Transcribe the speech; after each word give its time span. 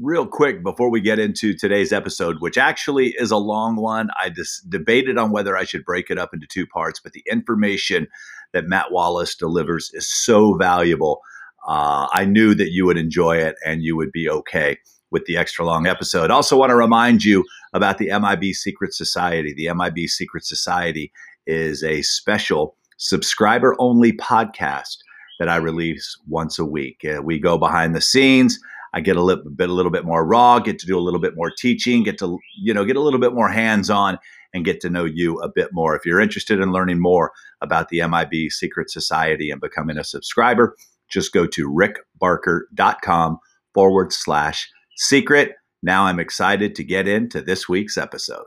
real 0.00 0.26
quick 0.26 0.62
before 0.62 0.90
we 0.90 1.00
get 1.00 1.18
into 1.18 1.54
today's 1.54 1.92
episode, 1.92 2.36
which 2.40 2.56
actually 2.56 3.14
is 3.18 3.30
a 3.30 3.36
long 3.36 3.76
one. 3.76 4.08
I 4.16 4.32
debated 4.68 5.18
on 5.18 5.32
whether 5.32 5.56
I 5.56 5.64
should 5.64 5.84
break 5.84 6.10
it 6.10 6.18
up 6.18 6.32
into 6.32 6.46
two 6.46 6.66
parts, 6.66 7.00
but 7.00 7.12
the 7.12 7.24
information 7.30 8.06
that 8.52 8.68
Matt 8.68 8.92
Wallace 8.92 9.34
delivers 9.34 9.90
is 9.94 10.08
so 10.08 10.54
valuable. 10.54 11.20
Uh, 11.66 12.06
I 12.12 12.24
knew 12.24 12.54
that 12.54 12.70
you 12.70 12.86
would 12.86 12.96
enjoy 12.96 13.38
it 13.38 13.56
and 13.66 13.82
you 13.82 13.96
would 13.96 14.12
be 14.12 14.30
okay 14.30 14.78
with 15.10 15.24
the 15.24 15.36
extra 15.36 15.64
long 15.64 15.86
episode. 15.86 16.30
Also, 16.30 16.56
want 16.56 16.70
to 16.70 16.76
remind 16.76 17.24
you 17.24 17.44
about 17.72 17.98
the 17.98 18.06
MIB 18.06 18.54
Secret 18.54 18.94
Society. 18.94 19.52
The 19.54 19.72
MIB 19.74 20.08
Secret 20.08 20.44
Society 20.44 21.12
is 21.46 21.82
a 21.82 22.02
special 22.02 22.76
subscriber 22.98 23.74
only 23.78 24.12
podcast 24.12 24.98
that 25.38 25.48
I 25.48 25.56
release 25.56 26.16
once 26.28 26.58
a 26.58 26.64
week. 26.64 27.04
Uh, 27.04 27.22
we 27.22 27.38
go 27.38 27.58
behind 27.58 27.94
the 27.94 28.00
scenes. 28.00 28.58
I 28.94 29.00
get 29.00 29.16
a 29.16 29.22
little 29.22 29.50
bit, 29.50 29.68
a 29.68 29.72
little 29.72 29.92
bit 29.92 30.04
more 30.04 30.24
raw, 30.24 30.58
get 30.58 30.78
to 30.80 30.86
do 30.86 30.98
a 30.98 31.00
little 31.00 31.20
bit 31.20 31.36
more 31.36 31.50
teaching, 31.50 32.02
get 32.02 32.18
to, 32.18 32.38
you 32.56 32.72
know, 32.72 32.84
get 32.84 32.96
a 32.96 33.00
little 33.00 33.20
bit 33.20 33.34
more 33.34 33.48
hands 33.48 33.90
on 33.90 34.18
and 34.54 34.64
get 34.64 34.80
to 34.80 34.90
know 34.90 35.04
you 35.04 35.38
a 35.40 35.48
bit 35.48 35.68
more. 35.72 35.94
If 35.94 36.06
you're 36.06 36.20
interested 36.20 36.60
in 36.60 36.72
learning 36.72 37.00
more 37.00 37.32
about 37.60 37.88
the 37.88 38.06
MIB 38.06 38.50
Secret 38.50 38.90
Society 38.90 39.50
and 39.50 39.60
becoming 39.60 39.98
a 39.98 40.04
subscriber, 40.04 40.74
just 41.08 41.32
go 41.32 41.46
to 41.46 41.68
rickbarker.com 41.68 43.38
forward 43.74 44.12
slash 44.12 44.68
secret. 44.96 45.54
Now 45.82 46.04
I'm 46.04 46.20
excited 46.20 46.74
to 46.76 46.84
get 46.84 47.06
into 47.06 47.40
this 47.40 47.68
week's 47.68 47.96
episode. 47.96 48.46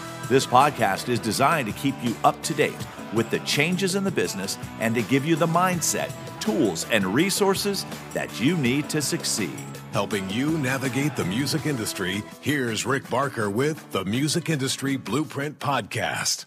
This 0.31 0.47
podcast 0.47 1.09
is 1.09 1.19
designed 1.19 1.67
to 1.67 1.73
keep 1.73 1.93
you 2.01 2.15
up 2.23 2.41
to 2.43 2.53
date 2.53 2.87
with 3.13 3.29
the 3.29 3.39
changes 3.39 3.95
in 3.95 4.05
the 4.05 4.11
business 4.11 4.57
and 4.79 4.95
to 4.95 5.01
give 5.01 5.25
you 5.25 5.35
the 5.35 5.45
mindset, 5.45 6.09
tools, 6.39 6.85
and 6.89 7.05
resources 7.05 7.85
that 8.13 8.39
you 8.39 8.55
need 8.55 8.89
to 8.91 9.01
succeed. 9.01 9.59
Helping 9.91 10.29
you 10.29 10.57
navigate 10.57 11.17
the 11.17 11.25
music 11.25 11.65
industry, 11.65 12.23
here's 12.39 12.85
Rick 12.85 13.09
Barker 13.09 13.49
with 13.49 13.91
the 13.91 14.05
Music 14.05 14.49
Industry 14.49 14.95
Blueprint 14.95 15.59
Podcast. 15.59 16.45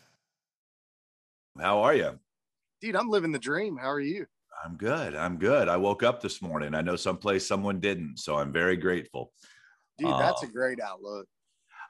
How 1.61 1.83
are 1.83 1.95
you? 1.95 2.19
Dude, 2.81 2.97
I'm 2.97 3.11
living 3.11 3.33
the 3.33 3.39
dream. 3.39 3.77
How 3.77 3.91
are 3.91 4.01
you? 4.01 4.25
I'm 4.65 4.79
good. 4.79 5.15
I'm 5.15 5.37
good. 5.37 5.69
I 5.69 5.77
woke 5.77 6.03
up 6.03 6.23
this 6.23 6.41
morning. 6.41 6.75
I 6.75 6.81
know 6.81 6.97
someplace 6.97 7.47
someone 7.47 7.81
didn't, 7.81 8.17
so 8.17 8.37
I'm 8.37 8.51
very 8.51 8.79
grateful. 8.79 9.35
Dude, 9.99 10.09
that's 10.09 10.43
uh, 10.43 10.47
a 10.47 10.51
great 10.51 10.81
outlook. 10.81 11.27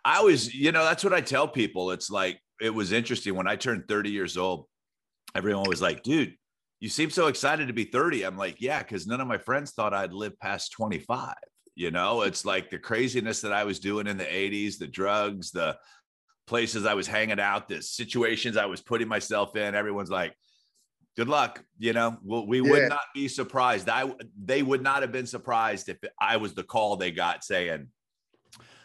I 0.04 0.18
always, 0.18 0.54
you 0.54 0.72
know, 0.72 0.84
that's 0.84 1.04
what 1.04 1.14
I 1.14 1.20
tell 1.20 1.48
people. 1.48 1.90
It's 1.90 2.10
like 2.10 2.40
it 2.60 2.70
was 2.70 2.92
interesting 2.92 3.34
when 3.34 3.48
I 3.48 3.56
turned 3.56 3.88
30 3.88 4.10
years 4.10 4.36
old. 4.36 4.66
Everyone 5.34 5.68
was 5.68 5.82
like, 5.82 6.02
dude, 6.02 6.34
you 6.80 6.88
seem 6.88 7.10
so 7.10 7.28
excited 7.28 7.68
to 7.68 7.74
be 7.74 7.84
30. 7.84 8.24
I'm 8.24 8.36
like, 8.36 8.60
yeah, 8.60 8.80
because 8.80 9.06
none 9.06 9.20
of 9.20 9.26
my 9.26 9.38
friends 9.38 9.72
thought 9.72 9.94
I'd 9.94 10.12
live 10.12 10.38
past 10.38 10.72
25. 10.72 11.34
You 11.74 11.90
know, 11.90 12.22
it's 12.22 12.44
like 12.44 12.70
the 12.70 12.78
craziness 12.78 13.40
that 13.40 13.52
I 13.52 13.64
was 13.64 13.80
doing 13.80 14.06
in 14.06 14.16
the 14.16 14.24
80s, 14.24 14.78
the 14.78 14.86
drugs, 14.86 15.50
the 15.50 15.76
places 16.46 16.86
I 16.86 16.94
was 16.94 17.06
hanging 17.06 17.40
out, 17.40 17.68
the 17.68 17.82
situations 17.82 18.56
I 18.56 18.66
was 18.66 18.80
putting 18.80 19.08
myself 19.08 19.56
in. 19.56 19.74
Everyone's 19.74 20.10
like, 20.10 20.34
good 21.16 21.28
luck. 21.28 21.64
You 21.78 21.92
know, 21.92 22.18
well, 22.22 22.46
we 22.46 22.60
yeah. 22.60 22.70
would 22.70 22.88
not 22.90 23.00
be 23.14 23.28
surprised. 23.28 23.88
I 23.88 24.12
they 24.40 24.62
would 24.62 24.82
not 24.82 25.02
have 25.02 25.12
been 25.12 25.26
surprised 25.26 25.88
if 25.88 25.96
I 26.20 26.36
was 26.36 26.54
the 26.54 26.62
call 26.62 26.96
they 26.96 27.10
got 27.10 27.44
saying 27.44 27.88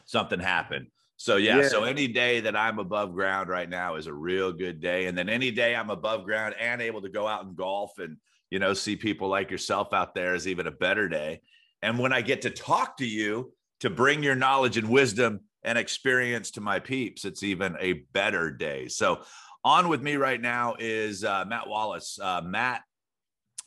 something 0.06 0.40
happened. 0.40 0.88
So 1.20 1.36
yeah, 1.36 1.58
yeah, 1.58 1.68
so 1.68 1.84
any 1.84 2.08
day 2.08 2.40
that 2.40 2.56
I'm 2.56 2.80
above 2.80 3.14
ground 3.14 3.50
right 3.50 3.70
now 3.70 3.96
is 3.96 4.08
a 4.08 4.14
real 4.14 4.54
good 4.54 4.80
day. 4.80 5.08
And 5.08 5.18
then 5.18 5.28
any 5.28 5.52
day 5.52 5.76
I'm 5.76 5.90
above 5.90 6.24
ground 6.24 6.56
and 6.58 6.82
able 6.82 7.02
to 7.02 7.10
go 7.10 7.28
out 7.28 7.44
and 7.44 7.58
golf 7.58 7.92
and 8.00 8.16
you 8.50 8.58
know 8.58 8.74
see 8.74 8.96
people 8.96 9.28
like 9.28 9.52
yourself 9.52 9.92
out 9.92 10.16
there 10.16 10.34
is 10.34 10.48
even 10.48 10.66
a 10.66 10.72
better 10.72 11.10
day. 11.10 11.42
And 11.82 12.00
when 12.00 12.14
I 12.14 12.22
get 12.22 12.44
to 12.44 12.50
talk 12.50 12.96
to 12.98 13.06
you 13.06 13.52
to 13.82 13.90
bring 13.90 14.24
your 14.24 14.36
knowledge 14.36 14.78
and 14.78 14.88
wisdom 14.88 15.42
and 15.62 15.78
experience 15.78 16.52
to 16.52 16.62
my 16.62 16.80
peeps, 16.80 17.26
it's 17.26 17.44
even 17.44 17.76
a 17.82 18.06
better 18.14 18.50
day. 18.50 18.88
So 18.88 19.20
on 19.66 19.90
with 19.90 20.02
me 20.02 20.16
right 20.16 20.40
now 20.40 20.78
is 20.80 21.26
uh, 21.26 21.44
Matt 21.46 21.68
Wallace. 21.68 22.18
Uh, 22.22 22.44
Matt 22.46 22.82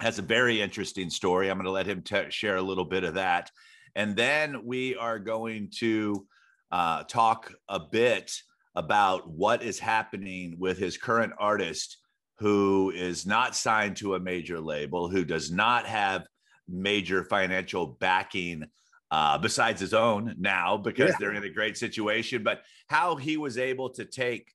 has 0.00 0.18
a 0.18 0.22
very 0.22 0.62
interesting 0.62 1.10
story. 1.10 1.50
I'm 1.50 1.58
going 1.58 1.66
to 1.66 1.70
let 1.70 1.86
him 1.86 2.00
t- 2.00 2.30
share 2.30 2.56
a 2.56 2.62
little 2.62 2.86
bit 2.86 3.04
of 3.04 3.14
that. 3.14 3.50
And 3.94 4.16
then 4.16 4.64
we 4.64 4.96
are 4.96 5.18
going 5.18 5.70
to 5.80 6.26
uh, 6.72 7.04
talk 7.04 7.52
a 7.68 7.78
bit 7.78 8.34
about 8.74 9.30
what 9.30 9.62
is 9.62 9.78
happening 9.78 10.56
with 10.58 10.78
his 10.78 10.96
current 10.96 11.32
artist 11.38 11.98
who 12.38 12.90
is 12.90 13.26
not 13.26 13.54
signed 13.54 13.96
to 13.98 14.14
a 14.14 14.20
major 14.20 14.58
label, 14.58 15.08
who 15.08 15.24
does 15.24 15.52
not 15.52 15.86
have 15.86 16.26
major 16.66 17.24
financial 17.24 17.86
backing 17.86 18.64
uh, 19.10 19.36
besides 19.36 19.80
his 19.80 19.92
own 19.92 20.34
now 20.38 20.76
because 20.76 21.10
yeah. 21.10 21.16
they're 21.20 21.34
in 21.34 21.44
a 21.44 21.50
great 21.50 21.76
situation, 21.76 22.42
but 22.42 22.62
how 22.88 23.14
he 23.14 23.36
was 23.36 23.58
able 23.58 23.90
to 23.90 24.06
take 24.06 24.50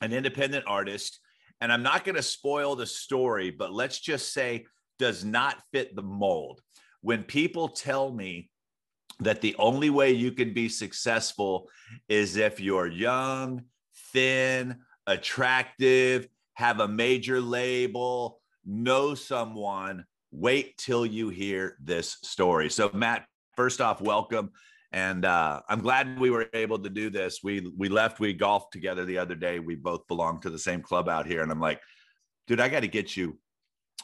an 0.00 0.12
independent 0.12 0.64
artist. 0.66 1.18
And 1.60 1.72
I'm 1.72 1.82
not 1.82 2.04
going 2.04 2.14
to 2.14 2.22
spoil 2.22 2.76
the 2.76 2.86
story, 2.86 3.50
but 3.50 3.72
let's 3.72 3.98
just 3.98 4.32
say 4.32 4.64
does 4.98 5.24
not 5.24 5.60
fit 5.72 5.96
the 5.96 6.02
mold. 6.02 6.60
When 7.00 7.24
people 7.24 7.68
tell 7.68 8.12
me 8.12 8.50
that 9.20 9.40
the 9.40 9.54
only 9.58 9.90
way 9.90 10.12
you 10.12 10.32
can 10.32 10.52
be 10.52 10.68
successful 10.68 11.68
is 12.08 12.36
if 12.36 12.60
you're 12.60 12.86
young, 12.86 13.64
thin, 14.12 14.78
attractive, 15.06 16.28
have 16.54 16.80
a 16.80 16.88
major 16.88 17.40
label, 17.40 18.40
know 18.64 19.14
someone. 19.14 20.04
Wait 20.32 20.76
till 20.78 21.04
you 21.04 21.28
hear 21.28 21.76
this 21.82 22.18
story. 22.22 22.70
So, 22.70 22.90
Matt, 22.92 23.26
first 23.56 23.80
off, 23.80 24.00
welcome. 24.00 24.50
And 24.92 25.24
uh, 25.24 25.60
I'm 25.68 25.80
glad 25.80 26.18
we 26.18 26.30
were 26.30 26.48
able 26.52 26.78
to 26.78 26.90
do 26.90 27.10
this. 27.10 27.40
We 27.44 27.72
we 27.76 27.88
left, 27.88 28.18
we 28.18 28.32
golfed 28.32 28.72
together 28.72 29.04
the 29.04 29.18
other 29.18 29.36
day. 29.36 29.60
We 29.60 29.76
both 29.76 30.06
belong 30.08 30.40
to 30.40 30.50
the 30.50 30.58
same 30.58 30.82
club 30.82 31.08
out 31.08 31.26
here. 31.26 31.42
And 31.42 31.52
I'm 31.52 31.60
like, 31.60 31.80
dude, 32.46 32.60
I 32.60 32.68
got 32.68 32.80
to 32.80 32.88
get 32.88 33.16
you 33.16 33.38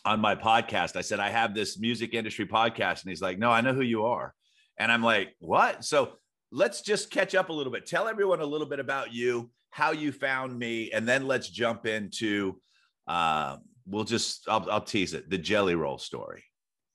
on 0.04 0.21
my 0.21 0.37
podcast. 0.37 0.94
I 0.94 1.00
said, 1.00 1.19
I 1.19 1.31
have 1.31 1.54
this 1.54 1.78
music 1.78 2.15
industry 2.15 2.47
podcast. 2.47 3.03
And 3.03 3.10
he's 3.10 3.22
like, 3.22 3.38
no, 3.38 3.50
I 3.50 3.60
know 3.60 3.75
who 3.75 3.83
you 3.83 4.04
are. 4.06 4.33
And 4.78 4.92
I'm 4.92 5.03
like, 5.03 5.34
what? 5.38 5.84
So 5.84 6.12
let's 6.53 6.82
just 6.82 7.10
catch 7.10 7.34
up 7.34 7.48
a 7.48 7.53
little 7.53 7.72
bit. 7.72 7.87
Tell 7.87 8.09
everyone 8.09 8.41
a 8.41 8.47
little 8.47 8.66
bit 8.66 8.81
about 8.81 9.12
you, 9.12 9.50
how 9.70 9.92
you 9.92 10.12
found 10.12 10.59
me, 10.59 10.91
and 10.92 11.09
then 11.09 11.26
let's 11.26 11.48
jump 11.48 11.87
into 11.87 12.60
uh, 13.06 13.56
we'll 13.86 14.04
just 14.04 14.48
I'll, 14.48 14.69
I'll 14.70 14.81
tease 14.81 15.15
it 15.15 15.31
the 15.31 15.38
jelly 15.38 15.75
roll 15.75 15.98
story. 15.98 16.44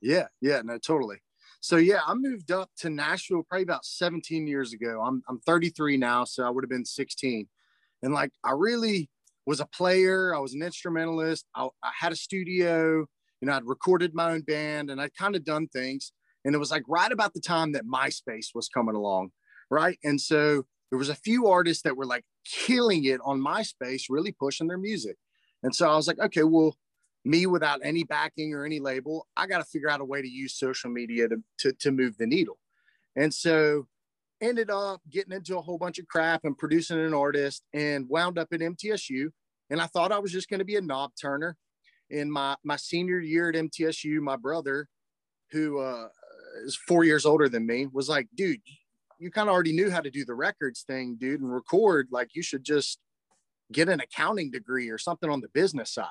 Yeah, 0.01 0.27
yeah, 0.41 0.61
no, 0.63 0.77
totally. 0.77 1.17
So 1.61 1.77
yeah, 1.77 1.99
I 2.05 2.15
moved 2.15 2.51
up 2.51 2.69
to 2.79 2.89
Nashville 2.89 3.43
probably 3.47 3.63
about 3.63 3.85
17 3.85 4.47
years 4.47 4.73
ago. 4.73 5.01
I'm 5.05 5.21
I'm 5.29 5.39
33 5.41 5.97
now, 5.97 6.23
so 6.23 6.43
I 6.43 6.49
would 6.49 6.63
have 6.63 6.69
been 6.69 6.85
16. 6.85 7.47
And 8.03 8.13
like 8.13 8.31
I 8.43 8.51
really 8.51 9.09
was 9.45 9.59
a 9.59 9.67
player. 9.67 10.35
I 10.35 10.39
was 10.39 10.53
an 10.53 10.63
instrumentalist. 10.63 11.45
I, 11.55 11.67
I 11.83 11.91
had 11.97 12.11
a 12.11 12.15
studio. 12.15 13.05
You 13.41 13.47
know, 13.47 13.53
I'd 13.53 13.65
recorded 13.65 14.13
my 14.13 14.31
own 14.31 14.41
band, 14.41 14.91
and 14.91 15.01
I'd 15.01 15.15
kind 15.15 15.35
of 15.35 15.43
done 15.43 15.67
things. 15.67 16.11
And 16.45 16.55
it 16.55 16.57
was 16.57 16.71
like 16.71 16.83
right 16.87 17.11
about 17.11 17.33
the 17.33 17.39
time 17.39 17.73
that 17.73 17.85
MySpace 17.85 18.47
was 18.55 18.69
coming 18.69 18.95
along, 18.95 19.31
right? 19.69 19.97
And 20.03 20.19
so 20.19 20.63
there 20.89 20.99
was 20.99 21.09
a 21.09 21.15
few 21.15 21.47
artists 21.47 21.83
that 21.83 21.95
were 21.95 22.05
like 22.05 22.25
killing 22.45 23.05
it 23.05 23.19
on 23.23 23.39
MySpace, 23.39 24.03
really 24.09 24.31
pushing 24.31 24.67
their 24.67 24.77
music. 24.77 25.17
And 25.63 25.75
so 25.75 25.89
I 25.89 25.95
was 25.95 26.07
like, 26.07 26.19
okay, 26.19 26.43
well, 26.43 26.75
me 27.23 27.45
without 27.45 27.79
any 27.83 28.03
backing 28.03 28.53
or 28.53 28.65
any 28.65 28.79
label, 28.79 29.27
I 29.37 29.45
got 29.47 29.59
to 29.59 29.63
figure 29.63 29.89
out 29.89 30.01
a 30.01 30.05
way 30.05 30.21
to 30.21 30.27
use 30.27 30.57
social 30.57 30.89
media 30.89 31.27
to, 31.29 31.37
to, 31.59 31.73
to 31.73 31.91
move 31.91 32.17
the 32.17 32.25
needle. 32.25 32.57
And 33.15 33.33
so 33.33 33.87
ended 34.41 34.71
up 34.71 35.01
getting 35.09 35.33
into 35.33 35.57
a 35.57 35.61
whole 35.61 35.77
bunch 35.77 35.99
of 35.99 36.07
crap 36.07 36.41
and 36.43 36.57
producing 36.57 36.99
an 36.99 37.13
artist 37.13 37.63
and 37.73 38.09
wound 38.09 38.39
up 38.39 38.47
at 38.51 38.59
MTSU. 38.59 39.27
And 39.69 39.79
I 39.79 39.85
thought 39.85 40.11
I 40.11 40.19
was 40.19 40.31
just 40.31 40.49
going 40.49 40.59
to 40.59 40.65
be 40.65 40.75
a 40.75 40.81
knob 40.81 41.11
turner. 41.19 41.57
In 42.09 42.29
my, 42.29 42.57
my 42.65 42.75
senior 42.75 43.19
year 43.19 43.47
at 43.47 43.55
MTSU, 43.55 44.19
my 44.19 44.35
brother, 44.35 44.89
who 45.51 45.79
uh, 45.79 46.09
is 46.63 46.75
four 46.75 47.03
years 47.03 47.25
older 47.25 47.49
than 47.49 47.65
me, 47.65 47.87
was 47.91 48.09
like, 48.09 48.27
dude, 48.35 48.59
you 49.19 49.31
kind 49.31 49.49
of 49.49 49.53
already 49.53 49.73
knew 49.73 49.91
how 49.91 50.01
to 50.01 50.09
do 50.09 50.25
the 50.25 50.33
records 50.33 50.83
thing, 50.83 51.17
dude, 51.19 51.41
and 51.41 51.53
record. 51.53 52.07
Like, 52.11 52.29
you 52.33 52.41
should 52.41 52.63
just 52.63 52.99
get 53.71 53.89
an 53.89 53.99
accounting 53.99 54.51
degree 54.51 54.89
or 54.89 54.97
something 54.97 55.29
on 55.29 55.41
the 55.41 55.49
business 55.49 55.93
side. 55.93 56.07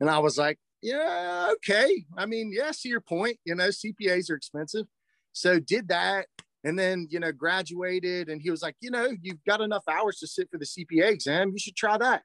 And 0.00 0.08
I 0.08 0.18
was 0.18 0.38
like, 0.38 0.58
yeah, 0.82 1.50
okay. 1.54 2.04
I 2.16 2.26
mean, 2.26 2.52
yeah, 2.54 2.70
see 2.70 2.88
your 2.88 3.00
point. 3.00 3.38
You 3.44 3.54
know, 3.54 3.68
CPAs 3.68 4.30
are 4.30 4.34
expensive. 4.34 4.86
So 5.32 5.60
did 5.60 5.88
that 5.88 6.26
and 6.64 6.78
then 6.78 7.06
you 7.10 7.20
know 7.20 7.32
graduated 7.32 8.28
and 8.28 8.40
he 8.40 8.50
was 8.50 8.62
like 8.62 8.76
you 8.80 8.90
know 8.90 9.08
you've 9.22 9.44
got 9.44 9.60
enough 9.60 9.84
hours 9.88 10.18
to 10.18 10.26
sit 10.26 10.48
for 10.50 10.58
the 10.58 10.64
cpa 10.64 11.10
exam 11.10 11.50
you 11.50 11.58
should 11.58 11.76
try 11.76 11.96
that 11.96 12.22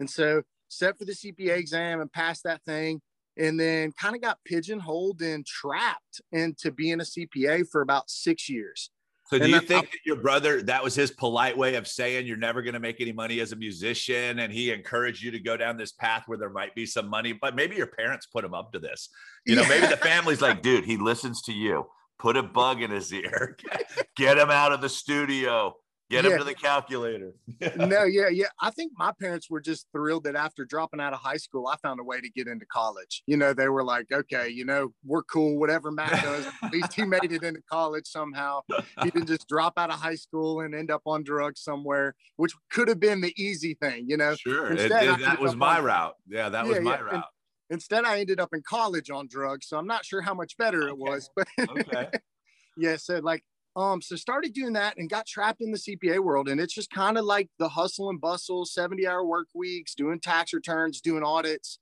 and 0.00 0.08
so 0.08 0.42
set 0.68 0.98
for 0.98 1.04
the 1.04 1.12
cpa 1.12 1.56
exam 1.56 2.00
and 2.00 2.12
passed 2.12 2.44
that 2.44 2.62
thing 2.64 3.00
and 3.36 3.58
then 3.58 3.92
kind 3.92 4.14
of 4.14 4.22
got 4.22 4.38
pigeonholed 4.44 5.20
and 5.22 5.44
trapped 5.46 6.20
into 6.32 6.70
being 6.70 7.00
a 7.00 7.04
cpa 7.04 7.64
for 7.70 7.80
about 7.80 8.08
six 8.10 8.48
years. 8.48 8.90
So 9.28 9.38
do 9.38 9.44
And 9.44 9.52
you 9.54 9.58
then 9.60 9.66
think 9.68 9.84
I- 9.86 9.90
that 9.92 9.98
your 10.04 10.16
brother 10.16 10.62
that 10.62 10.84
was 10.84 10.94
his 10.94 11.10
polite 11.10 11.56
way 11.56 11.76
of 11.76 11.88
saying 11.88 12.26
you're 12.26 12.36
never 12.36 12.60
going 12.62 12.74
to 12.74 12.80
make 12.80 13.00
any 13.00 13.12
money 13.12 13.40
as 13.40 13.52
a 13.52 13.56
musician 13.56 14.38
and 14.38 14.52
he 14.52 14.70
encouraged 14.70 15.22
you 15.22 15.30
to 15.30 15.38
go 15.40 15.56
down 15.56 15.76
this 15.78 15.92
path 15.92 16.24
where 16.26 16.36
there 16.38 16.50
might 16.50 16.74
be 16.74 16.84
some 16.86 17.08
money 17.08 17.32
but 17.32 17.56
maybe 17.56 17.74
your 17.74 17.86
parents 17.86 18.26
put 18.26 18.44
him 18.44 18.52
up 18.54 18.70
to 18.72 18.78
this. 18.78 19.08
You 19.46 19.56
know 19.56 19.62
Yeah. 19.62 19.68
maybe 19.68 19.86
the 19.86 19.96
family's 19.96 20.42
like 20.42 20.62
dude 20.62 20.84
he 20.84 20.96
listens 20.98 21.40
to 21.42 21.52
you. 21.52 21.86
Put 22.18 22.36
a 22.36 22.42
bug 22.42 22.80
in 22.80 22.90
his 22.90 23.12
ear. 23.12 23.56
Get 24.16 24.38
him 24.38 24.50
out 24.50 24.72
of 24.72 24.80
the 24.80 24.88
studio 24.88 25.74
get 26.10 26.24
him 26.24 26.36
to 26.38 26.44
the 26.44 26.54
calculator 26.54 27.32
no, 27.76 28.04
yeah, 28.04 28.28
yeah. 28.28 28.46
I 28.60 28.70
think 28.70 28.92
my 28.96 29.12
parents 29.18 29.48
were 29.50 29.60
just 29.60 29.86
thrilled 29.92 30.24
that 30.24 30.36
after 30.36 30.64
dropping 30.64 31.00
out 31.00 31.12
of 31.12 31.18
high 31.20 31.36
school, 31.38 31.66
I 31.66 31.76
found 31.76 31.98
a 32.00 32.04
way 32.04 32.20
to 32.20 32.28
get 32.30 32.46
into 32.46 32.66
college. 32.66 33.22
You 33.26 33.36
know, 33.36 33.52
they 33.54 33.68
were 33.68 33.82
like, 33.84 34.06
okay, 34.12 34.48
you 34.48 34.64
know, 34.64 34.92
we're 35.04 35.22
cool, 35.22 35.58
whatever 35.58 35.90
Matt 35.90 36.22
does. 36.22 36.46
At 36.62 36.72
least 36.72 36.92
he 36.94 37.04
made 37.04 37.32
it 37.32 37.42
into 37.42 37.60
college 37.70 38.06
somehow. 38.06 38.60
He 39.02 39.10
didn't 39.10 39.26
just 39.28 39.48
drop 39.48 39.74
out 39.76 39.90
of 39.90 39.96
high 39.96 40.14
school 40.16 40.60
and 40.60 40.74
end 40.74 40.90
up 40.90 41.02
on 41.06 41.22
drugs 41.24 41.62
somewhere, 41.62 42.14
which 42.36 42.52
could 42.70 42.88
have 42.88 43.00
been 43.00 43.20
the 43.20 43.32
easy 43.42 43.74
thing, 43.74 44.04
you 44.08 44.16
know. 44.16 44.34
sure 44.36 44.72
Instead, 44.72 44.92
I 44.92 45.14
it- 45.14 45.20
that 45.20 45.40
was 45.40 45.56
my 45.56 45.78
on- 45.78 45.84
route 45.84 46.14
yeah 46.28 46.48
that 46.48 46.66
was 46.66 46.80
my 46.80 46.92
yeah, 46.92 46.96
and- 46.98 47.06
route 47.12 47.24
Instead, 47.70 48.04
I 48.04 48.20
ended 48.20 48.40
up 48.40 48.50
in 48.52 48.62
college 48.62 49.08
on 49.10 49.26
drugs. 49.26 49.68
So 49.68 49.78
I'm 49.78 49.86
not 49.86 50.04
sure 50.04 50.20
how 50.20 50.34
much 50.34 50.56
better 50.58 50.82
it 50.88 50.92
Okay. 50.92 51.00
was, 51.00 51.30
but 51.34 51.48
okay 51.70 52.08
yeah 52.76 52.96
so 52.96 53.18
like 53.20 53.42
um 53.76 54.00
so 54.00 54.16
started 54.16 54.52
doing 54.52 54.72
that 54.72 54.96
and 54.96 55.10
got 55.10 55.26
trapped 55.26 55.60
in 55.60 55.72
the 55.72 55.78
cpa 55.78 56.18
world 56.18 56.48
and 56.48 56.60
it's 56.60 56.74
just 56.74 56.90
kind 56.90 57.18
of 57.18 57.24
like 57.24 57.48
the 57.58 57.68
hustle 57.68 58.10
and 58.10 58.20
bustle 58.20 58.64
70 58.64 59.06
hour 59.06 59.24
work 59.24 59.48
weeks 59.54 59.94
doing 59.94 60.20
tax 60.20 60.52
returns 60.52 61.00
doing 61.00 61.22
audits. 61.22 61.78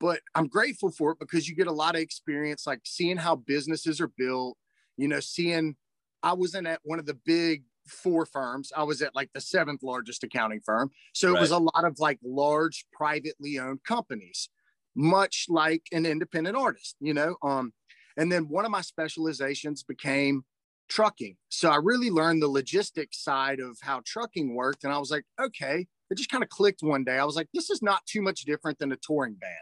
But 0.00 0.20
i'm 0.34 0.46
grateful 0.46 0.90
for 0.90 1.12
it 1.12 1.18
because 1.18 1.48
you 1.48 1.56
get 1.56 1.66
a 1.66 1.72
lot 1.72 1.96
of 1.96 2.00
experience 2.00 2.66
like 2.66 2.80
seeing 2.84 3.16
how 3.16 3.36
businesses 3.36 4.00
are 4.00 4.12
built 4.16 4.56
you 4.96 5.08
know 5.08 5.20
seeing 5.20 5.74
i 6.22 6.32
wasn't 6.32 6.68
at 6.68 6.80
one 6.84 7.00
of 7.00 7.06
the 7.06 7.18
big 7.24 7.64
four 7.88 8.26
firms. 8.26 8.70
I 8.76 8.84
was 8.84 9.02
at 9.02 9.14
like 9.14 9.30
the 9.32 9.40
seventh 9.40 9.82
largest 9.82 10.22
accounting 10.22 10.60
firm. 10.60 10.90
So 11.14 11.34
it 11.34 11.40
was 11.40 11.50
a 11.50 11.58
lot 11.58 11.84
of 11.84 11.98
like 11.98 12.18
large 12.22 12.84
privately 12.92 13.58
owned 13.58 13.82
companies 13.84 14.48
much 14.94 15.46
like 15.48 15.82
an 15.92 16.04
independent 16.04 16.56
artist 16.56 16.96
you 17.00 17.14
know? 17.14 17.36
Um 17.42 17.72
and 18.16 18.32
then 18.32 18.48
one 18.48 18.64
of 18.64 18.70
my 18.70 18.80
specializations 18.80 19.84
became 19.84 20.44
trucking. 20.88 21.36
So 21.48 21.70
I 21.70 21.76
really 21.76 22.10
learned 22.10 22.42
the 22.42 22.48
logistics 22.48 23.22
side 23.22 23.60
of 23.60 23.78
how 23.82 24.02
trucking 24.04 24.54
worked. 24.54 24.84
And 24.84 24.92
I 24.92 24.98
was 24.98 25.10
like, 25.10 25.24
okay, 25.40 25.86
it 26.10 26.16
just 26.16 26.30
kind 26.30 26.42
of 26.42 26.48
clicked 26.48 26.82
one 26.82 27.04
day. 27.04 27.18
I 27.18 27.24
was 27.24 27.36
like, 27.36 27.48
this 27.52 27.70
is 27.70 27.82
not 27.82 28.06
too 28.06 28.22
much 28.22 28.42
different 28.42 28.78
than 28.78 28.92
a 28.92 28.96
touring 28.96 29.34
band. 29.34 29.52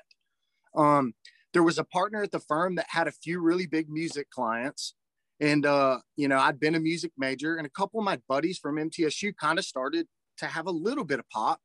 Um, 0.77 1.15
there 1.53 1.63
was 1.63 1.79
a 1.79 1.85
partner 1.85 2.23
at 2.23 2.33
the 2.33 2.41
firm 2.41 2.75
that 2.77 2.87
had 2.89 3.09
a 3.09 3.13
few 3.13 3.41
really 3.41 3.67
big 3.67 3.89
music 3.89 4.31
clients. 4.31 4.95
And, 5.41 5.67
uh, 5.67 5.99
you 6.17 6.29
know, 6.29 6.39
I'd 6.39 6.61
been 6.61 6.75
a 6.75 6.81
music 6.81 7.13
major, 7.19 7.57
and 7.57 7.67
a 7.67 7.71
couple 7.71 8.01
of 8.01 8.05
my 8.05 8.19
buddies 8.29 8.59
from 8.59 8.77
MTSU 8.77 9.37
kind 9.37 9.59
of 9.59 9.65
started 9.65 10.07
to 10.39 10.47
have 10.47 10.67
a 10.67 10.71
little 10.71 11.05
bit 11.05 11.19
of 11.19 11.29
pop. 11.29 11.61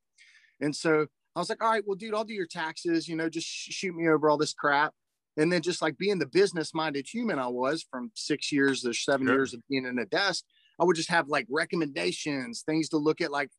And 0.60 0.76
so 0.76 1.08
I 1.36 1.40
was 1.40 1.50
like, 1.50 1.64
all 1.64 1.72
right, 1.72 1.84
well, 1.86 1.96
dude, 1.96 2.14
I'll 2.14 2.26
do 2.26 2.34
your 2.34 2.48
taxes, 2.48 3.08
you 3.08 3.16
know, 3.16 3.30
just 3.30 3.48
sh- 3.48 3.72
shoot 3.72 3.96
me 3.96 4.10
over 4.10 4.30
all 4.30 4.38
this 4.38 4.54
crap 4.54 4.94
and 5.38 5.52
then 5.52 5.62
just 5.62 5.82
like 5.82 5.98
being 5.98 6.20
the 6.20 6.26
business 6.26 6.74
minded 6.74 7.08
human 7.12 7.40
I 7.40 7.48
was 7.48 7.86
from 7.90 8.12
six 8.16 8.52
years 8.52 8.86
or 8.86 8.94
seven 8.94 9.28
Sure. 9.28 9.36
years 9.36 9.54
of 9.54 9.62
being 9.70 9.86
in 9.86 10.00
a 10.00 10.06
desk, 10.06 10.44
I 10.80 10.84
would 10.84 10.96
just 10.96 11.10
have 11.10 11.28
like 11.28 11.48
recommendations, 11.50 12.64
things 12.66 12.90
to 12.90 12.98
look 12.98 13.22
at 13.22 13.32
like 13.32 13.50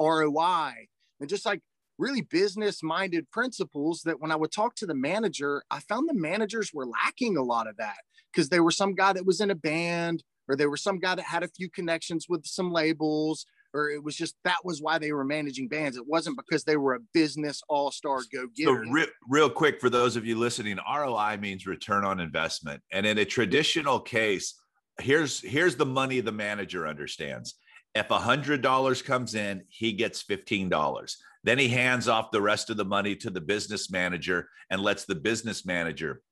ROI 0.00 0.72
and 1.20 1.28
just 1.28 1.46
like 1.46 1.60
really 1.98 2.22
business 2.22 2.82
minded 2.82 3.30
principles 3.30 4.02
that 4.04 4.20
when 4.20 4.32
I 4.32 4.36
would 4.36 4.52
talk 4.52 4.74
to 4.76 4.86
the 4.86 4.94
manager, 4.94 5.62
I 5.70 5.80
found 5.80 6.08
the 6.08 6.14
managers 6.14 6.72
were 6.72 6.86
lacking 6.86 7.36
a 7.36 7.42
lot 7.42 7.66
of 7.68 7.76
that 7.76 7.98
because 8.32 8.48
they 8.48 8.60
were 8.60 8.70
some 8.70 8.94
guy 8.94 9.12
that 9.12 9.26
was 9.26 9.40
in 9.40 9.50
a 9.50 9.54
band 9.54 10.24
or 10.48 10.56
they 10.56 10.66
were 10.66 10.76
some 10.76 10.98
guy 10.98 11.14
that 11.14 11.24
had 11.24 11.42
a 11.42 11.48
few 11.48 11.70
connections 11.70 12.26
with 12.28 12.44
some 12.44 12.72
labels 12.72 13.46
or 13.74 13.90
it 13.90 14.02
was 14.02 14.16
just 14.16 14.36
that 14.44 14.64
was 14.64 14.80
why 14.80 14.98
they 14.98 15.12
were 15.12 15.24
managing 15.24 15.68
bands. 15.68 15.96
It 15.96 16.06
wasn't 16.06 16.36
because 16.36 16.64
they 16.64 16.76
were 16.76 16.94
a 16.94 17.00
business 17.12 17.62
all 17.68 17.90
star 17.90 18.20
go 18.32 18.46
getter. 18.56 18.70
So 18.70 18.74
getter. 18.76 18.92
re- 18.92 19.12
real 19.28 19.50
quick 19.50 19.80
for 19.80 19.90
those 19.90 20.16
of 20.16 20.26
you 20.26 20.38
listening, 20.38 20.78
ROI 20.88 21.38
means 21.38 21.66
return 21.66 22.04
on 22.04 22.20
investment. 22.20 22.82
And 22.92 23.06
in 23.06 23.18
a 23.18 23.24
traditional 23.24 24.00
case, 24.00 24.54
here's 25.00 25.40
here's 25.40 25.76
the 25.76 25.86
money 25.86 26.20
the 26.20 26.32
manager 26.32 26.86
understands. 26.86 27.54
If 27.94 28.10
a 28.10 28.18
hundred 28.18 28.62
dollars 28.62 29.02
comes 29.02 29.34
in, 29.34 29.62
he 29.68 29.92
gets 29.92 30.22
fifteen 30.22 30.68
dollars. 30.68 31.16
Then 31.44 31.58
he 31.58 31.68
hands 31.68 32.08
off 32.08 32.30
the 32.30 32.40
rest 32.40 32.70
of 32.70 32.76
the 32.76 32.84
money 32.84 33.16
to 33.16 33.30
the 33.30 33.40
business 33.40 33.90
manager 33.90 34.48
and 34.70 34.80
lets 34.80 35.04
the 35.04 35.14
business 35.16 35.66
manager 35.66 36.22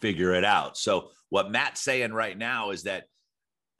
figure 0.00 0.34
it 0.34 0.44
out. 0.44 0.76
So 0.76 1.10
what 1.30 1.50
Matt's 1.50 1.80
saying 1.80 2.12
right 2.12 2.36
now 2.36 2.70
is 2.70 2.82
that 2.82 3.04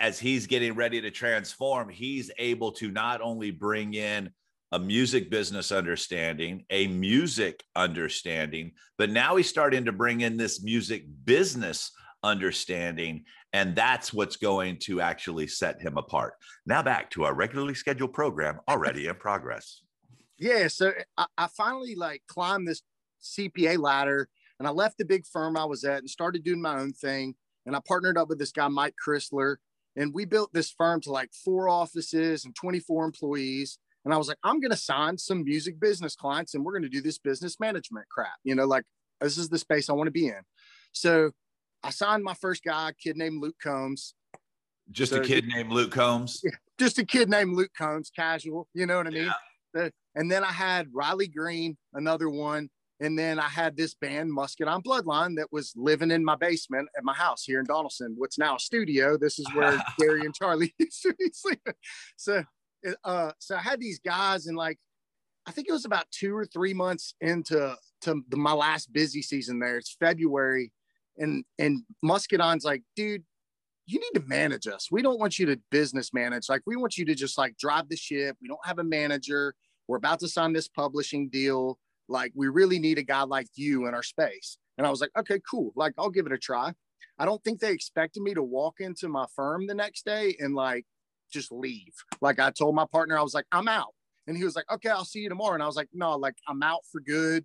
as 0.03 0.19
he's 0.19 0.49
getting 0.49 0.75
ready 0.75 1.01
to 1.01 1.13
transform, 1.13 1.89
he's 1.89 2.29
able 2.37 2.73
to 2.73 2.91
not 2.91 3.21
only 3.21 3.53
bring 3.53 3.95
in 3.95 4.29
a 4.73 4.79
music 4.79 5.31
business 5.31 5.71
understanding, 5.71 6.65
a 6.71 6.89
music 6.89 7.63
understanding, 7.77 8.73
but 8.99 9.11
now 9.11 9.37
he's 9.37 9.49
starting 9.49 9.85
to 9.85 9.93
bring 9.93 10.23
in 10.23 10.37
this 10.37 10.61
music 10.61 11.05
business 11.25 11.93
understanding. 12.25 13.25
And 13.53 13.77
that's 13.77 14.13
what's 14.13 14.37
going 14.37 14.79
to 14.81 15.01
actually 15.01 15.47
set 15.47 15.81
him 15.81 15.97
apart. 15.97 16.35
Now 16.67 16.83
back 16.83 17.09
to 17.11 17.23
our 17.25 17.35
regularly 17.35 17.75
scheduled 17.75 18.13
program 18.13 18.59
already 18.69 19.07
in 19.07 19.15
progress. 19.15 19.83
yeah 20.39 20.67
so 20.67 20.93
I, 21.17 21.27
I 21.39 21.47
finally 21.47 21.95
like 21.95 22.23
climbed 22.27 22.67
this 22.67 22.83
cpa 23.23 23.79
ladder 23.79 24.29
and 24.59 24.67
i 24.67 24.71
left 24.73 24.99
the 24.99 25.05
big 25.05 25.25
firm 25.27 25.57
i 25.57 25.65
was 25.65 25.85
at 25.85 25.99
and 25.99 26.11
started 26.11 26.43
doing 26.43 26.61
my 26.61 26.81
own 26.81 26.93
thing 26.93 27.37
and 27.67 27.77
i 27.77 27.81
partnered 27.87 28.19
up 28.19 28.29
with 28.29 28.39
this 28.41 28.51
guy 28.51 28.67
mike 28.67 28.95
chrysler 29.07 29.57
and 29.97 30.12
we 30.15 30.25
built 30.25 30.53
this 30.53 30.71
firm 30.71 31.00
to 31.03 31.11
like 31.11 31.31
four 31.44 31.69
offices 31.69 32.44
and 32.44 32.55
24 32.56 33.05
employees 33.05 33.79
and 34.05 34.12
i 34.15 34.17
was 34.17 34.29
like 34.29 34.39
i'm 34.44 34.61
going 34.61 34.71
to 34.71 34.77
sign 34.77 35.17
some 35.19 35.44
music 35.44 35.79
business 35.81 36.15
clients 36.15 36.55
and 36.55 36.65
we're 36.65 36.73
going 36.73 36.83
to 36.83 36.89
do 36.89 37.00
this 37.03 37.19
business 37.19 37.59
management 37.61 38.06
crap 38.09 38.33
you 38.44 38.55
know 38.55 38.65
like 38.65 38.85
this 39.21 39.37
is 39.39 39.49
the 39.49 39.59
space 39.59 39.89
i 39.91 39.93
want 39.93 40.06
to 40.06 40.12
be 40.12 40.27
in 40.29 40.41
so 40.93 41.31
i 41.83 41.91
signed 41.91 42.25
my 42.25 42.35
first 42.35 42.62
guy 42.65 42.91
a 42.91 42.93
kid 42.93 43.17
named 43.17 43.41
luke 43.43 43.56
combs 43.62 44.15
Just 44.91 45.12
So- 45.12 45.21
a 45.21 45.25
kid 45.25 45.47
named 45.47 45.71
Luke 45.73 45.93
Combs. 45.93 46.43
just 46.79 46.99
a 46.99 47.05
kid 47.06 47.29
named 47.31 47.55
Luke 47.56 47.71
Combs, 47.79 48.11
casual, 48.15 48.67
you 48.75 48.84
know 48.87 48.96
what 48.96 49.06
I 49.06 49.11
mean? 49.11 49.31
Yeah. 49.75 49.89
And 50.17 50.31
then 50.31 50.43
I 50.44 50.51
had 50.53 50.89
Riley 50.93 51.29
Green, 51.29 51.77
another 51.94 52.29
one. 52.29 52.69
And 53.03 53.19
then 53.19 53.41
I 53.41 53.49
had 53.49 53.77
this 53.77 53.94
band, 53.94 54.32
Muscadine 54.32 54.81
Bloodline, 54.81 55.37
that 55.37 55.53
was 55.53 55.73
living 55.75 56.13
in 56.13 56.25
my 56.25 56.37
basement 56.37 56.89
at 56.97 57.03
my 57.03 57.13
house 57.13 57.43
here 57.43 57.59
in 57.59 57.67
Donaldson, 57.67 58.15
what's 58.17 58.39
now 58.39 58.55
a 58.55 58.61
studio. 58.61 59.19
This 59.19 59.41
is 59.41 59.47
where 59.55 59.77
Gary 59.99 60.21
and 60.21 60.32
Charlie 60.32 60.73
used 60.79 61.03
to 61.03 61.13
be 61.19 61.29
sleeping. 61.35 61.75
So, 62.17 62.44
uh, 63.03 63.32
so 63.41 63.56
I 63.56 63.61
had 63.61 63.81
these 63.81 63.99
guys, 63.99 64.47
and 64.47 64.56
like, 64.56 64.79
I 65.47 65.51
think 65.51 65.69
it 65.69 65.73
was 65.73 65.85
about 65.85 66.06
two 66.13 66.37
or 66.37 66.47
three 66.47 66.73
months 66.75 67.15
into 67.21 67.77
to 68.03 68.23
the, 68.29 68.37
my 68.37 68.53
last 68.53 68.93
busy 68.93 69.21
season 69.21 69.59
there. 69.59 69.79
It's 69.79 69.97
February, 69.99 70.73
and 71.19 71.44
and 71.59 71.82
Muscadine's 72.05 72.65
like, 72.65 72.85
dude, 72.94 73.25
you 73.87 73.99
need 73.99 74.21
to 74.21 74.27
manage 74.29 74.69
us. 74.69 74.89
We 74.93 75.03
don't 75.03 75.19
want 75.19 75.41
you 75.41 75.47
to 75.47 75.61
business 75.73 76.15
manage. 76.15 76.49
Like 76.49 76.63
we 76.67 76.77
want 76.77 76.97
you 76.97 77.05
to 77.06 77.17
just 77.17 77.37
like 77.37 77.59
drive 77.59 77.89
the 77.89 77.97
ship. 77.97 78.37
We 78.41 78.47
don't 78.47 78.65
have 78.65 78.79
a 78.79 78.85
manager. 78.85 79.56
We're 79.89 79.97
about 79.97 80.21
to 80.21 80.29
sign 80.29 80.53
this 80.53 80.69
publishing 80.69 81.29
deal. 81.29 81.81
Like 82.09 82.32
we 82.35 82.49
really 82.49 82.79
need 82.79 82.99
a 82.99 83.03
guy 83.03 83.23
like 83.23 83.49
you 83.55 83.87
in 83.87 83.94
our 83.94 84.03
space. 84.03 84.59
And 84.79 84.87
I 84.87 84.91
was 84.91 85.01
like, 85.01 85.11
okay, 85.19 85.41
cool. 85.49 85.73
Like 85.77 85.94
I'll 85.99 86.11
give 86.11 86.27
it 86.27 86.32
a 86.32 86.39
try. 86.39 86.73
I 87.19 87.25
don't 87.25 87.43
think 87.44 87.61
they 87.61 87.73
expected 87.73 88.23
me 88.23 88.35
to 88.35 88.43
walk 88.43 88.77
into 88.81 89.09
my 89.09 89.27
firm 89.37 89.67
the 89.67 89.75
next 89.75 90.05
day 90.05 90.37
and 90.41 90.55
like 90.55 90.85
just 91.32 91.53
leave. 91.53 91.93
Like 92.21 92.39
I 92.39 92.51
told 92.51 92.75
my 92.75 92.87
partner, 92.91 93.19
I 93.19 93.23
was 93.23 93.35
like, 93.35 93.47
I'm 93.53 93.69
out. 93.69 93.94
And 94.27 94.37
he 94.37 94.44
was 94.44 94.56
like, 94.56 94.71
okay, 94.73 94.89
I'll 94.89 95.05
see 95.05 95.21
you 95.21 95.29
tomorrow. 95.29 95.55
And 95.55 95.63
I 95.63 95.67
was 95.67 95.77
like, 95.77 95.89
no, 95.93 96.17
like 96.17 96.35
I'm 96.49 96.63
out 96.63 96.81
for 96.91 97.01
good. 97.01 97.44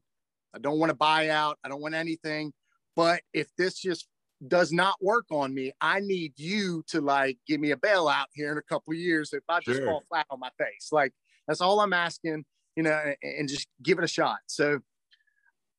I 0.56 0.60
don't 0.60 0.80
want 0.80 0.90
to 0.90 0.96
buy 0.96 1.30
out. 1.30 1.58
I 1.64 1.70
don't 1.70 1.82
want 1.82 1.96
anything. 1.96 2.54
But 2.96 3.22
if 3.34 3.48
this 3.58 3.80
just 3.80 4.08
does 4.48 4.72
not 4.72 4.96
work 5.02 5.26
on 5.32 5.54
me, 5.54 5.72
I 5.82 6.00
need 6.00 6.34
you 6.38 6.84
to 6.88 7.02
like 7.02 7.38
give 7.48 7.60
me 7.60 7.72
a 7.72 7.78
bailout 7.78 8.26
here 8.34 8.52
in 8.52 8.58
a 8.58 8.64
couple 8.64 8.94
of 8.94 9.00
years 9.00 9.34
if 9.34 9.44
I 9.50 9.60
just 9.60 9.78
Sure. 9.78 9.86
fall 9.88 10.04
flat 10.10 10.28
on 10.30 10.40
my 10.40 10.50
face. 10.58 10.90
Like 10.92 11.14
that's 11.48 11.62
all 11.62 11.80
I'm 11.80 11.94
asking, 11.94 12.46
you 12.78 12.84
know, 12.84 12.92
and, 12.92 13.40
and 13.40 13.50
just 13.50 13.68
give 13.84 13.98
it 13.98 14.06
a 14.06 14.08
shot. 14.08 14.38
So 14.46 14.80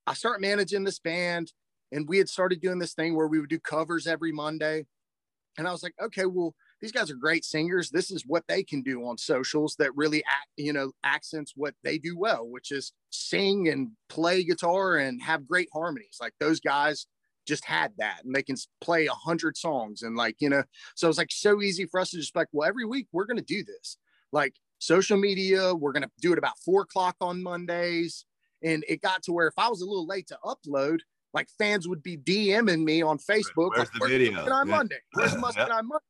I 0.07 0.15
start 0.15 0.41
managing 0.41 0.85
this 0.85 0.99
band, 0.99 1.53
and 1.93 2.07
we 2.09 2.19
had 2.19 2.29
started 2.29 2.61
doing 2.61 2.81
this 2.81 2.93
thing 2.93 3.17
where 3.17 3.29
we 3.29 3.39
would 3.39 3.49
do 3.49 3.61
covers 3.61 4.07
every 4.07 4.33
Monday. 4.33 4.85
And 5.57 5.67
I 5.67 5.73
was 5.73 5.83
like, 5.83 5.95
okay, 6.03 6.27
well, 6.27 6.55
these 6.81 6.93
guys 6.93 7.11
are 7.11 7.17
great 7.17 7.45
singers. 7.45 7.91
This 7.91 8.11
is 8.11 8.25
what 8.27 8.45
they 8.49 8.63
can 8.63 8.83
do 8.83 9.05
on 9.05 9.17
socials 9.17 9.77
that 9.79 9.97
really 9.97 10.23
act, 10.25 10.49
you 10.57 10.73
know, 10.73 10.93
accents 11.03 11.53
what 11.57 11.75
they 11.83 11.99
do 11.99 12.17
well, 12.19 12.47
which 12.47 12.71
is 12.71 12.93
sing 13.11 13.69
and 13.69 13.91
play 14.09 14.45
guitar 14.45 14.97
and 14.97 15.23
have 15.23 15.49
great 15.49 15.69
harmonies. 15.73 16.19
Like 16.21 16.35
those 16.39 16.61
guys 16.61 17.07
just 17.47 17.65
had 17.65 17.93
that 17.99 18.21
and 18.25 18.35
they 18.35 18.43
can 18.43 18.57
play 18.81 19.07
a 19.07 19.13
hundred 19.13 19.57
songs 19.57 20.03
and 20.03 20.17
like 20.17 20.37
you 20.39 20.51
know 20.51 20.63
so 20.95 21.09
it's 21.09 21.17
like 21.17 21.31
so 21.31 21.63
easy 21.63 21.87
for 21.87 21.99
us 21.99 22.11
to 22.11 22.19
just 22.19 22.37
like 22.37 22.47
well 22.53 22.69
every 22.69 22.85
week 22.85 23.07
we're 23.11 23.25
going 23.25 23.39
to 23.39 23.43
do 23.43 23.65
this 23.65 23.97
like 24.33 24.53
social 24.79 25.19
media. 25.19 25.75
We're 25.75 25.93
going 25.93 26.03
to 26.03 26.11
do 26.21 26.33
it 26.33 26.39
about 26.39 26.59
four 26.65 26.83
o'clock 26.83 27.17
on 27.21 27.43
mondays. 27.43 28.25
And 28.63 28.85
it 28.89 29.01
got 29.03 29.23
to 29.25 29.33
where 29.33 29.47
if 29.47 29.55
i 29.57 29.69
was 29.69 29.83
a 29.83 29.87
little 29.87 30.07
late 30.07 30.27
to 30.29 30.39
upload 30.45 30.99
like 31.33 31.47
fans 31.59 31.87
would 31.87 32.03
be 32.03 32.17
dming 32.17 32.83
me 32.83 33.03
on 33.03 33.19
facebook 33.19 33.71
Where's 33.71 33.79
like, 33.79 33.93
the 33.93 33.99
where's 34.01 34.11
video? 34.11 34.45
Yeah. 34.45 34.65
monday? 34.65 34.97
Where's 35.13 35.37
Muscadine 35.37 35.87
monday? 35.87 36.05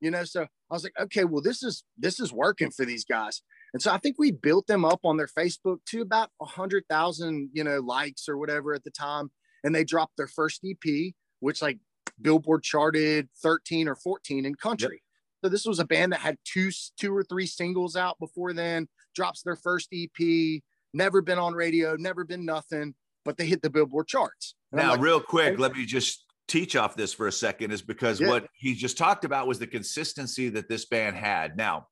You 0.00 0.10
know 0.10 0.24
so 0.24 0.42
i 0.42 0.74
was 0.74 0.84
like 0.84 0.94
okay 0.98 1.24
well 1.24 1.42
this 1.42 1.62
is 1.62 1.84
this 1.98 2.18
is 2.18 2.32
working 2.32 2.70
for 2.70 2.84
these 2.84 3.04
guys. 3.04 3.42
And 3.74 3.82
so 3.82 3.92
i 3.92 3.98
think 3.98 4.16
we 4.18 4.30
built 4.30 4.66
them 4.66 4.84
up 4.86 5.00
on 5.04 5.18
their 5.18 5.28
facebook 5.28 5.78
to 5.86 6.00
about 6.00 6.30
a 6.40 6.46
hundred 6.46 6.84
thousand 6.88 7.50
you 7.52 7.64
know 7.64 7.80
likes 7.80 8.28
or 8.28 8.38
whatever 8.38 8.74
at 8.74 8.84
the 8.84 8.90
time. 8.90 9.30
And 9.64 9.74
they 9.74 9.84
dropped 9.84 10.16
their 10.16 10.28
first 10.28 10.64
ep 10.64 11.12
which 11.40 11.60
like 11.60 11.78
billboard 12.20 12.62
charted 12.62 13.28
13 13.42 13.88
or 13.88 13.96
14 13.96 14.46
in 14.46 14.54
country 14.54 15.02
so 15.42 15.48
this 15.48 15.66
was 15.66 15.78
a 15.80 15.84
band 15.84 16.12
that 16.12 16.20
had 16.20 16.38
two 16.44 16.70
two 16.98 17.14
or 17.14 17.22
three 17.24 17.46
singles 17.46 17.96
out 17.96 18.18
before 18.18 18.52
then 18.52 18.88
drops 19.14 19.42
their 19.42 19.56
first 19.56 19.88
ep 19.92 20.62
never 20.94 21.20
been 21.20 21.38
on 21.38 21.52
radio 21.54 21.96
never 21.96 22.24
been 22.24 22.44
nothing 22.44 22.94
but 23.24 23.36
they 23.36 23.46
hit 23.46 23.62
the 23.62 23.70
billboard 23.70 24.06
charts 24.06 24.54
And 24.72 24.80
Now, 24.80 24.92
like, 24.92 25.00
real 25.00 25.20
quick, 25.20 25.58
let 25.58 25.74
me 25.76 25.84
just 25.86 26.24
teach 26.48 26.74
off 26.76 26.96
this 26.96 27.12
for 27.14 27.28
a 27.28 27.32
second, 27.32 27.70
is 27.70 27.82
because 27.82 28.20
Yeah. 28.20 28.28
what 28.28 28.48
he 28.54 28.74
just 28.74 28.98
talked 28.98 29.24
about 29.24 29.46
was 29.46 29.58
the 29.58 29.66
consistency 29.66 30.48
that 30.50 30.68
this 30.68 30.84
band 30.86 31.16
had. 31.16 31.56
Now, 31.56 31.86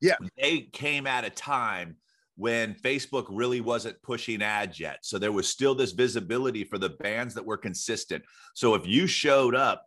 Yeah. 0.00 0.16
they 0.36 0.62
came 0.72 1.06
at 1.06 1.24
a 1.24 1.30
time 1.30 1.96
when 2.36 2.74
Facebook 2.74 3.26
really 3.30 3.60
wasn't 3.60 4.00
pushing 4.02 4.42
ads 4.42 4.78
yet. 4.78 4.98
So 5.02 5.18
there 5.18 5.32
was 5.32 5.48
still 5.48 5.74
this 5.74 5.92
visibility 5.92 6.64
for 6.64 6.78
the 6.78 6.90
bands 6.90 7.34
that 7.34 7.46
were 7.46 7.56
consistent. 7.56 8.24
So 8.54 8.74
if 8.74 8.86
you 8.86 9.06
showed 9.06 9.54
up, 9.54 9.86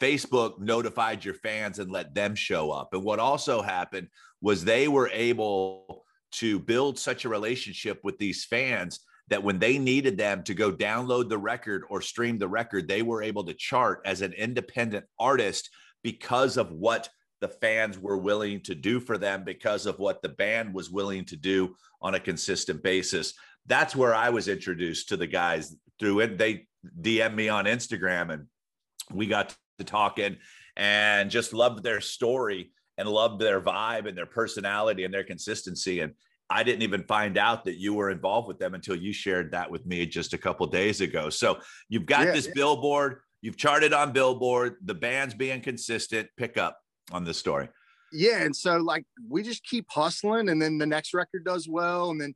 Facebook 0.00 0.58
notified 0.58 1.24
your 1.24 1.34
fans 1.34 1.78
and 1.78 1.90
let 1.90 2.14
them 2.14 2.34
show 2.34 2.70
up. 2.70 2.92
And 2.92 3.02
what 3.02 3.18
also 3.18 3.62
happened 3.62 4.08
was 4.40 4.64
they 4.64 4.88
were 4.88 5.10
able 5.12 6.04
to 6.32 6.58
build 6.58 6.98
such 6.98 7.24
a 7.24 7.28
relationship 7.28 8.00
with 8.04 8.18
these 8.18 8.44
fans 8.44 9.00
that 9.28 9.42
when 9.42 9.58
they 9.58 9.78
needed 9.78 10.18
them 10.18 10.42
to 10.42 10.54
go 10.54 10.72
download 10.72 11.28
the 11.28 11.38
record 11.38 11.84
or 11.88 12.00
stream 12.00 12.38
the 12.38 12.48
record, 12.48 12.88
they 12.88 13.02
were 13.02 13.22
able 13.22 13.44
to 13.44 13.54
chart 13.54 14.00
as 14.04 14.22
an 14.22 14.32
independent 14.32 15.04
artist 15.18 15.70
because 16.02 16.56
of 16.56 16.72
what 16.72 17.08
the 17.40 17.48
fans 17.48 17.98
were 17.98 18.18
willing 18.18 18.60
to 18.60 18.74
do 18.74 19.00
for 19.00 19.16
them, 19.16 19.44
because 19.44 19.86
of 19.86 19.98
what 19.98 20.20
the 20.20 20.28
band 20.28 20.74
was 20.74 20.90
willing 20.90 21.24
to 21.24 21.36
do 21.36 21.74
on 22.02 22.14
a 22.14 22.20
consistent 22.20 22.82
basis. 22.82 23.34
That's 23.66 23.96
where 23.96 24.14
I 24.14 24.30
was 24.30 24.48
introduced 24.48 25.08
to 25.08 25.16
the 25.16 25.26
guys 25.26 25.74
through 25.98 26.20
it. 26.20 26.38
They 26.38 26.66
DM 27.00 27.34
me 27.34 27.48
on 27.48 27.64
Instagram 27.64 28.32
and 28.32 28.46
we 29.12 29.26
got 29.26 29.56
to 29.80 29.84
talking 29.84 30.36
and 30.76 31.30
just 31.30 31.52
loved 31.52 31.82
their 31.82 32.00
story 32.00 32.72
and 32.96 33.08
loved 33.08 33.40
their 33.40 33.60
vibe 33.60 34.06
and 34.08 34.16
their 34.16 34.26
personality 34.26 35.04
and 35.04 35.12
their 35.12 35.24
consistency. 35.24 36.00
And 36.00 36.14
I 36.48 36.62
didn't 36.62 36.82
even 36.82 37.04
find 37.04 37.36
out 37.38 37.64
that 37.64 37.78
you 37.78 37.94
were 37.94 38.10
involved 38.10 38.48
with 38.48 38.58
them 38.58 38.74
until 38.74 38.96
you 38.96 39.12
shared 39.12 39.52
that 39.52 39.70
with 39.70 39.86
me 39.86 40.06
just 40.06 40.32
a 40.34 40.38
couple 40.38 40.66
days 40.66 41.00
ago. 41.00 41.30
So 41.30 41.58
you've 41.88 42.06
got 42.06 42.26
Yeah, 42.26 42.32
this 42.32 42.46
yeah. 42.46 42.52
billboard, 42.54 43.20
you've 43.40 43.56
charted 43.56 43.92
on 43.92 44.12
billboard, 44.12 44.76
the 44.84 44.94
band's 44.94 45.34
being 45.34 45.60
consistent. 45.60 46.28
Pick 46.36 46.56
up 46.58 46.78
on 47.12 47.24
this 47.24 47.38
story. 47.38 47.68
yeah 48.12 48.42
and 48.42 48.54
so 48.54 48.76
like 48.78 49.04
we 49.28 49.42
just 49.42 49.62
keep 49.64 49.86
hustling 49.90 50.48
and 50.48 50.60
then 50.60 50.78
the 50.78 50.86
next 50.86 51.14
record 51.14 51.44
does 51.44 51.68
well 51.68 52.10
and 52.10 52.20
then 52.20 52.34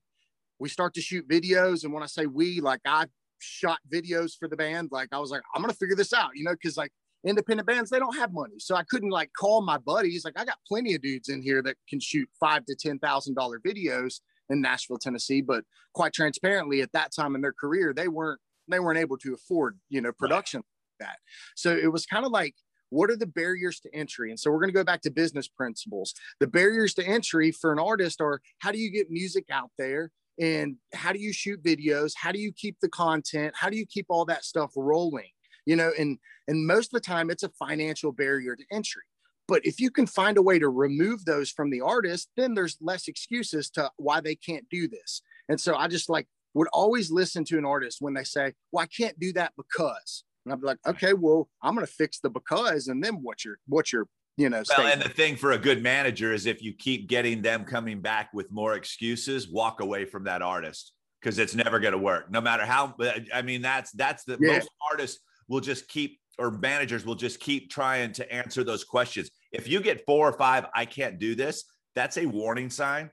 we 0.60 0.68
start 0.68 0.94
to 0.94 1.00
shoot 1.00 1.28
videos 1.28 1.82
and 1.84 1.92
when 1.92 2.02
i 2.02 2.06
say 2.06 2.26
we 2.26 2.60
like 2.60 2.80
i 2.86 3.04
shot 3.40 3.78
videos 3.92 4.32
for 4.38 4.46
the 4.48 4.56
band 4.56 4.88
like 4.92 5.08
i 5.12 5.18
was 5.18 5.30
like 5.32 5.42
i'm 5.54 5.60
gonna 5.62 5.72
figure 5.74 5.96
this 5.96 6.12
out 6.12 6.30
you 6.34 6.44
know 6.44 6.52
because 6.52 6.76
like 6.76 6.92
independent 7.26 7.66
bands 7.66 7.90
they 7.90 7.98
don't 7.98 8.16
have 8.16 8.32
money. 8.32 8.58
So 8.58 8.74
i 8.74 8.82
couldn't 8.82 9.10
like 9.10 9.30
call 9.38 9.62
my 9.62 9.78
buddies 9.78 10.24
like 10.24 10.38
i 10.38 10.44
got 10.44 10.58
plenty 10.66 10.94
of 10.94 11.02
dudes 11.02 11.28
in 11.28 11.42
here 11.42 11.62
that 11.62 11.76
can 11.88 12.00
shoot 12.00 12.28
five 12.38 12.64
to 12.66 12.74
ten 12.74 12.98
thousand 12.98 13.34
dollar 13.34 13.60
videos 13.60 14.20
in 14.50 14.60
nashville 14.60 14.98
tennessee. 14.98 15.40
But 15.40 15.64
quite 15.94 16.12
transparently 16.12 16.82
at 16.82 16.92
that 16.92 17.12
time 17.14 17.34
in 17.34 17.40
their 17.40 17.52
career 17.52 17.92
they 17.94 18.08
weren't 18.08 18.40
they 18.68 18.80
weren't 18.80 18.98
able 18.98 19.18
to 19.18 19.34
afford 19.34 19.78
you 19.88 20.00
know 20.00 20.12
production 20.12 20.58
like 20.60 21.08
that. 21.08 21.18
So 21.54 21.74
it 21.74 21.92
was 21.92 22.06
kind 22.06 22.24
of 22.24 22.32
like 22.32 22.54
what 22.90 23.10
are 23.10 23.16
the 23.16 23.26
barriers 23.26 23.80
to 23.80 23.92
entry? 23.92 24.30
And 24.30 24.38
so 24.38 24.50
we're 24.52 24.60
going 24.60 24.70
to 24.70 24.74
go 24.74 24.84
back 24.84 25.00
to 25.02 25.10
business 25.10 25.48
principles. 25.48 26.14
The 26.38 26.46
barriers 26.46 26.94
to 26.94 27.04
entry 27.04 27.50
for 27.50 27.72
an 27.72 27.80
artist 27.80 28.20
are 28.20 28.40
how 28.60 28.70
do 28.70 28.78
you 28.78 28.90
get 28.90 29.10
music 29.10 29.46
out 29.50 29.70
there? 29.76 30.12
And 30.40 30.76
how 30.92 31.12
do 31.12 31.18
you 31.18 31.32
shoot 31.32 31.62
videos? 31.62 32.12
How 32.16 32.30
do 32.30 32.38
you 32.38 32.52
keep 32.52 32.76
the 32.80 32.88
content? 32.88 33.54
How 33.56 33.68
do 33.68 33.76
you 33.76 33.86
keep 33.86 34.06
all 34.08 34.24
that 34.26 34.44
stuff 34.44 34.70
rolling 34.76 35.30
you 35.66 35.76
know 35.76 35.90
and 35.98 36.18
and 36.48 36.66
most 36.66 36.86
of 36.86 36.92
the 36.92 37.00
time 37.00 37.30
it's 37.30 37.42
a 37.42 37.48
financial 37.50 38.12
barrier 38.12 38.56
to 38.56 38.64
entry 38.72 39.02
but 39.46 39.64
if 39.64 39.80
you 39.80 39.90
can 39.90 40.06
find 40.06 40.38
a 40.38 40.42
way 40.42 40.58
to 40.58 40.68
remove 40.68 41.24
those 41.24 41.50
from 41.50 41.70
the 41.70 41.80
artist 41.80 42.28
then 42.36 42.54
there's 42.54 42.76
less 42.80 43.08
excuses 43.08 43.70
to 43.70 43.90
why 43.96 44.20
they 44.20 44.34
can't 44.34 44.68
do 44.70 44.88
this 44.88 45.22
and 45.48 45.60
so 45.60 45.74
i 45.76 45.88
just 45.88 46.08
like 46.08 46.26
would 46.54 46.68
always 46.72 47.10
listen 47.10 47.44
to 47.44 47.58
an 47.58 47.64
artist 47.64 47.98
when 48.00 48.14
they 48.14 48.24
say 48.24 48.52
well 48.72 48.82
i 48.82 48.86
can't 48.86 49.18
do 49.18 49.32
that 49.32 49.52
because 49.56 50.24
and 50.44 50.52
i'd 50.52 50.60
be 50.60 50.66
like 50.66 50.78
okay 50.86 51.12
well 51.12 51.48
i'm 51.62 51.74
going 51.74 51.86
to 51.86 51.92
fix 51.92 52.20
the 52.20 52.30
because 52.30 52.88
and 52.88 53.02
then 53.02 53.14
what's 53.22 53.44
your 53.44 53.58
what's 53.66 53.92
your 53.92 54.06
you 54.36 54.48
know 54.48 54.62
Well, 54.68 54.78
statement? 54.78 54.92
and 54.94 55.02
the 55.02 55.08
thing 55.14 55.36
for 55.36 55.52
a 55.52 55.58
good 55.58 55.82
manager 55.82 56.32
is 56.32 56.46
if 56.46 56.62
you 56.62 56.72
keep 56.72 57.08
getting 57.08 57.40
them 57.42 57.64
coming 57.64 58.00
back 58.00 58.34
with 58.34 58.50
more 58.50 58.74
excuses, 58.74 59.48
walk 59.48 59.80
away 59.80 60.04
from 60.06 60.24
that 60.24 60.42
artist 60.42 60.92
because 61.20 61.38
it's 61.38 61.54
never 61.54 61.78
going 61.78 61.92
to 61.92 61.98
work. 61.98 62.30
No 62.32 62.40
matter 62.40 62.64
how, 62.66 62.96
I 63.32 63.42
mean, 63.42 63.62
that's 63.62 63.92
that's 63.92 64.24
the 64.24 64.36
Yeah. 64.40 64.54
most 64.54 64.68
artists 64.90 65.20
will 65.48 65.60
just 65.60 65.88
keep 65.88 66.18
or 66.38 66.50
managers 66.50 67.06
will 67.06 67.14
just 67.14 67.38
keep 67.38 67.70
trying 67.70 68.12
to 68.12 68.32
answer 68.32 68.64
those 68.64 68.82
questions. 68.82 69.30
If 69.52 69.68
you 69.68 69.80
get 69.80 70.04
four 70.04 70.28
or 70.28 70.32
five, 70.32 70.66
I 70.74 70.84
can't 70.84 71.18
do 71.20 71.36
this. 71.36 71.64
That's 71.94 72.16
a 72.18 72.26
warning 72.26 72.70
sign 72.70 73.10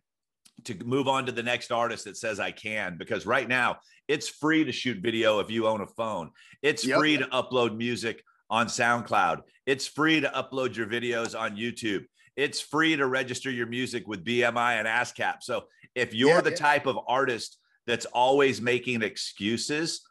to 0.64 0.74
move 0.84 1.08
on 1.08 1.28
to 1.28 1.32
the 1.32 1.44
next 1.44 1.72
artist 1.72 2.06
that 2.06 2.18
says 2.18 2.40
I 2.40 2.52
can 2.52 2.98
because 2.98 3.28
right 3.28 3.48
now 3.48 3.78
it's 4.08 4.28
free 4.28 4.64
to 4.64 4.72
shoot 4.72 4.98
video 5.04 5.38
if 5.40 5.52
you 5.52 5.68
own 5.68 5.82
a 5.82 5.86
phone. 5.88 6.32
It's 6.64 6.84
Yep. 6.86 6.98
free 6.98 7.18
to 7.18 7.26
upload 7.26 7.78
music 7.78 8.24
on 8.50 8.66
SoundCloud. 8.68 9.42
It's 9.68 9.86
free 9.88 10.20
to 10.22 10.30
upload 10.30 10.76
your 10.76 10.88
videos 10.88 11.40
on 11.40 11.56
YouTube. 11.56 12.06
It's 12.36 12.60
free 12.60 12.96
to 12.96 13.06
register 13.06 13.52
your 13.52 13.68
music 13.68 14.08
with 14.08 14.26
BMI 14.26 14.80
and 14.80 14.88
ASCAP. 14.88 15.44
So 15.44 15.66
if 15.94 16.14
you're 16.14 16.30
Yeah, 16.36 16.42
the 16.42 16.50
yeah. 16.52 16.56
type 16.56 16.86
of 16.88 16.98
artist 17.08 17.60
that's 17.86 18.06
always 18.08 18.62
making 18.62 19.04
excuses, 19.04 20.02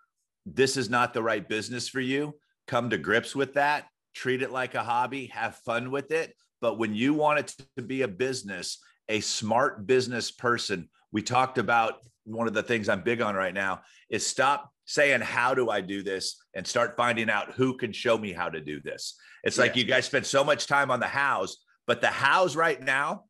this 0.47 0.77
is 0.77 0.91
not 0.91 1.15
the 1.15 1.23
right 1.23 1.47
business 1.49 1.89
for 1.89 2.01
you. 2.01 2.35
Come 2.67 2.91
to 2.91 2.99
grips 2.99 3.35
with 3.35 3.55
that. 3.55 3.87
Treat 4.15 4.43
it 4.43 4.51
like 4.51 4.75
a 4.75 4.83
hobby, 4.83 5.27
have 5.27 5.57
fun 5.57 5.91
with 5.91 6.11
it. 6.11 6.35
But 6.61 6.79
when 6.79 6.95
you 6.95 7.15
want 7.15 7.39
it 7.39 7.55
to 7.77 7.83
be 7.83 8.03
a 8.03 8.09
business, 8.09 8.79
a 9.09 9.21
smart 9.21 9.87
business 9.87 10.31
person, 10.31 10.89
we 11.13 11.23
talked 11.23 11.59
about 11.59 11.95
one 12.25 12.47
of 12.47 12.55
the 12.55 12.63
things 12.63 12.89
I'm 12.89 13.03
big 13.03 13.21
on 13.21 13.35
right 13.35 13.55
now 13.55 13.81
is 14.11 14.27
stop 14.27 14.71
saying, 14.85 15.21
How 15.21 15.55
do 15.55 15.71
I 15.71 15.81
do 15.81 16.03
this? 16.03 16.37
and 16.55 16.67
start 16.67 16.97
finding 16.97 17.31
out 17.31 17.53
who 17.53 17.77
can 17.77 17.93
show 17.93 18.19
me 18.19 18.33
how 18.33 18.49
to 18.49 18.61
do 18.61 18.81
this. 18.81 19.17
It's 19.45 19.59
like 19.59 19.77
you 19.77 19.85
guys 19.85 20.05
spend 20.05 20.27
so 20.27 20.45
much 20.45 20.67
time 20.67 20.91
on 20.91 21.01
the 21.01 21.07
hows, 21.07 21.59
but 21.87 22.01
the 22.01 22.09
hows 22.09 22.57
right 22.57 22.81
now 22.83 23.25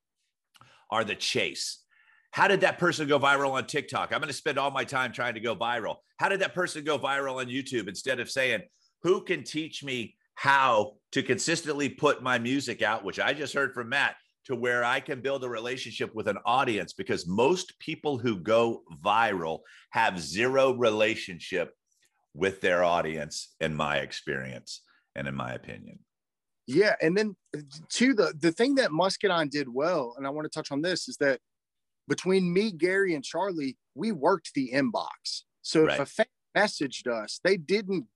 are 0.90 1.04
the 1.04 1.14
chase. 1.14 1.79
How 2.32 2.46
did 2.46 2.60
that 2.60 2.78
person 2.78 3.08
go 3.08 3.18
viral 3.18 3.52
on 3.52 3.66
TikTok? 3.66 4.12
I'm 4.12 4.20
going 4.20 4.28
to 4.28 4.34
spend 4.34 4.58
all 4.58 4.70
my 4.70 4.84
time 4.84 5.12
trying 5.12 5.34
to 5.34 5.40
go 5.40 5.56
viral. 5.56 5.96
How 6.18 6.28
did 6.28 6.40
that 6.40 6.54
person 6.54 6.84
go 6.84 6.98
viral 6.98 7.36
on 7.36 7.46
YouTube 7.46 7.88
instead 7.88 8.20
of 8.20 8.30
saying, 8.30 8.62
who 9.02 9.22
can 9.22 9.42
teach 9.42 9.82
me 9.82 10.14
how 10.34 10.94
to 11.12 11.22
consistently 11.22 11.88
put 11.88 12.22
my 12.22 12.38
music 12.38 12.82
out, 12.82 13.04
which 13.04 13.18
I 13.18 13.32
just 13.34 13.54
heard 13.54 13.74
from 13.74 13.88
Matt, 13.88 14.14
to 14.46 14.54
where 14.54 14.84
I 14.84 15.00
can 15.00 15.20
build 15.20 15.44
a 15.44 15.48
relationship 15.48 16.14
with 16.14 16.28
an 16.28 16.38
audience? 16.46 16.92
Because 16.92 17.26
most 17.26 17.78
people 17.78 18.16
who 18.16 18.36
go 18.36 18.82
viral 19.04 19.60
have 19.90 20.20
zero 20.20 20.72
relationship 20.72 21.74
with 22.32 22.60
their 22.60 22.84
audience, 22.84 23.54
in 23.60 23.74
my 23.74 23.96
experience 23.98 24.82
and 25.16 25.26
in 25.26 25.34
my 25.34 25.52
opinion. 25.52 25.98
Yeah, 26.66 26.94
and 27.02 27.16
then 27.16 27.34
uh, 27.56 27.62
to 27.94 28.14
the 28.14 28.32
the 28.38 28.52
thing 28.52 28.76
that 28.76 28.92
Muscadine 28.92 29.48
did 29.48 29.68
well, 29.68 30.14
and 30.16 30.24
I 30.24 30.30
want 30.30 30.44
to 30.44 30.56
touch 30.56 30.70
on 30.70 30.80
this, 30.80 31.08
is 31.08 31.16
that 31.16 31.40
between 32.10 32.52
me, 32.52 32.72
Gary, 32.72 33.14
and 33.14 33.24
Charlie, 33.24 33.78
we 33.94 34.10
worked 34.10 34.52
the 34.54 34.72
inbox. 34.74 35.44
So 35.62 35.84
Right. 35.84 35.94
if 35.94 36.00
a 36.00 36.06
fan 36.06 36.26
messaged 36.56 37.06
us, 37.06 37.40
they 37.44 37.56
didn't 37.56 38.08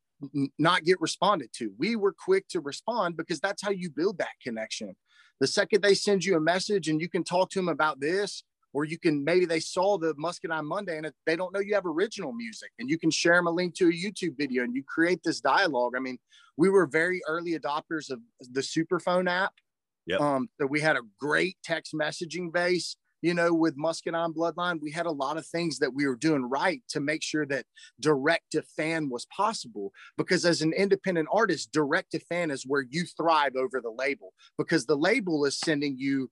not 0.58 0.84
get 0.84 1.00
responded 1.00 1.52
to. 1.52 1.72
We 1.78 1.96
were 1.96 2.12
quick 2.12 2.48
to 2.48 2.60
respond 2.60 3.16
because 3.16 3.40
that's 3.40 3.62
how 3.62 3.70
you 3.70 3.90
build 3.90 4.18
that 4.18 4.34
connection. 4.42 4.96
The 5.38 5.46
second 5.46 5.82
they 5.82 5.94
send 5.94 6.24
you 6.24 6.36
a 6.36 6.40
message 6.40 6.88
and 6.88 7.00
you 7.00 7.08
can 7.08 7.22
talk 7.22 7.50
to 7.50 7.58
them 7.58 7.68
about 7.68 8.00
this, 8.00 8.42
or 8.72 8.84
you 8.84 8.98
can 8.98 9.22
maybe 9.22 9.46
they 9.46 9.60
saw 9.60 9.96
the 9.96 10.14
Muscadine 10.16 10.66
Monday 10.66 10.96
and 10.96 11.12
they 11.26 11.36
don't 11.36 11.52
know 11.52 11.60
you 11.60 11.74
have 11.74 11.86
original 11.86 12.32
music, 12.32 12.72
and 12.80 12.90
you 12.90 12.98
can 12.98 13.10
share 13.10 13.36
them 13.36 13.46
a 13.46 13.50
link 13.50 13.76
to 13.76 13.88
a 13.88 13.92
YouTube 13.92 14.36
video 14.36 14.64
and 14.64 14.74
you 14.74 14.82
create 14.82 15.20
this 15.22 15.40
dialogue. 15.40 15.92
I 15.96 16.00
mean, 16.00 16.18
we 16.56 16.68
were 16.68 16.86
very 16.86 17.20
early 17.28 17.56
adopters 17.56 18.10
of 18.10 18.20
the 18.40 18.60
Superphone 18.60 19.28
app. 19.28 19.54
Yep. 20.06 20.20
Um, 20.20 20.48
so 20.60 20.66
we 20.66 20.80
had 20.80 20.96
a 20.96 21.02
great 21.18 21.56
text 21.62 21.94
messaging 21.94 22.52
base. 22.52 22.96
You 23.24 23.32
know, 23.32 23.54
with 23.54 23.74
Muscadine 23.74 24.34
Bloodline, 24.34 24.82
we 24.82 24.90
had 24.90 25.06
a 25.06 25.10
lot 25.10 25.38
of 25.38 25.46
things 25.46 25.78
that 25.78 25.94
we 25.94 26.06
were 26.06 26.14
doing 26.14 26.44
right 26.44 26.82
to 26.90 27.00
make 27.00 27.22
sure 27.22 27.46
that 27.46 27.64
direct 27.98 28.52
to 28.52 28.60
fan 28.60 29.08
was 29.08 29.24
possible. 29.34 29.92
Because 30.18 30.44
as 30.44 30.60
an 30.60 30.74
independent 30.74 31.28
artist, 31.32 31.72
direct 31.72 32.12
to 32.12 32.18
fan 32.18 32.50
is 32.50 32.66
where 32.66 32.84
you 32.90 33.06
thrive 33.16 33.56
over 33.56 33.80
the 33.80 33.90
label 33.90 34.34
because 34.58 34.84
the 34.84 34.96
label 34.96 35.46
is 35.46 35.58
sending 35.58 35.96
you. 35.98 36.30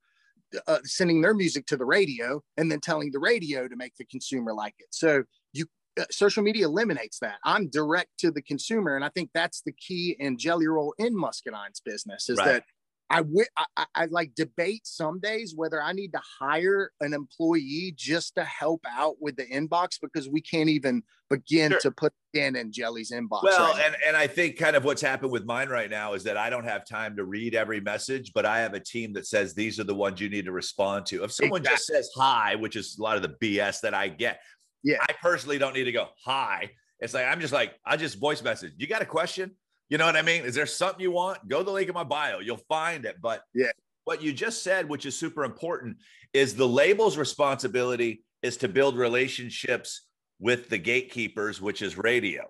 Uh, 0.67 0.81
sending 0.85 1.23
their 1.23 1.33
music 1.33 1.65
to 1.65 1.79
the 1.79 1.85
radio 1.87 2.39
and 2.59 2.71
then 2.71 2.79
telling 2.79 3.11
the 3.11 3.19
radio 3.19 3.67
to 3.67 3.75
make 3.75 3.95
the 3.97 4.05
consumer 4.05 4.53
like 4.53 4.75
it. 4.81 4.89
So 4.91 5.25
you 5.55 5.65
uh, 5.99 6.05
social 6.11 6.43
media 6.43 6.67
eliminates 6.67 7.19
that. 7.21 7.37
I'm 7.43 7.71
direct 7.71 8.11
to 8.19 8.31
the 8.31 8.43
consumer, 8.43 8.95
and 8.95 9.03
I 9.03 9.09
think 9.09 9.31
that's 9.33 9.63
the 9.63 9.73
key 9.73 10.15
in 10.19 10.37
Jelly 10.37 10.67
Roll 10.67 10.93
in 10.99 11.17
Muscadine's 11.17 11.81
business 11.81 12.29
is 12.29 12.37
right. 12.37 12.47
that 12.47 12.65
I, 13.13 13.19
w- 13.19 13.45
I, 13.77 13.87
I 13.95 14.05
like 14.07 14.35
debate 14.35 14.87
some 14.87 15.21
days 15.21 15.53
whether 15.55 15.83
I 15.83 15.93
need 15.93 16.13
to 16.13 16.21
hire 16.41 16.91
an 17.01 17.13
employee 17.13 17.95
just 17.97 18.35
to 18.37 18.45
help 18.45 18.85
out 18.91 19.17
with 19.21 19.37
the 19.37 19.45
inbox 19.45 19.99
because 20.01 20.29
we 20.29 20.41
can't 20.41 20.71
even 20.71 21.03
begin 21.29 21.73
sure. 21.73 21.81
to 21.81 21.91
put 21.91 22.13
in 22.33 22.57
in 22.57 22.73
Jelly's 22.73 23.11
inbox. 23.11 23.43
Well, 23.43 23.73
right 23.75 23.85
and, 23.85 23.97
and 24.07 24.17
I 24.17 24.27
think 24.27 24.59
kind 24.59 24.77
of 24.77 24.85
what's 24.85 25.03
happened 25.03 25.31
with 25.31 25.45
mine 25.45 25.69
right 25.69 25.91
now 25.91 26.15
is 26.15 26.25
that 26.25 26.37
I 26.37 26.49
don't 26.49 26.65
have 26.65 26.87
time 26.87 27.17
to 27.17 27.25
read 27.25 27.55
every 27.55 27.81
message, 27.81 28.33
but 28.35 28.47
I 28.47 28.61
have 28.61 28.75
a 28.75 28.81
team 28.81 29.13
that 29.13 29.27
says 29.27 29.55
these 29.55 29.79
are 29.79 29.85
the 29.85 29.95
ones 29.95 30.21
you 30.21 30.31
need 30.31 30.47
to 30.47 30.53
respond 30.53 31.07
to. 31.07 31.25
If 31.25 31.33
someone 31.33 31.61
exactly. 31.61 31.77
just 31.77 31.87
says 31.87 32.11
hi, 32.17 32.55
which 32.55 32.77
is 32.77 32.97
a 32.99 33.03
lot 33.03 33.17
of 33.17 33.23
the 33.23 33.37
BS 33.43 33.81
that 33.83 33.93
I 33.95 34.09
get, 34.09 34.41
yeah, 34.83 34.99
I 35.09 35.13
personally 35.21 35.59
don't 35.59 35.75
need 35.75 35.85
to 35.85 35.93
go 35.93 36.09
hi. 36.25 36.71
It's 36.99 37.15
like 37.15 37.27
I'm 37.27 37.41
just 37.41 37.53
like 37.53 37.75
I 37.85 37.97
just 37.97 38.19
voice 38.19 38.43
message. 38.43 38.73
You 38.77 38.87
got 38.87 39.03
a 39.03 39.07
question? 39.07 39.53
You 39.93 39.99
know 39.99 40.07
what 40.07 40.17
I 40.17 40.23
mean? 40.23 40.47
Is 40.47 40.55
there 40.55 40.65
something 40.65 41.03
you 41.03 41.11
want? 41.11 41.47
Go 41.49 41.59
to 41.59 41.65
the 41.65 41.71
link 41.71 41.87
in 41.87 41.93
my 41.93 42.03
bio. 42.03 42.39
You'll 42.39 42.65
find 42.67 43.05
it. 43.05 43.17
But 43.21 43.43
yeah, 43.55 43.73
what 44.05 44.23
you 44.23 44.33
just 44.33 44.63
said, 44.63 44.89
which 44.89 45.05
is 45.05 45.15
super 45.15 45.45
important, 45.45 45.99
is 46.33 46.55
the 46.55 46.67
label's 46.67 47.19
responsibility 47.19 48.25
is 48.41 48.57
to 48.57 48.69
build 48.69 48.97
relationships 48.97 50.07
with 50.41 50.71
the 50.71 50.79
gatekeepers, 50.79 51.61
which 51.61 51.83
is 51.83 51.99
radio. 51.99 52.45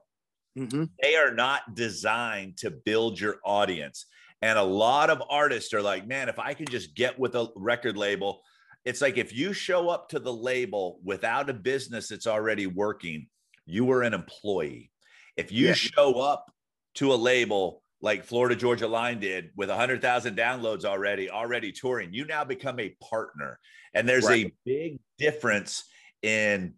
Mm-hmm. 0.56 0.84
They 1.02 1.16
are 1.16 1.34
not 1.34 1.74
designed 1.74 2.58
to 2.58 2.70
build 2.70 3.18
your 3.18 3.38
audience. 3.44 4.06
And 4.40 4.56
a 4.56 4.62
lot 4.62 5.10
of 5.10 5.20
artists 5.28 5.74
are 5.74 5.82
like, 5.82 6.06
man, 6.06 6.28
if 6.28 6.38
I 6.38 6.54
can 6.54 6.66
just 6.66 6.94
get 6.94 7.18
with 7.18 7.34
a 7.34 7.48
record 7.56 7.96
label, 7.96 8.42
it's 8.84 9.00
like 9.00 9.18
if 9.18 9.32
you 9.34 9.52
show 9.52 9.88
up 9.88 10.08
to 10.10 10.20
the 10.20 10.32
label 10.32 11.00
without 11.02 11.50
a 11.50 11.54
business 11.54 12.06
that's 12.06 12.28
already 12.28 12.68
working, 12.68 13.26
you 13.66 13.90
are 13.90 14.02
an 14.02 14.14
employee. 14.14 14.92
If 15.36 15.50
you 15.50 15.68
yeah. 15.68 15.74
show 15.74 16.20
up 16.20 16.51
to 16.94 17.12
a 17.12 17.16
label 17.16 17.82
like 18.00 18.24
Florida 18.24 18.56
Georgia 18.56 18.88
Line 18.88 19.20
did 19.20 19.50
with 19.56 19.68
100,000 19.68 20.36
downloads 20.36 20.84
already, 20.84 21.30
already 21.30 21.70
touring, 21.70 22.12
you 22.12 22.24
now 22.24 22.42
become 22.44 22.80
a 22.80 22.96
partner. 23.00 23.58
And 23.94 24.08
there's 24.08 24.26
right. 24.26 24.46
a 24.46 24.52
big 24.64 24.98
difference 25.18 25.84
in 26.22 26.74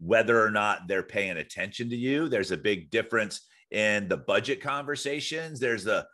whether 0.00 0.42
or 0.42 0.50
not 0.50 0.88
they're 0.88 1.02
paying 1.02 1.36
attention 1.36 1.90
to 1.90 1.96
you. 1.96 2.28
There's 2.28 2.50
a 2.50 2.56
big 2.56 2.90
difference 2.90 3.42
in 3.70 4.08
the 4.08 4.16
budget 4.16 4.60
conversations. 4.60 5.60
There's 5.60 5.86
a 5.86 6.06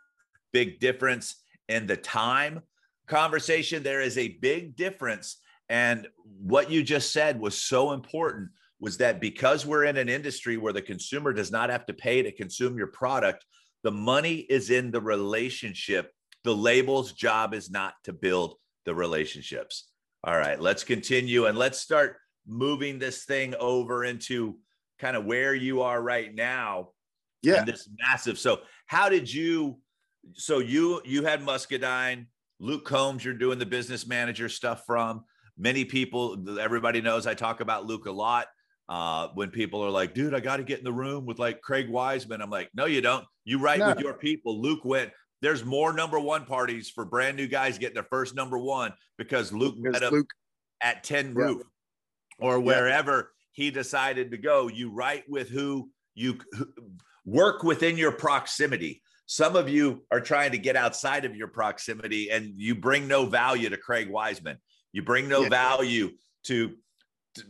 big 0.51 0.79
difference 0.79 1.43
in 1.67 1.87
the 1.87 1.97
time 1.97 2.61
conversation. 3.07 3.83
There 3.83 4.01
is 4.01 4.17
a 4.17 4.37
big 4.41 4.75
difference. 4.75 5.37
And 5.69 6.07
what 6.23 6.69
you 6.69 6.83
just 6.83 7.11
said 7.11 7.39
was 7.39 7.59
so 7.59 7.93
important 7.93 8.49
was 8.83 8.97
that 8.97 9.21
because 9.21 9.65
we're 9.65 9.85
in 9.85 9.95
an 9.95 10.09
industry 10.09 10.57
where 10.57 10.73
the 10.73 10.81
consumer 10.81 11.31
does 11.31 11.49
not 11.49 11.69
have 11.69 11.85
to 11.85 11.93
pay 11.93 12.21
to 12.21 12.33
consume 12.33 12.77
your 12.77 12.87
product, 12.87 13.45
the 13.81 13.91
money 13.91 14.39
is 14.49 14.71
in 14.71 14.91
the 14.91 14.99
relationship. 14.99 16.11
The 16.43 16.53
label's 16.53 17.13
job 17.13 17.53
is 17.53 17.71
not 17.71 17.93
to 18.03 18.11
build 18.11 18.55
the 18.83 18.93
relationships. 18.93 19.87
All 20.25 20.37
right, 20.37 20.59
let's 20.59 20.83
continue 20.83 21.45
and 21.45 21.57
let's 21.57 21.79
start 21.79 22.17
moving 22.45 22.99
this 22.99 23.23
thing 23.23 23.55
over 23.57 24.03
into 24.03 24.57
kind 24.99 25.15
of 25.15 25.23
where 25.23 25.55
you 25.55 25.81
are 25.81 26.01
right 26.01 26.35
now. 26.35 26.89
Yeah. 27.41 27.63
This 27.63 27.87
massive. 28.05 28.37
So, 28.37 28.59
how 28.87 29.07
did 29.07 29.33
you? 29.33 29.79
So 30.33 30.59
you 30.59 31.01
you 31.05 31.23
had 31.23 31.41
Muscadine, 31.41 32.27
Luke 32.59 32.83
Combs. 32.83 33.23
You're 33.23 33.33
doing 33.33 33.59
the 33.59 33.65
business 33.65 34.05
manager 34.05 34.49
stuff 34.49 34.83
from. 34.85 35.23
Many 35.57 35.85
people, 35.85 36.59
everybody 36.59 36.99
knows 36.99 37.27
I 37.27 37.33
talk 37.33 37.61
about 37.61 37.85
Luke 37.85 38.07
a 38.07 38.11
lot 38.11 38.47
uh, 38.89 39.29
when 39.33 39.49
people 39.49 39.83
are 39.83 39.89
like, 39.89 40.13
dude, 40.13 40.33
I 40.33 40.39
got 40.39 40.57
to 40.57 40.63
get 40.63 40.79
in 40.79 40.85
the 40.85 40.93
room 40.93 41.25
with 41.25 41.39
like 41.39 41.61
Craig 41.61 41.89
Wiseman. 41.89 42.41
I'm 42.41 42.49
like, 42.49 42.69
no, 42.73 42.85
you 42.85 43.01
don't. 43.01 43.25
You 43.45 43.59
write 43.59 43.79
no. 43.79 43.89
with 43.89 43.99
your 43.99 44.13
people. 44.13 44.61
Luke 44.61 44.83
went, 44.83 45.11
there's 45.41 45.65
more 45.65 45.93
number 45.93 46.19
one 46.19 46.45
parties 46.45 46.89
for 46.89 47.05
brand 47.05 47.37
new 47.37 47.47
guys 47.47 47.77
getting 47.77 47.95
their 47.95 48.07
first 48.09 48.35
number 48.35 48.57
one 48.57 48.93
because 49.17 49.51
Luke 49.51 49.75
because 49.75 50.01
met 50.01 50.03
up 50.03 50.13
Luke. 50.13 50.33
at 50.81 51.03
Tin 51.03 51.27
yeah. 51.27 51.43
roof 51.43 51.63
or 52.39 52.59
wherever 52.59 53.15
yeah. 53.17 53.23
he 53.51 53.71
decided 53.71 54.31
to 54.31 54.37
go. 54.37 54.67
You 54.67 54.91
write 54.91 55.23
with 55.27 55.49
who 55.49 55.89
you 56.15 56.37
who, 56.51 56.67
work 57.25 57.63
within 57.63 57.97
your 57.97 58.11
proximity. 58.11 59.01
Some 59.25 59.55
of 59.55 59.69
you 59.69 60.05
are 60.11 60.21
trying 60.21 60.51
to 60.51 60.57
get 60.57 60.75
outside 60.75 61.25
of 61.25 61.35
your 61.35 61.47
proximity 61.47 62.29
and 62.29 62.53
you 62.55 62.75
bring 62.75 63.07
no 63.07 63.25
value 63.25 63.69
to 63.69 63.77
Craig 63.77 64.09
Wiseman. 64.09 64.57
You 64.91 65.01
bring 65.01 65.27
no 65.27 65.43
yeah. 65.43 65.49
value 65.49 66.11
to 66.45 66.75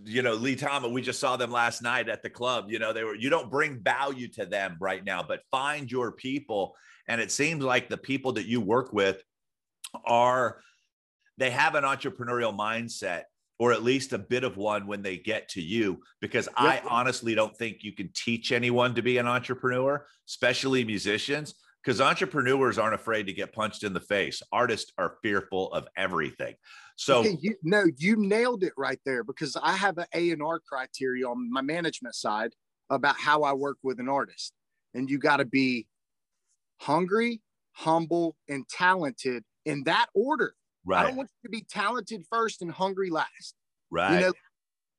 you 0.06 0.22
know, 0.22 0.34
Lee 0.34 0.56
Thomas, 0.56 0.92
we 0.92 1.02
just 1.02 1.20
saw 1.20 1.36
them 1.36 1.52
last 1.52 1.82
night 1.82 2.10
at 2.10 2.24
the 2.24 2.30
club. 2.30 2.66
You 2.70 2.80
know, 2.80 2.94
they 2.94 3.04
were, 3.04 3.16
you 3.16 3.30
don't 3.30 3.52
bring 3.52 3.80
value 3.80 4.28
to 4.30 4.46
them 4.46 4.78
right 4.80 5.04
now, 5.04 5.24
but 5.24 5.42
find 5.52 5.92
your 5.92 6.12
people. 6.12 6.76
And 7.08 7.20
it 7.20 7.32
seems 7.32 7.64
like 7.64 7.90
the 7.90 7.98
people 7.98 8.34
that 8.34 8.46
you 8.46 8.62
work 8.62 8.94
with 8.94 9.22
are, 10.06 10.62
they 11.38 11.50
have 11.50 11.76
an 11.76 11.84
entrepreneurial 11.84 12.56
mindset 12.56 13.24
or 13.60 13.72
at 13.72 13.84
least 13.84 14.14
a 14.14 14.18
bit 14.18 14.44
of 14.44 14.58
one 14.58 14.88
when 14.88 15.02
they 15.02 15.18
get 15.18 15.48
to 15.48 15.62
you 15.62 16.02
because 16.22 16.48
yep. 16.48 16.56
i 16.58 16.82
honestly 16.90 17.36
don't 17.36 17.56
think 17.56 17.84
you 17.84 17.92
can 17.92 18.10
teach 18.14 18.52
anyone 18.52 18.94
to 18.96 19.02
be 19.02 19.18
an 19.18 19.28
entrepreneur 19.28 20.06
especially 20.28 20.84
musicians 20.84 21.56
because 21.84 22.02
entrepreneurs 22.02 22.78
aren't 22.78 22.96
afraid 22.96 23.28
to 23.28 23.34
get 23.34 23.54
punched 23.54 23.84
in 23.84 23.94
the 23.94 24.00
face 24.00 24.42
artists 24.52 24.92
are 24.98 25.18
fearful 25.22 25.72
of 25.72 25.88
everything 25.96 26.56
so 26.96 27.20
okay, 27.20 27.38
you, 27.42 27.56
no, 27.64 27.86
you 27.98 28.16
nailed 28.18 28.64
it 28.64 28.74
right 28.78 29.00
there 29.06 29.24
because 29.24 29.58
I 29.62 29.74
have 29.74 29.98
an 29.98 30.06
A 30.14 30.32
and 30.32 30.42
R 30.42 30.60
criteria 30.60 31.28
on 31.28 31.52
my 31.52 31.62
management 31.62 32.16
side 32.16 32.52
about 32.90 33.16
how 33.18 33.44
I 33.44 33.54
work 33.54 33.78
with 33.84 34.00
an 34.00 34.10
artist, 34.10 34.54
and 34.94 35.10
you 35.10 35.18
got 35.18 35.38
to 35.38 35.46
be 35.46 35.88
hungry, 36.80 37.42
humble, 37.72 38.36
and 38.48 38.68
talented 38.70 39.44
in 39.66 39.84
that 39.86 40.08
order. 40.14 40.54
Right. 40.86 41.04
I 41.04 41.08
don't 41.08 41.16
want 41.16 41.30
you 41.42 41.50
to 41.50 41.52
be 41.52 41.66
talented 41.70 42.26
first 42.30 42.62
and 42.62 42.72
hungry 42.72 43.10
last. 43.10 43.56
Right. 43.90 44.16
You 44.16 44.20
know, 44.28 44.34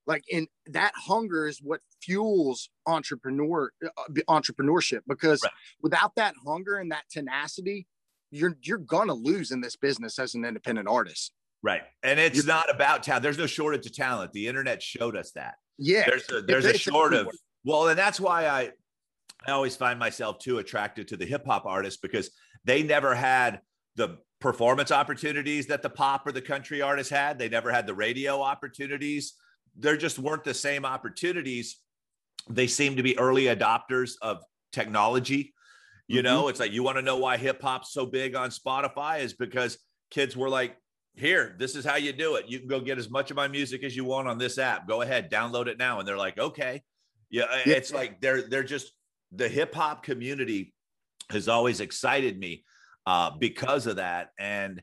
like 0.06 0.24
in 0.28 0.46
that 0.66 0.92
hunger 0.96 1.46
is 1.46 1.60
what 1.62 1.80
fuels 2.02 2.68
entrepreneur 2.86 3.70
uh, 3.84 4.12
entrepreneurship 4.28 5.00
because 5.08 5.42
right. 5.42 5.52
without 5.82 6.14
that 6.16 6.34
hunger 6.46 6.76
and 6.76 6.90
that 6.90 7.04
tenacity, 7.10 7.86
you're 8.30 8.56
you're 8.62 8.78
gonna 8.78 9.14
lose 9.14 9.50
in 9.50 9.60
this 9.60 9.76
business 9.76 10.18
as 10.18 10.34
an 10.34 10.44
independent 10.44 10.88
artist. 10.88 11.32
Right. 11.64 11.80
And 12.02 12.20
it's 12.20 12.36
You're, 12.36 12.46
not 12.46 12.72
about 12.72 13.02
talent. 13.02 13.22
There's 13.22 13.38
no 13.38 13.46
shortage 13.46 13.86
of 13.86 13.94
talent. 13.94 14.32
The 14.32 14.48
internet 14.48 14.82
showed 14.82 15.16
us 15.16 15.30
that. 15.32 15.54
Yeah. 15.78 16.04
There's 16.06 16.30
a, 16.30 16.42
there's 16.42 16.66
a 16.66 16.76
short 16.76 17.14
of, 17.14 17.26
well, 17.64 17.88
and 17.88 17.98
that's 17.98 18.20
why 18.20 18.46
I, 18.46 18.70
I 19.46 19.52
always 19.52 19.74
find 19.74 19.98
myself 19.98 20.38
too 20.40 20.58
attracted 20.58 21.08
to 21.08 21.16
the 21.16 21.24
hip 21.24 21.46
hop 21.46 21.64
artists 21.64 21.98
because 21.98 22.30
they 22.66 22.82
never 22.82 23.14
had 23.14 23.60
the 23.96 24.18
performance 24.40 24.92
opportunities 24.92 25.66
that 25.68 25.80
the 25.80 25.88
pop 25.88 26.26
or 26.26 26.32
the 26.32 26.42
country 26.42 26.82
artists 26.82 27.10
had. 27.10 27.38
They 27.38 27.48
never 27.48 27.72
had 27.72 27.86
the 27.86 27.94
radio 27.94 28.42
opportunities. 28.42 29.32
There 29.74 29.96
just 29.96 30.18
weren't 30.18 30.44
the 30.44 30.52
same 30.52 30.84
opportunities. 30.84 31.78
They 32.50 32.66
seem 32.66 32.96
to 32.96 33.02
be 33.02 33.18
early 33.18 33.44
adopters 33.44 34.16
of 34.20 34.42
technology. 34.70 35.54
You 36.08 36.18
mm-hmm. 36.18 36.24
know, 36.26 36.48
it's 36.48 36.60
like 36.60 36.72
you 36.72 36.82
want 36.82 36.98
to 36.98 37.02
know 37.02 37.16
why 37.16 37.38
hip 37.38 37.62
hop's 37.62 37.94
so 37.94 38.04
big 38.04 38.36
on 38.36 38.50
Spotify 38.50 39.20
is 39.20 39.32
because 39.32 39.78
kids 40.10 40.36
were 40.36 40.50
like, 40.50 40.76
here, 41.14 41.54
this 41.58 41.76
is 41.76 41.84
how 41.84 41.96
you 41.96 42.12
do 42.12 42.34
it. 42.36 42.46
You 42.48 42.58
can 42.58 42.68
go 42.68 42.80
get 42.80 42.98
as 42.98 43.08
much 43.08 43.30
of 43.30 43.36
my 43.36 43.48
music 43.48 43.84
as 43.84 43.94
you 43.94 44.04
want 44.04 44.28
on 44.28 44.38
this 44.38 44.58
app. 44.58 44.88
Go 44.88 45.02
ahead, 45.02 45.30
download 45.30 45.68
it 45.68 45.78
now. 45.78 45.98
And 45.98 46.08
they're 46.08 46.16
like, 46.16 46.38
okay. 46.38 46.82
Yeah, 47.30 47.44
yeah. 47.64 47.74
it's 47.74 47.92
like 47.92 48.20
they're 48.20 48.42
they're 48.42 48.62
just 48.62 48.92
the 49.32 49.48
hip 49.48 49.74
hop 49.74 50.02
community 50.02 50.72
has 51.30 51.48
always 51.48 51.80
excited 51.80 52.38
me 52.38 52.64
uh, 53.06 53.30
because 53.38 53.86
of 53.86 53.96
that. 53.96 54.30
And 54.38 54.82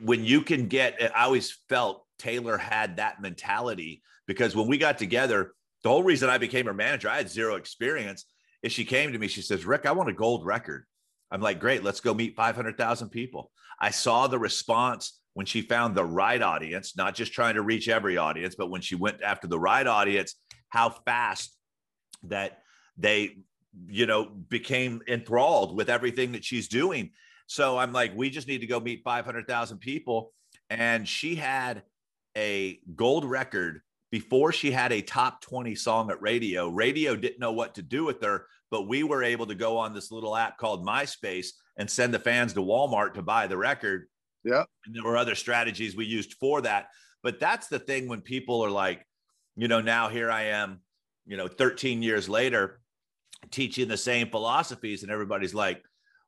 when 0.00 0.24
you 0.24 0.42
can 0.42 0.68
get, 0.68 1.00
I 1.14 1.24
always 1.24 1.58
felt 1.68 2.04
Taylor 2.18 2.56
had 2.56 2.96
that 2.96 3.20
mentality 3.20 4.02
because 4.26 4.56
when 4.56 4.66
we 4.66 4.78
got 4.78 4.98
together, 4.98 5.52
the 5.82 5.88
whole 5.88 6.02
reason 6.02 6.28
I 6.28 6.38
became 6.38 6.66
her 6.66 6.74
manager, 6.74 7.08
I 7.08 7.18
had 7.18 7.30
zero 7.30 7.56
experience. 7.56 8.24
Is 8.62 8.72
she 8.72 8.84
came 8.84 9.12
to 9.12 9.18
me, 9.18 9.28
she 9.28 9.42
says, 9.42 9.64
Rick, 9.64 9.86
I 9.86 9.92
want 9.92 10.08
a 10.08 10.14
gold 10.14 10.44
record. 10.44 10.84
I'm 11.30 11.40
like, 11.40 11.60
great, 11.60 11.84
let's 11.84 12.00
go 12.00 12.14
meet 12.14 12.36
500,000 12.36 13.10
people. 13.10 13.50
I 13.78 13.90
saw 13.90 14.26
the 14.26 14.38
response 14.38 15.20
when 15.36 15.44
she 15.44 15.60
found 15.60 15.94
the 15.94 16.02
right 16.02 16.40
audience, 16.40 16.96
not 16.96 17.14
just 17.14 17.30
trying 17.30 17.56
to 17.56 17.60
reach 17.60 17.90
every 17.90 18.16
audience, 18.16 18.54
but 18.54 18.70
when 18.70 18.80
she 18.80 18.94
went 18.94 19.20
after 19.22 19.46
the 19.46 19.58
right 19.58 19.86
audience, 19.86 20.34
how 20.70 20.88
fast 20.88 21.54
that 22.22 22.62
they, 22.96 23.36
you 23.86 24.06
know, 24.06 24.24
became 24.24 25.02
enthralled 25.06 25.76
with 25.76 25.90
everything 25.90 26.32
that 26.32 26.42
she's 26.42 26.68
doing. 26.68 27.10
So 27.48 27.76
I'm 27.76 27.92
like, 27.92 28.16
we 28.16 28.30
just 28.30 28.48
need 28.48 28.62
to 28.62 28.66
go 28.66 28.80
meet 28.80 29.02
500,000 29.04 29.76
people. 29.76 30.32
And 30.70 31.06
she 31.06 31.34
had 31.34 31.82
a 32.34 32.80
gold 32.94 33.26
record 33.26 33.82
before 34.10 34.52
she 34.52 34.70
had 34.70 34.90
a 34.90 35.02
top 35.02 35.42
20 35.42 35.74
song 35.74 36.10
at 36.10 36.22
radio. 36.22 36.70
Radio 36.70 37.14
didn't 37.14 37.40
know 37.40 37.52
what 37.52 37.74
to 37.74 37.82
do 37.82 38.06
with 38.06 38.22
her, 38.22 38.46
but 38.70 38.88
we 38.88 39.02
were 39.02 39.22
able 39.22 39.44
to 39.48 39.54
go 39.54 39.76
on 39.76 39.92
this 39.92 40.10
little 40.10 40.34
app 40.34 40.56
called 40.56 40.86
MySpace 40.86 41.48
and 41.76 41.90
send 41.90 42.14
the 42.14 42.18
fans 42.18 42.54
to 42.54 42.60
Walmart 42.60 43.12
to 43.12 43.22
buy 43.22 43.46
the 43.46 43.58
record. 43.58 44.06
Yeah. 44.46 44.62
And 44.86 44.94
there 44.94 45.02
were 45.02 45.16
other 45.16 45.34
strategies 45.34 45.96
we 45.96 46.06
used 46.06 46.34
for 46.34 46.60
that. 46.62 46.88
But 47.22 47.40
that's 47.40 47.66
the 47.66 47.80
thing 47.80 48.06
when 48.06 48.20
people 48.20 48.64
are 48.64 48.70
like, 48.70 49.04
you 49.56 49.66
know, 49.66 49.80
now 49.80 50.08
here 50.08 50.30
I 50.30 50.44
am, 50.44 50.80
you 51.26 51.36
know, 51.36 51.48
13 51.48 52.00
years 52.00 52.28
later, 52.28 52.80
teaching 53.50 53.88
the 53.88 53.96
same 53.96 54.30
philosophies, 54.30 55.02
and 55.02 55.10
everybody's 55.10 55.54
like, 55.54 55.82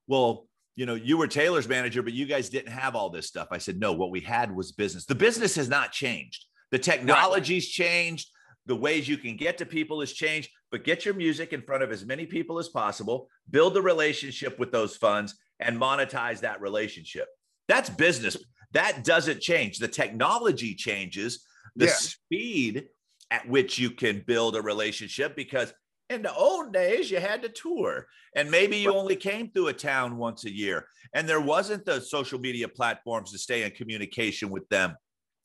well, 0.09 0.49
you 0.75 0.87
know, 0.87 0.95
you 0.95 1.17
were 1.17 1.29
Taylor's 1.29 1.69
manager, 1.69 2.03
but 2.03 2.13
you 2.13 2.27
guys 2.27 2.49
didn't 2.49 2.73
have 2.73 2.97
all 2.97 3.11
this 3.11 3.29
stuff. 3.29 3.49
I 3.53 3.59
said, 3.59 3.79
no, 3.79 3.93
what 3.93 4.11
we 4.11 4.21
had 4.21 4.55
was 4.55 4.73
business. 4.73 5.05
The 5.05 5.15
business 5.15 5.55
has 5.55 5.69
not 5.69 5.93
changed. 5.93 6.45
The 6.73 6.79
technology's 6.79 7.69
changed. 7.69 8.29
The 8.67 8.77
ways 8.77 9.09
you 9.09 9.17
can 9.17 9.37
get 9.37 9.59
to 9.59 9.67
people 9.67 10.01
has 10.01 10.13
changed, 10.13 10.51
but 10.71 10.85
get 10.85 11.05
your 11.05 11.15
music 11.15 11.53
in 11.53 11.63
front 11.63 11.83
of 11.83 11.93
as 11.93 12.05
many 12.05 12.27
people 12.27 12.59
as 12.59 12.69
possible, 12.69 13.29
build 13.51 13.75
the 13.75 13.83
relationship 13.83 14.59
with 14.59 14.73
those 14.73 14.97
funds, 14.97 15.37
and 15.61 15.81
monetize 15.81 16.41
that 16.41 16.61
relationship. 16.61 17.29
That's 17.69 17.91
business. 17.91 18.37
That 18.73 19.05
doesn't 19.05 19.41
change. 19.41 19.79
The 19.79 19.89
technology 19.89 20.75
changes, 20.75 21.45
the 21.77 21.87
Yeah. 21.87 21.93
speed 21.93 22.89
at 23.31 23.49
which 23.49 23.79
you 23.79 23.91
can 23.91 24.21
build 24.27 24.57
a 24.57 24.63
relationship 24.63 25.37
because 25.37 25.73
in 26.11 26.23
the 26.23 26.35
old 26.35 26.73
days 26.73 27.11
you 27.11 27.21
had 27.21 27.43
to 27.43 27.49
tour 27.51 28.07
and 28.35 28.51
maybe 28.51 28.79
you 28.79 28.95
only 28.95 29.17
came 29.17 29.51
through 29.51 29.69
a 29.69 29.73
town 29.73 30.17
once 30.17 30.45
a 30.47 30.51
year 30.51 30.87
and 31.15 31.29
there 31.29 31.41
wasn't 31.41 31.85
the 31.85 32.01
social 32.01 32.39
media 32.39 32.67
platforms 32.67 33.31
to 33.31 33.39
stay 33.39 33.65
in 33.65 33.71
communication 33.73 34.49
with 34.49 34.67
them 34.71 34.97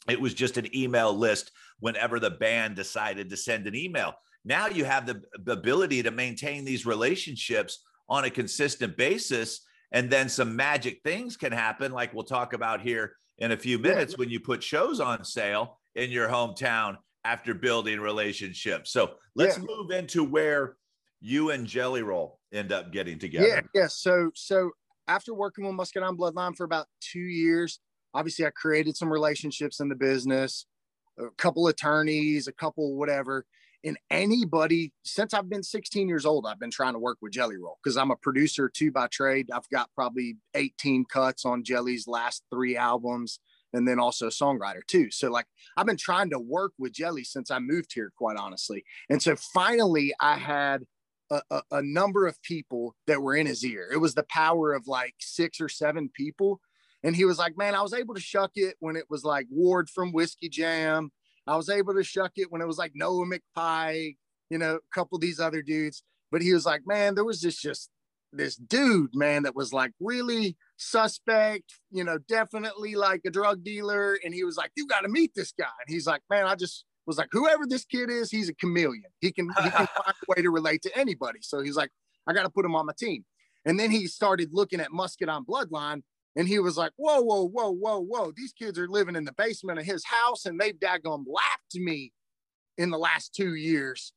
it 0.08 0.20
was 0.20 0.34
just 0.34 0.56
an 0.56 0.74
email 0.74 1.14
list 1.14 1.52
whenever 1.80 2.20
the 2.20 2.32
band 2.32 2.78
decided 2.78 3.30
to 3.30 3.36
send 3.36 3.68
an 3.68 3.76
email 3.76 4.14
now 4.46 4.68
you 4.68 4.86
have 4.86 5.06
the, 5.06 5.22
the 5.44 5.52
ability 5.52 6.02
to 6.02 6.12
maintain 6.12 6.64
these 6.64 6.86
relationships 6.86 7.84
on 8.08 8.24
a 8.24 8.30
consistent 8.30 8.96
basis 8.96 9.66
and 9.94 10.10
then 10.10 10.28
some 10.28 10.56
magic 10.56 11.02
things 11.04 11.38
can 11.38 11.52
happen 11.52 11.92
like 11.92 12.14
we'll 12.14 12.24
talk 12.24 12.54
about 12.54 12.82
here 12.82 13.16
in 13.38 13.52
a 13.52 13.58
few 13.58 13.80
minutes 13.80 14.18
when 14.18 14.30
you 14.30 14.40
put 14.40 14.62
shows 14.62 15.00
on 15.00 15.24
sale 15.24 15.80
in 15.96 16.10
your 16.12 16.28
hometown 16.28 16.98
after 17.24 17.54
building 17.54 18.00
relationships 18.00 18.92
so 18.92 19.16
let's 19.36 19.58
Yeah. 19.58 19.64
move 19.68 19.92
into 19.92 20.24
where 20.24 20.76
you 21.22 21.52
and 21.52 21.66
jelly 21.66 22.02
roll 22.04 22.40
end 22.52 22.72
up 22.72 22.92
getting 22.92 23.18
together 23.18 23.48
Yeah, 23.48 23.62
yeah. 23.74 23.88
So 23.88 24.32
so 24.36 24.72
after 25.08 25.34
working 25.34 25.66
with 25.66 25.76
Muscadine 25.76 26.18
Bloodline 26.18 26.56
for 26.56 26.64
about 26.64 26.88
two 27.02 27.20
years, 27.20 27.80
obviously 28.14 28.46
I 28.46 28.52
created 28.52 28.96
some 28.96 29.12
relationships 29.12 29.80
in 29.82 29.90
the 29.90 29.96
business, 29.96 30.66
a 31.20 31.30
couple 31.38 31.68
attorneys, 31.68 32.48
a 32.48 32.54
couple 32.54 32.96
whatever. 32.96 33.46
And 33.84 33.98
anybody 34.10 34.94
since 35.04 35.34
I've 35.34 35.50
been 35.50 35.64
16 35.64 36.08
years 36.08 36.26
old, 36.26 36.46
I've 36.46 36.60
been 36.60 36.72
trying 36.72 36.94
to 36.94 37.00
work 37.00 37.18
with 37.22 37.34
Jelly 37.34 37.58
Roll 37.58 37.78
because 37.84 37.98
I'm 37.98 38.12
a 38.12 38.16
producer 38.16 38.70
too 38.70 38.92
by 38.92 39.08
trade. 39.08 39.50
I've 39.54 39.68
got 39.70 39.90
probably 39.94 40.38
18 40.56 41.06
cuts 41.06 41.46
on 41.46 41.64
Jelly's 41.64 42.08
last 42.08 42.44
three 42.50 42.78
albums, 42.78 43.40
and 43.74 43.88
then 43.88 44.00
also 44.00 44.28
songwriter 44.28 44.86
too. 44.88 45.12
So 45.12 45.30
like 45.30 45.48
I've 45.76 45.86
been 45.86 45.98
trying 45.98 46.30
to 46.30 46.40
work 46.40 46.74
with 46.78 46.94
Jelly 46.94 47.24
since 47.24 47.52
I 47.52 47.60
moved 47.60 47.92
here, 47.94 48.12
quite 48.16 48.38
honestly. 48.38 48.84
And 49.10 49.22
so 49.22 49.36
finally 49.36 50.14
I 50.20 50.36
had 50.36 50.84
a, 51.30 51.42
a, 51.50 51.62
a 51.72 51.82
number 51.82 52.28
of 52.28 52.42
people 52.42 52.96
that 53.08 53.22
were 53.22 53.36
in 53.36 53.48
his 53.48 53.66
ear. 53.66 53.90
It 53.92 53.98
was 53.98 54.14
the 54.14 54.26
power 54.30 54.74
of 54.74 54.88
like 54.88 55.16
six 55.20 55.60
or 55.60 55.70
seven 55.70 56.10
people. 56.14 56.62
And 57.04 57.16
he 57.16 57.26
was 57.26 57.38
like, 57.38 57.58
Man, 57.58 57.76
I 57.76 57.82
was 57.82 57.94
able 57.94 58.16
to 58.16 58.22
shuck 58.22 58.52
it 58.56 58.76
when 58.80 58.96
it 58.96 59.06
was 59.10 59.26
like 59.26 59.48
Ward 59.50 59.90
from 59.90 60.14
Whiskey 60.14 60.50
Jam. 60.50 61.12
I 61.48 61.56
was 61.56 61.70
able 61.70 61.94
to 61.96 62.04
shuck 62.04 62.34
it 62.36 62.52
when 62.52 62.62
it 62.62 62.68
was 62.68 62.78
like 62.78 62.92
Noah 62.96 63.26
McPike, 63.26 64.18
you 64.50 64.58
know, 64.58 64.76
a 64.76 64.96
couple 64.96 65.18
of 65.18 65.22
these 65.22 65.40
other 65.40 65.62
dudes. 65.62 66.04
But 66.32 66.42
he 66.42 66.54
was 66.54 66.66
like, 66.66 66.82
Man, 66.86 67.16
there 67.16 67.24
was 67.24 67.42
this 67.42 67.60
just 67.60 67.90
this 68.32 68.56
dude, 68.56 69.12
man, 69.14 69.44
that 69.44 69.56
was 69.56 69.74
like 69.74 69.92
really 70.00 70.58
suspect, 70.78 71.80
you 71.92 72.04
know, 72.04 72.18
definitely 72.28 72.96
like 72.96 73.22
a 73.26 73.30
drug 73.30 73.64
dealer. 73.64 74.18
And 74.24 74.34
he 74.34 74.44
was 74.44 74.58
like, 74.58 74.72
You 74.76 74.88
got 74.88 75.02
to 75.02 75.10
meet 75.10 75.32
this 75.36 75.52
guy. 75.52 75.66
And 75.86 75.94
he's 75.94 76.08
like, 76.08 76.22
Man, 76.30 76.46
I 76.46 76.56
just 76.56 76.86
was 77.06 77.18
like, 77.18 77.30
whoever 77.32 77.66
this 77.68 77.86
kid 77.86 78.10
is, 78.10 78.32
he's 78.32 78.50
a 78.50 78.54
chameleon. 78.56 79.04
He 79.20 79.32
can 79.32 79.50
he 79.50 79.70
can 79.70 79.72
find 79.72 79.90
a 79.98 80.14
way 80.28 80.42
to 80.42 80.50
relate 80.50 80.82
to 80.84 80.98
anybody. 80.98 81.40
So 81.42 81.62
he's 81.62 81.76
like, 81.76 81.90
I 82.28 82.34
got 82.34 82.44
to 82.44 82.50
put 82.50 82.66
him 82.66 82.76
on 82.76 82.86
my 82.86 82.94
team. 82.98 83.26
And 83.66 83.80
then 83.80 83.92
he 83.92 84.08
started 84.08 84.50
looking 84.52 84.80
at 84.80 84.92
Muscadine 84.92 85.46
Bloodline, 85.46 86.04
and 86.36 86.48
he 86.48 86.60
was 86.60 86.78
like, 86.78 86.92
Whoa, 86.96 87.22
whoa, 87.22 87.48
whoa, 87.48 87.72
whoa, 87.72 88.00
whoa! 88.00 88.32
These 88.36 88.54
kids 88.54 88.78
are 88.80 88.88
living 88.88 89.16
in 89.16 89.26
the 89.26 89.34
basement 89.34 89.80
of 89.80 89.86
his 89.86 90.04
house, 90.06 90.46
and 90.46 90.60
they've 90.60 90.80
daggum 90.80 91.24
lapped 91.28 91.76
me 91.76 92.12
in 92.78 92.90
the 92.90 92.98
last 92.98 93.34
two 93.34 93.56
years. 93.56 94.14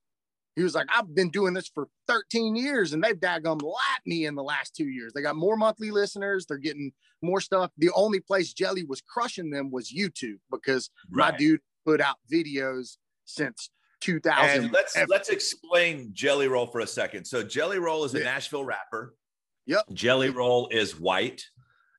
He 0.54 0.62
was 0.62 0.74
like, 0.74 0.86
I've 0.90 1.14
been 1.14 1.28
doing 1.28 1.52
this 1.52 1.68
for 1.68 1.86
13 2.08 2.56
years, 2.56 2.94
and 2.94 3.04
they've 3.04 3.14
daggum 3.14 3.60
lapped 3.62 4.06
me 4.06 4.24
in 4.24 4.34
the 4.34 4.42
last 4.42 4.74
two 4.74 4.88
years. 4.88 5.12
They 5.14 5.20
got 5.20 5.36
more 5.36 5.54
monthly 5.58 5.90
listeners. 5.90 6.46
They're 6.46 6.56
getting 6.56 6.92
more 7.20 7.42
stuff. 7.42 7.70
The 7.76 7.90
only 7.94 8.20
place 8.20 8.54
Jelly 8.54 8.82
was 8.82 9.02
crushing 9.02 9.50
them 9.50 9.70
was 9.70 9.92
YouTube 9.92 10.38
because 10.50 10.88
my 11.10 11.30
dude 11.36 11.60
put 11.84 12.00
out 12.00 12.16
videos 12.32 12.96
since 13.26 13.68
2000. 14.00 14.64
And 14.64 14.72
let's 14.72 14.96
let's 15.08 15.28
explain 15.28 16.10
Jelly 16.14 16.48
Roll 16.48 16.66
for 16.66 16.80
a 16.80 16.86
second. 16.86 17.26
So 17.26 17.42
Jelly 17.42 17.78
Roll 17.78 18.04
is 18.04 18.14
a 18.14 18.18
Yeah. 18.20 18.24
Nashville 18.24 18.64
rapper. 18.64 19.14
Yep. 19.66 19.84
Jelly 19.92 20.30
Roll 20.30 20.68
is 20.68 20.98
white. 20.98 21.44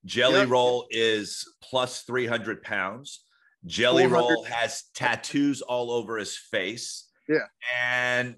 Jelly 0.08 0.40
Yep. 0.40 0.50
Roll 0.50 0.88
is 0.90 1.48
plus 1.62 2.02
300 2.04 2.64
pounds. 2.64 3.24
Jelly 3.66 4.08
400. 4.08 4.34
Roll 4.34 4.44
has 4.46 4.84
tattoos 4.96 5.62
all 5.62 5.92
over 5.92 6.18
his 6.18 6.38
face. 6.38 7.08
Yeah. 7.28 7.40
And 7.80 8.36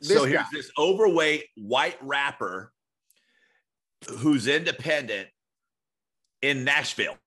This 0.00 0.10
so 0.16 0.24
here's 0.24 0.42
guy. 0.42 0.48
this 0.52 0.70
overweight 0.78 1.46
white 1.56 1.96
rapper 2.02 2.72
who's 4.18 4.46
independent 4.46 5.28
in 6.42 6.64
Nashville. 6.64 7.16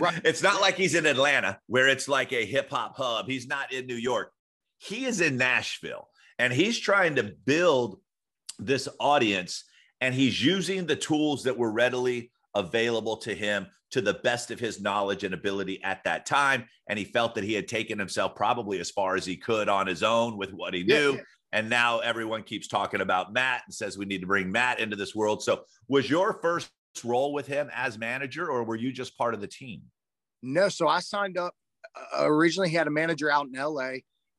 Right. 0.00 0.20
it's 0.24 0.42
not 0.42 0.60
like 0.60 0.74
he's 0.76 0.94
in 0.94 1.06
Atlanta 1.06 1.58
where 1.66 1.88
it's 1.88 2.08
like 2.08 2.32
a 2.32 2.44
hip 2.44 2.70
hop 2.70 2.96
hub. 2.96 3.26
He's 3.28 3.46
not 3.46 3.72
in 3.72 3.86
New 3.86 3.94
York. 3.96 4.32
He 4.78 5.04
is 5.04 5.20
in 5.20 5.36
Nashville 5.36 6.08
and 6.38 6.52
he's 6.52 6.78
trying 6.78 7.14
to 7.16 7.22
build 7.44 8.00
this 8.58 8.88
audience 9.00 9.64
and 10.00 10.14
he's 10.14 10.42
using 10.44 10.86
the 10.86 10.96
tools 10.96 11.44
that 11.44 11.56
were 11.56 11.70
readily 11.70 12.30
available 12.58 13.16
to 13.18 13.34
him 13.34 13.66
to 13.90 14.00
the 14.00 14.14
best 14.14 14.50
of 14.50 14.60
his 14.60 14.80
knowledge 14.80 15.24
and 15.24 15.32
ability 15.32 15.82
at 15.82 16.04
that 16.04 16.26
time. 16.26 16.66
And 16.88 16.98
he 16.98 17.04
felt 17.04 17.34
that 17.34 17.44
he 17.44 17.54
had 17.54 17.68
taken 17.68 17.98
himself 17.98 18.34
probably 18.34 18.80
as 18.80 18.90
far 18.90 19.16
as 19.16 19.24
he 19.24 19.36
could 19.36 19.68
on 19.68 19.86
his 19.86 20.02
own 20.02 20.36
with 20.36 20.52
what 20.52 20.74
he 20.74 20.84
knew. 20.84 21.14
yeah. 21.14 21.20
And 21.52 21.70
now 21.70 22.00
everyone 22.00 22.42
keeps 22.42 22.68
talking 22.68 23.00
about 23.00 23.32
Matt 23.32 23.62
and 23.64 23.74
says 23.74 23.96
we 23.96 24.04
need 24.04 24.20
to 24.20 24.26
bring 24.26 24.52
Matt 24.52 24.80
into 24.80 24.96
this 24.96 25.14
world. 25.14 25.42
So, 25.42 25.62
was 25.88 26.10
your 26.10 26.34
first 26.42 26.70
role 27.02 27.32
with 27.32 27.46
him 27.46 27.70
as 27.74 27.98
manager, 27.98 28.50
or 28.50 28.64
were 28.64 28.76
you 28.76 28.92
just 28.92 29.16
part 29.16 29.32
of 29.32 29.40
the 29.40 29.46
team? 29.46 29.80
No, 30.42 30.68
so 30.68 30.88
I 30.88 31.00
signed 31.00 31.38
up. 31.38 31.54
Uh, 31.96 32.24
originally, 32.26 32.68
he 32.68 32.76
had 32.76 32.86
a 32.86 32.90
manager 32.90 33.30
out 33.30 33.46
in 33.46 33.58
LA, 33.58 33.92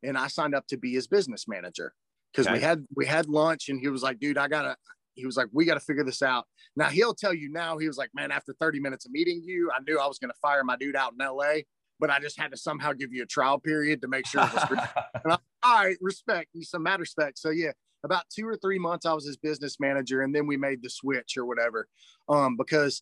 and 0.04 0.18
I 0.18 0.28
signed 0.28 0.54
up 0.54 0.68
to 0.68 0.78
be 0.78 0.94
his 0.94 1.08
business 1.08 1.48
manager 1.48 1.94
because 2.32 2.52
we 2.52 2.60
had 2.60 2.86
we 2.96 3.08
had 3.08 3.28
lunch, 3.28 3.70
and 3.70 3.80
he 3.80 3.88
was 3.88 4.04
like, 4.04 4.20
"Dude, 4.20 4.38
I 4.38 4.48
gotta." 4.48 4.76
He 5.20 5.26
was 5.26 5.38
like, 5.38 5.48
"We 5.52 5.66
got 5.66 5.76
to 5.76 5.80
figure 5.80 6.04
this 6.04 6.22
out." 6.22 6.46
Now 6.76 6.90
he'll 6.90 7.14
tell 7.14 7.34
you 7.34 7.52
now. 7.52 7.78
He 7.78 7.88
was 7.88 7.98
like, 7.98 8.10
"Man, 8.14 8.32
after 8.32 8.54
30 8.60 8.80
minutes 8.80 9.06
of 9.06 9.12
meeting 9.12 9.42
you, 9.44 9.70
I 9.76 9.80
knew 9.88 10.00
I 10.00 10.08
was 10.08 10.20
going 10.20 10.32
to 10.32 10.38
fire 10.42 10.64
my 10.64 10.76
dude 10.78 10.96
out 10.96 11.14
in 11.14 11.26
LA, 11.26 11.62
but 12.00 12.10
I 12.10 12.20
just 12.20 12.40
had 12.40 12.52
to 12.52 12.58
somehow 12.58 12.94
give 12.94 13.14
you 13.14 13.24
a 13.24 13.28
trial 13.28 13.60
period 13.60 14.02
to 14.02 14.08
make 14.08 14.26
sure 14.26 14.42
it 14.42 14.54
was." 14.54 14.88
And 15.24 15.34
I'm, 15.34 15.40
all 15.64 15.84
right, 15.84 15.98
respect, 16.02 16.50
some 16.62 16.84
mad 16.84 17.00
respect. 17.00 17.38
So 17.40 17.50
yeah, 17.50 17.72
about 18.04 18.24
two 18.34 18.48
or 18.48 18.56
three 18.56 18.80
months, 18.80 19.06
I 19.06 19.14
was 19.14 19.26
his 19.26 19.38
business 19.38 19.80
manager, 19.80 20.22
and 20.22 20.34
then 20.34 20.48
we 20.48 20.58
made 20.58 20.82
the 20.82 20.90
switch 20.90 21.36
or 21.38 21.46
whatever. 21.46 21.88
Um, 22.28 22.56
because 22.56 23.02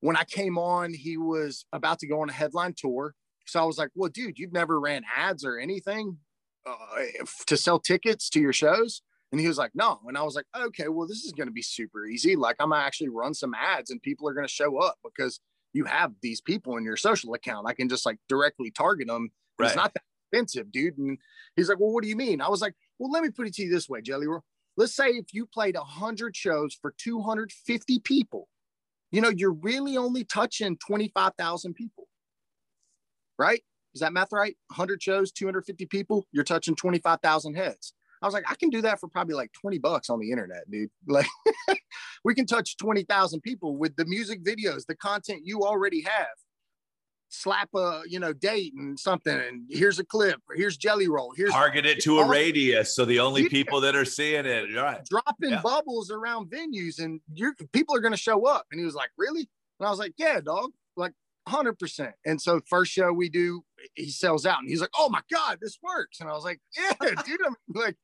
when 0.00 0.16
I 0.16 0.24
came 0.24 0.58
on, 0.58 0.94
he 0.94 1.16
was 1.16 1.66
about 1.72 1.98
to 2.00 2.06
go 2.06 2.22
on 2.22 2.30
a 2.30 2.32
headline 2.32 2.74
tour. 2.76 3.14
So 3.46 3.60
I 3.60 3.64
was 3.64 3.78
like, 3.78 3.90
"Well, 3.94 4.10
dude, 4.10 4.38
you've 4.38 4.52
never 4.52 4.80
ran 4.80 5.02
ads 5.14 5.44
or 5.44 5.58
anything 5.58 6.18
uh, 6.66 6.76
to 7.46 7.56
sell 7.56 7.78
tickets 7.78 8.30
to 8.30 8.40
your 8.40 8.52
shows." 8.52 9.02
And 9.32 9.40
he 9.40 9.46
was 9.48 9.58
like, 9.58 9.72
"No." 9.74 10.00
And 10.06 10.18
I 10.18 10.22
was 10.22 10.34
like, 10.34 10.46
"Okay, 10.56 10.88
well, 10.88 11.06
this 11.06 11.24
is 11.24 11.32
going 11.32 11.46
to 11.46 11.52
be 11.52 11.62
super 11.62 12.06
easy. 12.06 12.36
Like, 12.36 12.56
I'm 12.58 12.70
gonna 12.70 12.82
actually 12.82 13.10
run 13.10 13.34
some 13.34 13.54
ads, 13.54 13.90
and 13.90 14.02
people 14.02 14.28
are 14.28 14.34
going 14.34 14.46
to 14.46 14.52
show 14.52 14.78
up 14.78 14.98
because 15.04 15.40
you 15.72 15.84
have 15.84 16.12
these 16.20 16.40
people 16.40 16.76
in 16.76 16.84
your 16.84 16.96
social 16.96 17.34
account. 17.34 17.68
I 17.68 17.74
can 17.74 17.88
just 17.88 18.04
like 18.04 18.18
directly 18.28 18.70
target 18.70 19.06
them. 19.06 19.30
Right. 19.58 19.68
It's 19.68 19.76
not 19.76 19.94
that 19.94 20.02
expensive, 20.32 20.72
dude." 20.72 20.98
And 20.98 21.18
he's 21.56 21.68
like, 21.68 21.78
"Well, 21.78 21.92
what 21.92 22.02
do 22.02 22.08
you 22.08 22.16
mean?" 22.16 22.40
I 22.40 22.48
was 22.48 22.60
like, 22.60 22.74
"Well, 22.98 23.10
let 23.10 23.22
me 23.22 23.30
put 23.30 23.46
it 23.46 23.54
to 23.54 23.62
you 23.62 23.70
this 23.70 23.88
way, 23.88 24.00
Jelly 24.02 24.26
Roll. 24.26 24.44
Let's 24.76 24.94
say 24.94 25.10
if 25.10 25.32
you 25.32 25.46
played 25.46 25.76
100 25.76 26.34
shows 26.34 26.74
for 26.80 26.94
250 26.96 28.00
people, 28.00 28.48
you 29.12 29.20
know, 29.20 29.28
you're 29.28 29.52
really 29.52 29.96
only 29.96 30.24
touching 30.24 30.76
25,000 30.78 31.74
people, 31.74 32.08
right? 33.38 33.62
Is 33.94 34.00
that 34.00 34.12
math 34.12 34.32
right? 34.32 34.56
100 34.68 35.02
shows, 35.02 35.32
250 35.32 35.86
people, 35.86 36.26
you're 36.32 36.44
touching 36.44 36.76
25,000 36.76 37.54
heads. 37.54 37.92
I 38.22 38.26
was 38.26 38.34
like, 38.34 38.44
I 38.50 38.54
can 38.54 38.70
do 38.70 38.82
that 38.82 39.00
for 39.00 39.08
probably 39.08 39.34
like 39.34 39.52
20 39.52 39.78
bucks 39.78 40.10
on 40.10 40.18
the 40.20 40.30
internet, 40.30 40.70
dude. 40.70 40.90
Like, 41.08 41.26
we 42.24 42.34
can 42.34 42.46
touch 42.46 42.76
20,000 42.76 43.40
people 43.40 43.76
with 43.76 43.96
the 43.96 44.04
music 44.04 44.44
videos, 44.44 44.84
the 44.86 44.94
content 44.96 45.42
you 45.44 45.62
already 45.62 46.02
have. 46.02 46.26
slap 47.32 47.68
a 47.76 48.02
you 48.08 48.18
know 48.18 48.32
date 48.32 48.74
and 48.76 48.98
something 48.98 49.32
and 49.38 49.62
here's 49.70 50.00
a 50.00 50.04
clip 50.04 50.40
or 50.48 50.56
here's 50.56 50.76
jelly 50.76 51.06
roll 51.08 51.32
here's 51.36 51.52
target 51.52 51.86
it 51.86 52.00
to 52.02 52.18
a 52.18 52.26
radius 52.26 52.92
so 52.96 53.04
the 53.04 53.20
only 53.20 53.42
Yeah. 53.42 53.48
people 53.50 53.80
that 53.82 53.94
are 53.94 54.04
seeing 54.04 54.46
it 54.46 54.74
right 54.76 55.04
dropping 55.08 55.50
Yeah. 55.50 55.60
bubbles 55.62 56.10
around 56.10 56.50
venues 56.50 56.98
and 56.98 57.20
you're 57.32 57.54
people 57.72 57.94
are 57.94 58.00
going 58.00 58.12
to 58.12 58.18
show 58.18 58.46
up 58.46 58.66
and 58.72 58.80
he 58.80 58.84
was 58.84 58.96
like 58.96 59.10
really 59.16 59.48
and 59.78 59.86
i 59.86 59.90
was 59.90 60.00
like 60.00 60.12
yeah 60.18 60.40
dog 60.40 60.70
like 60.96 61.12
100% 61.48 62.12
and 62.26 62.42
so 62.42 62.60
first 62.68 62.90
show 62.90 63.12
we 63.12 63.28
do 63.28 63.62
he 63.94 64.10
sells 64.10 64.44
out 64.44 64.58
and 64.58 64.68
he's 64.68 64.80
like 64.80 64.90
oh 64.98 65.08
my 65.08 65.20
god 65.32 65.58
this 65.62 65.78
works 65.84 66.18
and 66.20 66.28
i 66.28 66.32
was 66.32 66.42
like 66.44 66.60
yeah 66.76 66.92
dude 67.24 67.40
i'm 67.46 67.54
like 67.74 67.96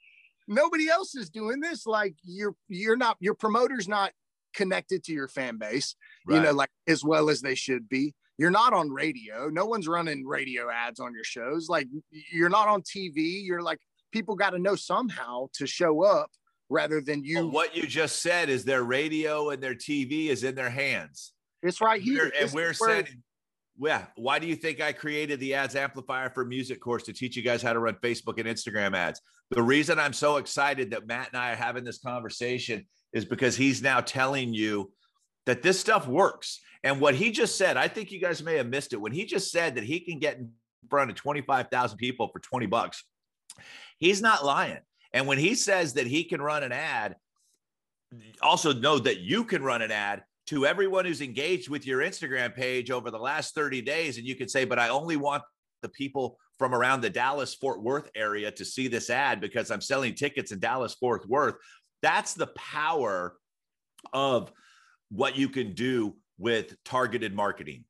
nobody 0.49 0.89
else 0.89 1.15
is 1.15 1.31
doing 1.31 1.61
this 1.61 1.87
like 1.87 2.15
you're 2.25 2.55
you're 2.69 2.97
not 2.97 3.17
your 3.21 3.35
promoter's 3.35 3.89
not 3.89 4.13
connected 4.55 5.05
to 5.05 5.13
your 5.13 5.29
fan 5.29 5.59
base 5.59 5.97
you 6.29 6.41
know, 6.41 6.53
like 6.53 6.71
as 6.89 7.05
well 7.05 7.29
as 7.31 7.41
they 7.41 7.55
should 7.55 7.89
be. 7.89 8.15
You're 8.39 8.51
not 8.51 8.73
on 8.73 8.91
radio. 8.91 9.49
No 9.49 9.65
one's 9.67 9.87
running 9.89 10.27
radio 10.27 10.71
ads 10.71 10.99
on 11.01 11.15
your 11.15 11.25
shows. 11.25 11.69
Like 11.69 11.87
you're 12.33 12.49
not 12.51 12.69
on 12.69 12.83
TV. 12.83 13.45
You're 13.45 13.63
like 13.63 13.79
people 14.13 14.35
got 14.35 14.51
to 14.51 14.59
know 14.59 14.75
somehow 14.77 15.47
to 15.55 15.67
show 15.67 16.03
up 16.05 16.31
rather 16.69 17.01
than 17.01 17.25
you. 17.25 17.39
Well, 17.41 17.51
what 17.51 17.77
you 17.77 17.87
just 17.87 18.23
said 18.23 18.49
is 18.49 18.65
their 18.65 18.83
radio 18.83 19.51
and 19.51 19.63
their 19.63 19.75
tv 19.75 20.29
is 20.29 20.43
in 20.43 20.55
their 20.55 20.71
hands 20.71 21.33
it's 21.63 21.81
right 21.81 22.01
here. 22.01 22.25
We're- 22.25 22.33
and 22.41 22.53
we're 22.53 22.73
sending 22.75 23.23
yeah 23.79 24.07
why 24.17 24.39
do 24.39 24.47
you 24.47 24.57
think 24.57 24.81
i 24.81 24.91
created 24.91 25.39
the 25.39 25.53
ads 25.53 25.77
amplifier 25.77 26.31
for 26.31 26.47
music 26.47 26.81
course 26.81 27.03
to 27.03 27.13
teach 27.13 27.37
you 27.37 27.43
guys 27.43 27.61
how 27.61 27.75
to 27.75 27.79
run 27.79 27.95
facebook 28.03 28.39
and 28.41 28.49
instagram 28.49 28.97
ads 28.97 29.21
the 29.51 29.63
reason 29.63 29.99
i'm 29.99 30.13
so 30.13 30.37
excited 30.37 30.91
that 30.91 31.07
matt 31.07 31.29
and 31.33 31.41
i 31.41 31.53
are 31.53 31.57
having 31.57 31.85
this 31.85 31.99
conversation 31.99 32.87
is 33.13 33.25
because 33.25 33.57
he's 33.57 33.83
now 33.83 34.01
telling 34.01 34.53
you 34.53 34.93
that 35.47 35.63
this 35.63 35.79
stuff 35.79 36.07
works 36.07 36.61
and 36.83 37.01
what 37.01 37.15
he 37.15 37.31
just 37.31 37.57
said 37.57 37.77
i 37.77 37.89
think 37.89 38.11
you 38.11 38.21
guys 38.21 38.43
may 38.43 38.57
have 38.57 38.69
missed 38.69 38.93
it 38.93 39.01
when 39.01 39.13
he 39.13 39.25
just 39.25 39.51
said 39.51 39.75
that 39.75 39.85
he 39.85 40.01
can 40.01 40.19
get 40.19 40.37
in 40.37 40.51
front 40.89 41.11
of 41.11 41.17
25000 41.17 41.99
people 41.99 42.29
for 42.33 42.41
20 42.41 42.67
bucks 42.67 43.05
he's 43.99 44.23
not 44.23 44.45
lying 44.45 44.79
and 45.13 45.27
when 45.27 45.39
he 45.39 45.55
says 45.55 45.95
that 45.95 46.07
he 46.07 46.25
can 46.25 46.41
run 46.41 46.63
an 46.63 46.73
ad 46.73 47.17
also 48.43 48.73
know 48.73 48.99
that 48.99 49.21
you 49.21 49.45
can 49.45 49.63
run 49.63 49.83
an 49.83 49.91
ad 49.91 50.23
to 50.47 50.65
everyone 50.65 51.05
who's 51.05 51.21
engaged 51.21 51.69
with 51.69 51.87
your 51.87 52.01
Instagram 52.01 52.55
page 52.55 52.91
over 52.91 53.11
the 53.11 53.19
last 53.19 53.55
30 53.55 53.83
days. 53.83 54.17
And 54.17 54.27
you 54.27 54.37
can 54.37 54.49
say, 54.49 54.65
but 54.65 54.79
I 54.79 54.89
only 54.89 55.17
want 55.17 55.43
the 55.87 55.93
people 55.93 56.39
from 56.59 56.75
around 56.75 57.01
the 57.01 57.11
Dallas 57.11 57.55
Fort 57.55 57.83
Worth 57.83 58.11
area 58.17 58.51
to 58.51 58.65
see 58.65 58.89
this 58.89 59.11
ad 59.11 59.41
because 59.41 59.71
I'm 59.71 59.81
selling 59.81 60.15
tickets 60.15 60.53
in 60.53 60.59
Dallas 60.59 60.95
Fort 60.95 61.29
Worth. 61.29 61.55
That's 62.03 62.35
the 62.35 62.49
power 62.49 63.37
of 64.13 64.51
what 65.11 65.37
you 65.37 65.49
can 65.49 65.75
do 65.75 66.17
with 66.39 66.75
targeted 66.85 67.35
marketing. 67.35 67.85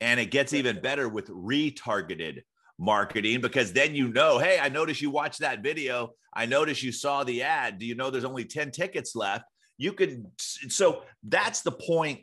And 0.00 0.18
it 0.18 0.30
gets 0.30 0.52
even 0.52 0.80
better 0.80 1.08
with 1.08 1.28
retargeted 1.28 2.42
marketing 2.78 3.40
because 3.40 3.72
then 3.72 3.94
you 3.94 4.08
know, 4.08 4.38
hey, 4.38 4.58
I 4.60 4.68
noticed 4.68 5.00
you 5.00 5.10
watched 5.10 5.40
that 5.40 5.62
video. 5.62 6.10
I 6.34 6.46
noticed 6.46 6.82
you 6.82 6.92
saw 6.92 7.24
the 7.24 7.42
ad. 7.42 7.78
Do 7.78 7.86
you 7.86 7.94
know 7.94 8.10
there's 8.10 8.24
only 8.24 8.44
10 8.44 8.72
tickets 8.72 9.14
left? 9.14 9.44
You 9.78 9.92
could, 9.92 10.26
so 10.38 11.02
that's 11.22 11.62
the 11.62 11.72
point 11.72 12.20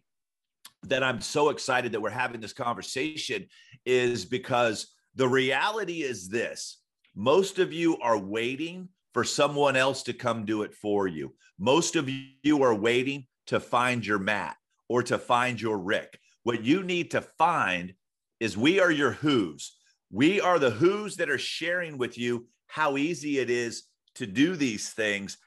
that 0.84 1.04
I'm 1.04 1.22
so 1.22 1.50
excited 1.50 1.94
that 1.94 2.02
we're 2.02 2.10
having 2.10 2.42
this 2.42 2.54
conversation 2.54 3.48
is 3.86 4.26
because 4.26 4.93
the 5.16 5.28
reality 5.28 6.02
is 6.02 6.30
this 6.30 6.80
most 7.16 7.60
of 7.60 7.72
you 7.72 7.98
are 8.00 8.18
waiting 8.18 8.90
for 9.14 9.24
someone 9.24 9.76
else 9.76 10.04
to 10.04 10.14
come 10.14 10.46
do 10.46 10.64
it 10.64 10.74
for 10.74 11.08
you. 11.08 11.34
Most 11.60 11.96
of 11.96 12.10
you 12.10 12.64
are 12.64 12.74
waiting 12.74 13.28
to 13.48 13.60
find 13.60 14.06
your 14.06 14.20
Matt 14.20 14.58
or 14.90 15.04
to 15.04 15.18
find 15.18 15.62
your 15.62 15.78
Rick. 15.78 16.20
What 16.44 16.64
you 16.64 16.84
need 16.84 17.12
to 17.12 17.22
find 17.22 17.94
is 18.40 18.58
we 18.58 18.80
are 18.80 18.92
your 18.92 19.12
who's. 19.12 19.78
We 20.12 20.42
are 20.42 20.60
the 20.60 20.72
who's 20.72 21.16
that 21.18 21.30
are 21.30 21.38
sharing 21.38 21.98
with 21.98 22.18
you 22.18 22.48
how 22.68 22.98
easy 22.98 23.40
it 23.40 23.50
is 23.50 23.84
to 24.16 24.26
do 24.26 24.56
these 24.56 24.90
things. 24.90 25.38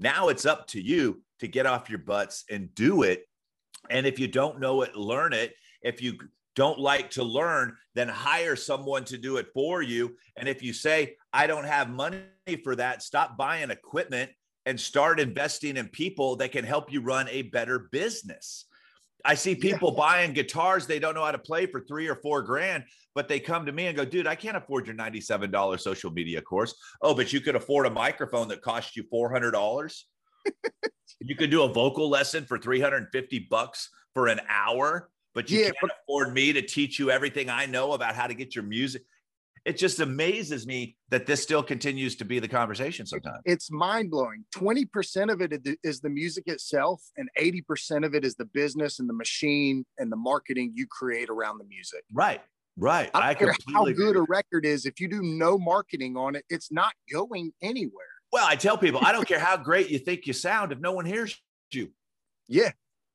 Now 0.00 0.28
it's 0.28 0.46
up 0.46 0.68
to 0.68 0.80
you 0.80 1.22
to 1.40 1.48
get 1.48 1.66
off 1.66 1.90
your 1.90 1.98
butts 1.98 2.44
and 2.50 2.74
do 2.74 3.02
it. 3.02 3.28
And 3.90 4.06
if 4.06 4.18
you 4.18 4.28
don't 4.28 4.60
know 4.60 4.82
it, 4.82 4.96
learn 4.96 5.32
it. 5.32 5.54
If 5.82 6.02
you 6.02 6.18
don't 6.58 6.80
like 6.80 7.08
to 7.10 7.22
learn, 7.22 7.76
then 7.94 8.08
hire 8.08 8.56
someone 8.56 9.04
to 9.04 9.16
do 9.16 9.36
it 9.36 9.46
for 9.54 9.80
you. 9.80 10.16
And 10.36 10.48
if 10.48 10.60
you 10.60 10.72
say, 10.72 11.14
I 11.32 11.46
don't 11.46 11.64
have 11.64 11.88
money 11.88 12.18
for 12.64 12.74
that, 12.74 13.00
stop 13.00 13.36
buying 13.36 13.70
equipment 13.70 14.32
and 14.66 14.78
start 14.78 15.20
investing 15.20 15.76
in 15.76 15.86
people 15.86 16.34
that 16.36 16.50
can 16.50 16.64
help 16.64 16.92
you 16.92 17.00
run 17.00 17.28
a 17.28 17.42
better 17.42 17.88
business. 17.92 18.64
I 19.24 19.36
see 19.36 19.54
people 19.54 19.92
buying 19.92 20.32
guitars 20.32 20.84
they 20.84 20.98
don't 20.98 21.14
know 21.14 21.24
how 21.24 21.30
to 21.30 21.38
play 21.38 21.66
for 21.66 21.80
three 21.82 22.08
or 22.08 22.16
four 22.16 22.42
grand, 22.42 22.82
but 23.14 23.28
they 23.28 23.38
come 23.38 23.64
to 23.66 23.72
me 23.72 23.86
and 23.86 23.96
go, 23.96 24.04
dude, 24.04 24.26
I 24.26 24.34
can't 24.34 24.56
afford 24.56 24.88
your 24.88 24.96
$97 24.96 25.78
social 25.78 26.10
media 26.10 26.42
course. 26.42 26.74
Oh, 27.02 27.14
but 27.14 27.32
you 27.32 27.40
could 27.40 27.54
afford 27.54 27.86
a 27.86 27.90
microphone 27.90 28.48
that 28.48 28.62
costs 28.62 28.96
you 28.96 29.04
$400. 29.04 30.02
you 31.20 31.36
could 31.36 31.52
do 31.52 31.62
a 31.62 31.72
vocal 31.72 32.10
lesson 32.10 32.44
for 32.46 32.58
350 32.58 33.46
bucks 33.48 33.90
for 34.12 34.26
an 34.26 34.40
hour, 34.48 35.08
but 35.34 35.50
you 35.50 35.60
Yeah, 35.60 35.70
can't 35.80 35.92
afford 36.02 36.34
me 36.34 36.52
to 36.52 36.62
teach 36.62 36.98
you 36.98 37.10
everything 37.10 37.48
I 37.48 37.66
know 37.66 37.92
about 37.92 38.14
how 38.14 38.26
to 38.26 38.34
get 38.34 38.54
your 38.54 38.64
music. 38.64 39.02
It 39.64 39.76
just 39.76 40.00
amazes 40.00 40.66
me 40.66 40.96
that 41.10 41.26
this 41.26 41.42
still 41.42 41.62
continues 41.62 42.16
to 42.16 42.24
be 42.24 42.38
the 42.38 42.48
conversation 42.48 43.04
sometimes. 43.04 43.42
It's 43.44 43.70
mind 43.70 44.10
blowing. 44.10 44.44
20% 44.54 45.30
of 45.30 45.42
it 45.42 45.78
is 45.82 46.00
the- 46.00 46.08
music 46.08 46.44
itself, 46.46 47.02
and 47.16 47.28
80% 47.36 48.06
of 48.06 48.14
it 48.14 48.24
is 48.24 48.36
the 48.36 48.46
business 48.46 48.98
and 48.98 49.08
the 49.08 49.12
machine 49.14 49.84
and 49.98 50.10
the 50.10 50.16
marketing 50.16 50.72
you 50.74 50.86
create 50.86 51.28
around 51.28 51.58
the 51.58 51.64
music. 51.64 52.04
Right. 52.12 52.40
Right. 52.78 53.10
I 53.12 53.30
I 53.30 53.34
care 53.34 53.52
how 53.74 53.84
good 53.86 54.16
a 54.16 54.22
record 54.22 54.64
is. 54.64 54.86
If 54.86 55.00
you 55.00 55.08
do 55.08 55.20
no 55.20 55.58
marketing 55.58 56.16
on 56.16 56.36
it, 56.36 56.44
it's 56.48 56.70
not 56.70 56.92
going 57.12 57.52
anywhere. 57.60 58.06
Well, 58.32 58.46
I 58.46 58.56
tell 58.56 58.78
people, 58.78 59.00
I 59.02 59.12
don't 59.12 59.26
care 59.26 59.40
how 59.40 59.56
great 59.56 59.90
you 59.90 59.98
think 59.98 60.26
you 60.26 60.32
sound 60.32 60.70
if 60.72 60.78
no 60.78 60.92
one 60.92 61.04
hears 61.04 61.36
you. 61.72 61.92
Yeah. 62.46 62.70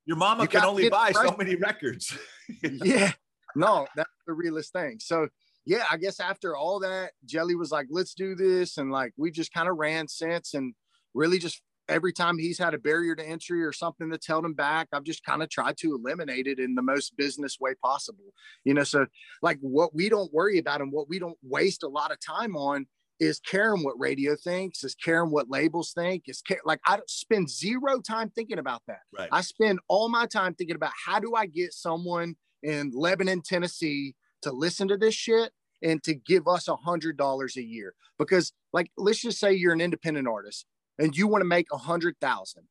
Your 0.06 0.18
mama 0.18 0.44
You 0.44 0.50
can 0.50 0.66
only 0.66 0.90
buy 0.90 1.12
so 1.12 1.36
many 1.38 1.56
records. 1.56 2.18
yeah. 2.64 3.12
No 3.56 3.88
that's 3.96 4.10
the 4.28 4.34
realest 4.34 4.74
thing. 4.74 5.00
So 5.00 5.28
yeah 5.66 5.84
i 5.90 5.98
guess 5.98 6.20
after 6.20 6.56
all 6.56 6.80
that 6.80 7.12
jelly 7.26 7.56
was 7.56 7.72
like 7.72 7.88
let's 7.90 8.14
do 8.14 8.36
this 8.36 8.78
and 8.78 8.92
like 8.92 9.14
we 9.18 9.32
just 9.32 9.54
kind 9.54 9.70
of 9.70 9.78
ran 9.78 10.08
since 10.08 10.54
and 10.54 10.74
really 11.14 11.40
just 11.40 11.62
every 11.90 12.14
time 12.14 12.38
he's 12.38 12.58
had 12.58 12.74
a 12.74 12.78
barrier 12.78 13.16
to 13.16 13.28
entry 13.28 13.64
or 13.64 13.74
something 13.74 14.10
that's 14.10 14.28
held 14.28 14.46
him 14.46 14.54
back 14.54 14.88
i've 14.94 15.04
just 15.04 15.24
kind 15.26 15.44
of 15.44 15.50
tried 15.50 15.78
to 15.78 15.96
eliminate 15.96 16.48
it 16.48 16.60
in 16.60 16.76
the 16.76 16.82
most 16.82 17.16
business 17.18 17.58
way 17.60 17.74
possible. 17.84 18.34
You 18.64 18.74
know 18.74 18.84
so 18.84 19.06
like 19.42 19.58
what 19.62 19.94
we 19.94 20.10
don't 20.10 20.34
worry 20.34 20.58
about 20.60 20.82
and 20.82 20.92
what 20.92 21.10
we 21.10 21.20
don't 21.20 21.38
waste 21.44 21.84
a 21.84 21.88
lot 21.88 22.12
of 22.12 22.18
time 22.20 22.56
on 22.56 22.86
is 23.20 23.40
caring 23.40 23.84
what 23.84 23.94
radio 24.00 24.36
thinks 24.36 24.84
is 24.84 24.96
caring 24.96 25.32
what 25.32 25.50
labels 25.50 25.94
think 25.94 26.24
is 26.28 26.42
care 26.42 26.60
like 26.66 26.80
i 26.86 27.00
spend 27.08 27.50
zero 27.50 28.00
time 28.02 28.30
thinking 28.30 28.58
about 28.60 28.82
that 28.88 29.00
Right. 29.18 29.30
I 29.32 29.42
spend 29.42 29.80
all 29.88 30.10
my 30.10 30.26
time 30.26 30.54
thinking 30.56 30.76
about 30.76 30.92
how 31.06 31.20
do 31.20 31.36
I 31.36 31.46
get 31.46 31.74
someone 31.74 32.36
in 32.62 32.92
Lebanon, 32.94 33.42
Tennessee 33.42 34.16
to 34.42 34.52
listen 34.52 34.88
to 34.88 34.98
this 34.98 35.14
shit 35.14 35.52
and 35.82 36.02
to 36.04 36.16
give 36.16 36.48
us 36.48 36.68
a 36.68 36.76
hundred 36.76 37.18
dollars 37.18 37.58
a 37.58 37.64
year. 37.64 37.94
Because 38.18 38.54
like 38.72 38.90
let's 38.98 39.22
just 39.22 39.40
say 39.40 39.54
you're 39.54 39.74
an 39.74 39.82
independent 39.82 40.28
artist 40.28 40.66
and 40.98 41.16
you 41.16 41.28
want 41.28 41.42
to 41.42 41.48
make 41.48 41.68
a 41.72 41.78
hundred 41.78 42.16
thousand. 42.20 42.64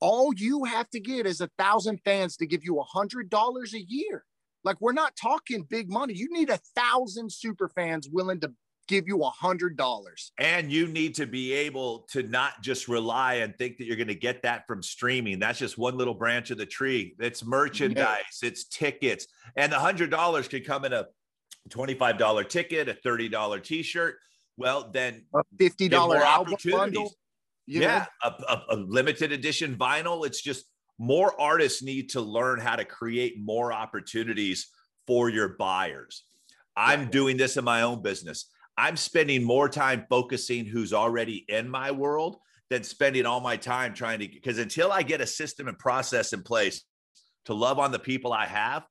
All 0.00 0.32
you 0.34 0.64
have 0.64 0.90
to 0.90 1.00
get 1.00 1.26
is 1.26 1.40
a 1.40 1.50
thousand 1.58 2.00
fans 2.04 2.36
to 2.38 2.46
give 2.46 2.64
you 2.64 2.78
a 2.78 2.84
hundred 2.84 3.30
dollars 3.30 3.74
a 3.74 3.82
year. 3.82 4.24
Like 4.64 4.80
we're 4.80 4.92
not 4.92 5.14
talking 5.16 5.66
big 5.68 5.90
money. 5.90 6.14
You 6.14 6.28
need 6.30 6.50
a 6.50 6.60
thousand 6.74 7.32
super 7.32 7.68
fans 7.68 8.08
willing 8.10 8.40
to 8.40 8.52
give 8.88 9.06
you 9.06 9.22
a 9.22 9.30
hundred 9.30 9.76
dollars. 9.76 10.32
and 10.38 10.70
you 10.70 10.86
need 10.86 11.14
to 11.16 11.26
be 11.26 11.52
able 11.52 12.00
to 12.10 12.22
not 12.22 12.62
just 12.62 12.88
rely 12.88 13.34
and 13.34 13.56
think 13.56 13.78
that 13.78 13.84
you're 13.86 13.96
going 13.96 14.08
to 14.08 14.14
get 14.14 14.42
that 14.42 14.66
from 14.66 14.82
streaming. 14.82 15.38
That's 15.38 15.58
just 15.58 15.78
one 15.78 15.96
little 15.96 16.14
branch 16.14 16.50
of 16.50 16.58
the 16.58 16.66
tree. 16.66 17.14
It's 17.18 17.44
merchandise, 17.44 18.40
it's 18.42 18.64
tickets, 18.64 19.26
and 19.56 19.72
the 19.72 19.78
hundred 19.78 20.10
dollars 20.10 20.48
could 20.48 20.66
come 20.66 20.84
in 20.84 20.92
a 20.92 21.06
twenty-five 21.70 22.18
dollar 22.18 22.44
ticket, 22.44 22.88
a 22.88 22.94
thirty 22.94 23.28
dollar 23.28 23.60
T-shirt. 23.60 24.16
Well, 24.56 24.90
then 24.92 25.24
A 25.34 25.42
fifty 25.58 25.88
dollar 25.88 26.18
album 26.18 26.52
opportunities. 26.54 26.78
bundle. 26.78 27.12
yeah, 27.66 28.06
a, 28.22 28.28
a, 28.28 28.62
a 28.70 28.76
limited 28.76 29.32
edition 29.32 29.76
vinyl. 29.76 30.26
It's 30.26 30.40
just 30.42 30.66
more 30.98 31.38
artists 31.40 31.82
need 31.82 32.10
to 32.10 32.20
learn 32.20 32.60
how 32.60 32.76
to 32.76 32.84
create 32.84 33.34
more 33.40 33.72
opportunities 33.72 34.68
for 35.06 35.28
your 35.28 35.56
buyers. 35.58 36.24
I'm 36.76 37.10
doing 37.10 37.36
this 37.36 37.56
in 37.56 37.64
my 37.64 37.82
own 37.82 38.02
business. 38.02 38.46
I'm 38.76 38.96
spending 38.96 39.44
more 39.44 39.68
time 39.68 40.06
focusing 40.08 40.66
who's 40.66 40.92
already 40.92 41.44
in 41.48 41.68
my 41.68 41.90
world 41.90 42.36
than 42.70 42.82
spending 42.82 43.26
all 43.26 43.40
my 43.40 43.56
time 43.56 43.94
trying 43.94 44.18
to 44.20 44.28
because 44.28 44.58
until 44.58 44.90
I 44.90 45.02
get 45.02 45.20
a 45.20 45.26
system 45.26 45.68
and 45.68 45.78
process 45.78 46.32
in 46.32 46.42
place 46.42 46.82
to 47.44 47.54
love 47.54 47.78
on 47.78 47.92
the 47.92 47.98
people 47.98 48.32
I 48.32 48.46
have, 48.46 48.84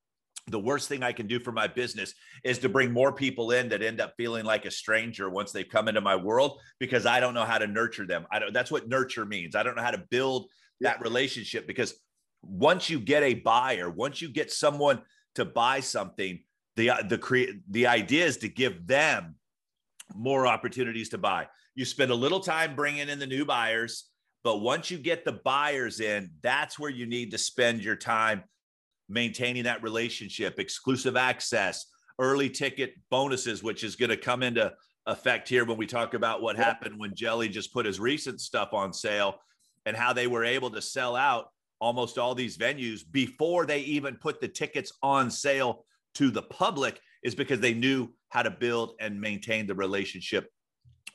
the 0.47 0.59
worst 0.59 0.89
thing 0.89 1.03
I 1.03 1.13
can 1.13 1.27
do 1.27 1.39
for 1.39 1.51
my 1.51 1.67
business 1.67 2.13
is 2.43 2.59
to 2.59 2.69
bring 2.69 2.91
more 2.91 3.13
people 3.13 3.51
in 3.51 3.69
that 3.69 3.81
end 3.81 4.01
up 4.01 4.13
feeling 4.17 4.45
like 4.45 4.65
a 4.65 4.71
stranger 4.71 5.29
once 5.29 5.51
they've 5.51 5.67
come 5.67 5.87
into 5.87 6.01
my 6.01 6.15
world 6.15 6.59
because 6.79 7.05
I 7.05 7.19
don't 7.19 7.33
know 7.33 7.45
how 7.45 7.57
to 7.57 7.67
nurture 7.67 8.05
them. 8.05 8.25
I 8.31 8.39
don't 8.39 8.53
that's 8.53 8.71
what 8.71 8.87
nurture 8.87 9.25
means. 9.25 9.55
I 9.55 9.63
don't 9.63 9.75
know 9.75 9.83
how 9.83 9.91
to 9.91 10.03
build 10.09 10.47
that 10.81 11.01
relationship 11.01 11.65
because 11.65 11.93
once 12.41 12.89
you 12.89 12.99
get 12.99 13.23
a 13.23 13.35
buyer, 13.35 13.89
once 13.89 14.21
you 14.21 14.29
get 14.29 14.51
someone 14.51 15.01
to 15.35 15.45
buy 15.45 15.79
something, 15.79 16.39
the 16.75 16.91
the 17.07 17.17
create 17.17 17.61
the 17.69 17.87
idea 17.87 18.25
is 18.25 18.37
to 18.37 18.49
give 18.49 18.85
them 18.85 19.35
more 20.15 20.47
opportunities 20.47 21.09
to 21.09 21.17
buy. 21.17 21.47
You 21.75 21.85
spend 21.85 22.11
a 22.11 22.15
little 22.15 22.39
time 22.39 22.75
bringing 22.75 23.09
in 23.09 23.19
the 23.19 23.27
new 23.27 23.45
buyers, 23.45 24.09
but 24.43 24.57
once 24.57 24.91
you 24.91 24.97
get 24.97 25.25
the 25.25 25.39
buyers 25.43 25.99
in, 25.99 26.31
that's 26.41 26.77
where 26.77 26.89
you 26.89 27.05
need 27.05 27.31
to 27.31 27.37
spend 27.37 27.83
your 27.83 27.95
time 27.95 28.43
maintaining 29.09 29.63
that 29.63 29.83
relationship, 29.83 30.59
exclusive 30.59 31.15
access, 31.15 31.85
early 32.19 32.49
ticket 32.49 32.93
bonuses, 33.09 33.63
which 33.63 33.83
is 33.83 33.95
going 33.95 34.09
to 34.09 34.17
come 34.17 34.43
into 34.43 34.71
effect 35.05 35.49
here 35.49 35.65
when 35.65 35.77
we 35.77 35.85
talk 35.85 36.13
about 36.13 36.41
what 36.41 36.55
yep. 36.55 36.65
happened 36.65 36.99
when 36.99 37.13
Jelly 37.15 37.49
just 37.49 37.73
put 37.73 37.85
his 37.85 37.99
recent 37.99 38.39
stuff 38.39 38.73
on 38.73 38.93
sale 38.93 39.35
and 39.85 39.97
how 39.97 40.13
they 40.13 40.27
were 40.27 40.45
able 40.45 40.69
to 40.71 40.81
sell 40.81 41.15
out 41.15 41.47
almost 41.79 42.17
all 42.17 42.33
these 42.33 42.57
venues 42.57 43.01
before 43.11 43.65
they 43.65 43.79
even 43.79 44.15
put 44.15 44.39
the 44.39 44.47
tickets 44.47 44.93
on 45.01 45.29
sale 45.29 45.85
to 46.13 46.31
the 46.31 46.43
public 46.43 47.01
is 47.23 47.35
because 47.35 47.59
they 47.59 47.73
knew 47.73 48.09
how 48.29 48.43
to 48.43 48.51
build 48.51 48.95
and 48.99 49.19
maintain 49.19 49.67
the 49.67 49.75
relationship 49.75 50.51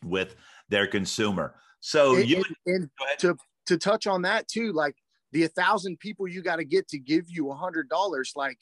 with 0.05 0.37
their 0.69 0.87
consumer. 0.87 1.55
So 1.81 2.17
and, 2.17 2.29
you 2.29 2.45
and, 2.67 2.91
and 3.01 3.19
to 3.21 3.37
to 3.67 3.77
touch 3.77 4.07
on 4.07 4.23
that 4.23 4.49
too, 4.49 4.73
like 4.73 4.97
the 5.33 5.45
a 5.45 5.49
thousand 5.49 5.99
people 5.99 6.27
you 6.27 6.43
got 6.43 6.57
to 6.57 6.65
get 6.65 6.89
to 6.89 6.99
give 6.99 7.25
you 7.29 7.51
a 7.51 7.55
hundred 7.55 7.89
dollars, 7.89 8.33
like 8.35 8.59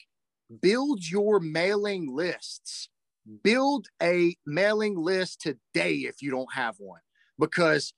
build 0.61 1.07
your 1.07 1.39
mailing 1.39 2.13
lists. 2.13 2.89
Build 3.43 3.87
a 4.01 4.37
mailing 4.45 4.95
list 4.95 5.41
today 5.41 5.95
if 5.95 6.21
you 6.21 6.31
don't 6.31 6.53
have 6.53 6.75
one, 6.77 7.01
because 7.37 7.93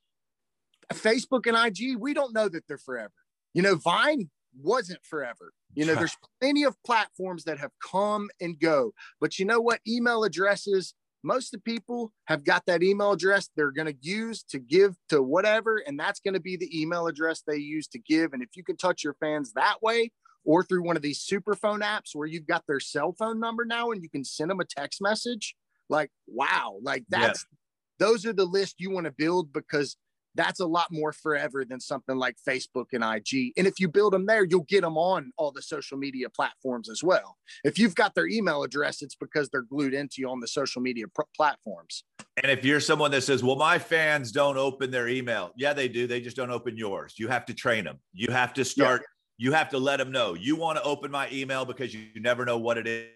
Facebook 0.91 1.45
and 1.45 1.55
IG, 1.55 1.97
we 1.99 2.15
don't 2.15 2.33
know 2.33 2.49
that 2.49 2.67
they're 2.67 2.79
forever. 2.79 3.13
You 3.53 3.61
know, 3.61 3.75
Vine 3.75 4.31
wasn't 4.57 4.99
forever. 5.03 5.53
You 5.73 5.85
know, 5.85 5.95
there's 5.95 6.17
plenty 6.41 6.63
of 6.63 6.75
platforms 6.83 7.43
that 7.43 7.59
have 7.59 7.71
come 7.83 8.29
and 8.41 8.59
go. 8.59 8.93
But 9.21 9.39
you 9.39 9.45
know 9.45 9.59
what? 9.59 9.79
Email 9.87 10.23
addresses, 10.23 10.93
most 11.23 11.53
of 11.53 11.61
the 11.61 11.71
people 11.71 12.11
have 12.25 12.43
got 12.43 12.65
that 12.65 12.81
email 12.83 13.11
address 13.11 13.49
they're 13.55 13.71
going 13.71 13.87
to 13.87 13.97
use 14.01 14.43
to 14.43 14.59
give 14.59 14.95
to 15.09 15.21
whatever. 15.21 15.77
And 15.85 15.99
that's 15.99 16.19
going 16.19 16.33
to 16.33 16.39
be 16.39 16.57
the 16.57 16.81
email 16.81 17.07
address 17.07 17.43
they 17.45 17.57
use 17.57 17.87
to 17.89 17.99
give. 17.99 18.33
And 18.33 18.41
if 18.41 18.49
you 18.55 18.63
can 18.63 18.77
touch 18.77 19.03
your 19.03 19.15
fans 19.19 19.53
that 19.53 19.81
way, 19.81 20.11
or 20.45 20.63
through 20.63 20.83
one 20.83 20.95
of 20.95 21.01
these 21.01 21.19
super 21.19 21.53
phone 21.53 21.81
apps 21.81 22.15
where 22.15 22.27
you've 22.27 22.47
got 22.47 22.63
their 22.65 22.79
cell 22.79 23.13
phone 23.17 23.39
number 23.39 23.65
now 23.65 23.91
and 23.91 24.01
you 24.01 24.09
can 24.09 24.23
send 24.23 24.49
them 24.49 24.59
a 24.59 24.65
text 24.65 25.01
message, 25.01 25.55
like, 25.89 26.09
wow, 26.27 26.77
like 26.81 27.03
that's 27.09 27.45
yeah. 27.51 28.07
those 28.07 28.25
are 28.25 28.33
the 28.33 28.45
list 28.45 28.75
you 28.79 28.89
want 28.89 29.05
to 29.05 29.11
build 29.11 29.51
because 29.51 29.97
that's 30.39 30.61
a 30.61 30.65
lot 30.65 30.87
more 30.89 31.11
forever 31.11 31.65
than 31.65 31.81
something 31.81 32.15
like 32.15 32.37
Facebook 32.47 32.85
and 32.93 33.03
IG. 33.03 33.51
And 33.57 33.67
if 33.67 33.77
you 33.77 33.89
build 33.89 34.13
them 34.13 34.25
there, 34.25 34.45
you'll 34.45 34.63
get 34.63 34.81
them 34.81 34.97
on 34.97 35.33
all 35.37 35.51
the 35.51 35.61
social 35.61 35.97
media 35.97 36.29
platforms 36.29 36.89
as 36.89 37.03
well. 37.03 37.35
If 37.65 37.77
you've 37.77 37.93
got 37.93 38.15
their 38.15 38.25
email 38.25 38.63
address, 38.63 39.01
it's 39.01 39.15
because 39.15 39.49
they're 39.49 39.63
glued 39.63 39.93
into 39.93 40.15
you 40.19 40.29
on 40.29 40.39
the 40.39 40.47
social 40.47 40.81
media 40.81 41.07
pr- 41.13 41.23
platforms. 41.35 42.05
And 42.41 42.49
if 42.49 42.63
you're 42.63 42.79
someone 42.79 43.11
that 43.11 43.23
says, 43.23 43.43
well, 43.43 43.57
my 43.57 43.77
fans 43.77 44.31
don't 44.31 44.57
open 44.57 44.91
their 44.91 45.09
email, 45.09 45.51
yeah, 45.57 45.73
they 45.73 45.89
do. 45.89 46.07
They 46.07 46.21
just 46.21 46.37
don't 46.37 46.51
open 46.51 46.77
yours. 46.77 47.15
You 47.17 47.27
have 47.27 47.45
to 47.47 47.53
train 47.53 47.83
them. 47.83 47.99
You 48.13 48.31
have 48.31 48.53
to 48.53 48.63
start, 48.63 49.01
yeah. 49.01 49.45
you 49.45 49.51
have 49.51 49.67
to 49.69 49.77
let 49.77 49.97
them 49.97 50.09
know 50.09 50.35
you 50.35 50.55
want 50.55 50.77
to 50.77 50.83
open 50.83 51.11
my 51.11 51.27
email 51.33 51.65
because 51.65 51.93
you 51.93 52.07
never 52.15 52.45
know 52.45 52.57
what 52.57 52.77
it 52.77 53.11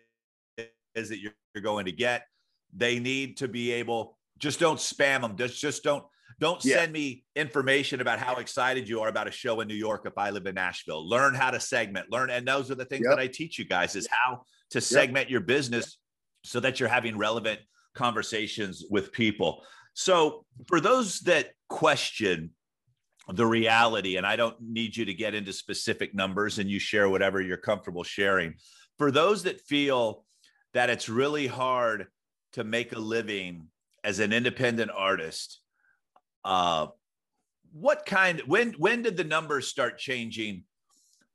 is 0.94 1.08
that 1.08 1.20
you're 1.20 1.34
going 1.62 1.86
to 1.86 1.94
get. 1.94 2.28
They 2.76 3.00
need 3.00 3.38
to 3.38 3.48
be 3.48 3.72
able, 3.72 4.18
just 4.40 4.60
don't 4.60 4.78
spam 4.78 5.22
them. 5.22 5.38
Just, 5.38 5.62
just 5.62 5.84
don't 5.84 6.04
don't 6.40 6.64
yeah. 6.64 6.78
send 6.78 6.94
me 6.94 7.24
information 7.36 8.02
about 8.02 8.20
how 8.20 8.36
excited 8.36 8.88
you 8.88 9.02
are 9.02 9.10
about 9.10 9.28
a 9.28 9.32
show 9.32 9.62
in 9.62 9.68
New 9.68 9.76
York 9.76 10.04
if 10.06 10.18
I 10.18 10.30
live 10.30 10.46
in 10.46 10.56
Nashville. 10.56 11.08
Learn 11.08 11.34
how 11.34 11.52
to 11.52 11.60
segment, 11.60 12.12
learn. 12.12 12.30
And 12.30 12.48
those 12.48 12.72
are 12.72 12.76
the 12.76 12.86
things 12.86 13.06
yep. 13.06 13.18
that 13.18 13.22
I 13.22 13.28
teach 13.28 13.60
you 13.60 13.66
guys 13.66 13.96
is 13.96 14.08
how 14.10 14.44
to 14.72 14.82
segment 14.82 15.26
yep. 15.26 15.32
your 15.32 15.42
business 15.42 15.98
so 16.44 16.60
that 16.60 16.80
you're 16.80 16.90
having 16.90 17.18
relevant 17.18 17.60
conversations 17.96 18.84
with 18.90 19.12
people. 19.12 19.64
So 19.94 20.46
for 20.68 20.80
those 20.80 21.20
that 21.22 21.52
question 21.70 22.52
the 23.30 23.46
reality, 23.46 24.18
and 24.18 24.26
I 24.26 24.36
don't 24.36 24.58
need 24.62 24.98
you 24.98 25.06
to 25.06 25.14
get 25.14 25.34
into 25.34 25.54
specific 25.54 26.14
numbers 26.14 26.60
and 26.60 26.70
you 26.70 26.80
share 26.80 27.10
whatever 27.10 27.42
you're 27.42 27.58
comfortable 27.58 28.04
sharing. 28.04 28.56
For 28.98 29.12
those 29.12 29.44
that 29.44 29.62
feel 29.62 30.26
that 30.74 30.90
it's 30.90 31.08
really 31.08 31.48
hard 31.48 32.08
to 32.54 32.64
make 32.64 32.94
a 32.94 33.00
living 33.00 33.68
as 34.04 34.20
an 34.20 34.34
independent 34.34 34.92
artist, 34.94 35.62
uh, 36.46 36.88
what 37.72 38.06
kind? 38.06 38.42
When 38.46 38.74
when 38.74 39.02
did 39.02 39.18
the 39.18 39.24
numbers 39.24 39.68
start 39.68 39.98
changing 39.98 40.64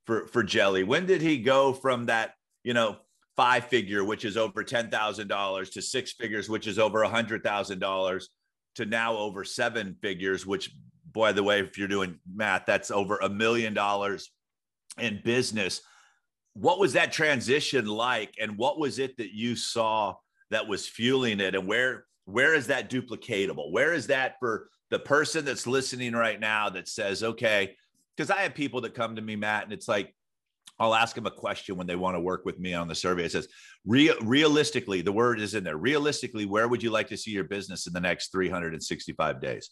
for 0.07 0.27
for 0.29 0.43
Jelly? 0.43 0.85
When 0.85 1.07
did 1.07 1.21
he 1.21 1.39
go 1.39 1.73
from 1.73 2.07
that 2.07 2.35
you 2.63 2.75
know 2.75 2.99
five 3.37 3.67
figure, 3.67 4.05
which 4.05 4.25
is 4.25 4.37
over 4.37 4.63
ten 4.63 4.91
thousand 4.91 5.29
dollars, 5.29 5.71
to 5.71 5.83
six 5.83 6.13
figures, 6.13 6.49
which 6.49 6.67
is 6.67 6.79
over 6.79 7.03
a 7.03 7.09
hundred 7.09 7.43
thousand 7.43 7.81
dollars, 7.81 8.31
to 8.77 8.87
now 8.87 9.17
over 9.17 9.45
seven 9.45 9.97
figures, 10.01 10.47
which 10.47 10.71
by 11.13 11.33
the 11.33 11.43
way, 11.43 11.61
if 11.61 11.79
you're 11.79 11.89
doing 11.89 12.19
math, 12.33 12.67
that's 12.67 12.91
over 12.91 13.17
a 13.19 13.29
million 13.29 13.75
dollars 13.75 14.31
in 14.99 15.21
business. 15.25 15.81
What 16.55 16.79
was 16.79 16.93
that 16.95 17.13
transition 17.13 17.87
like, 17.87 18.35
and 18.41 18.57
what 18.57 18.79
was 18.79 18.99
it 18.99 19.17
that 19.17 19.33
you 19.33 19.57
saw 19.57 20.15
that 20.51 20.69
was 20.69 20.89
fueling 20.89 21.41
it, 21.41 21.55
and 21.55 21.67
where 21.67 22.05
where 22.25 22.55
is 22.55 22.67
that 22.67 22.91
duplicatable? 22.91 23.73
Where 23.73 23.95
is 23.95 24.09
that 24.09 24.37
for 24.39 24.69
the 24.91 24.99
person 24.99 25.45
that's 25.45 25.67
listening 25.67 26.13
right 26.13 26.41
now 26.41 26.71
that 26.71 26.89
says, 26.89 27.23
okay, 27.23 27.77
because 28.17 28.31
I 28.31 28.41
have 28.41 28.55
people 28.55 28.81
that 28.83 28.95
come 28.95 29.17
to 29.17 29.23
me, 29.23 29.37
Matt, 29.37 29.65
and 29.65 29.73
it's 29.73 29.89
like, 29.89 30.15
I'll 30.81 30.95
ask 30.95 31.15
them 31.15 31.27
a 31.27 31.31
question 31.31 31.77
when 31.77 31.87
they 31.87 31.97
want 31.97 32.17
to 32.17 32.21
work 32.21 32.45
with 32.45 32.59
me 32.59 32.73
on 32.75 32.89
the 32.89 32.95
survey. 32.95 33.25
It 33.25 33.33
says, 33.33 33.49
Real, 33.85 34.15
realistically, 34.23 35.03
the 35.03 35.13
word 35.13 35.41
is 35.41 35.55
in 35.55 35.65
there. 35.65 35.77
Realistically, 35.77 36.47
where 36.47 36.69
would 36.69 36.83
you 36.83 36.91
like 36.91 37.09
to 37.09 37.17
see 37.17 37.33
your 37.33 37.45
business 37.45 37.87
in 37.87 37.93
the 37.93 38.01
next 38.01 38.31
365 38.31 39.41
days? 39.41 39.71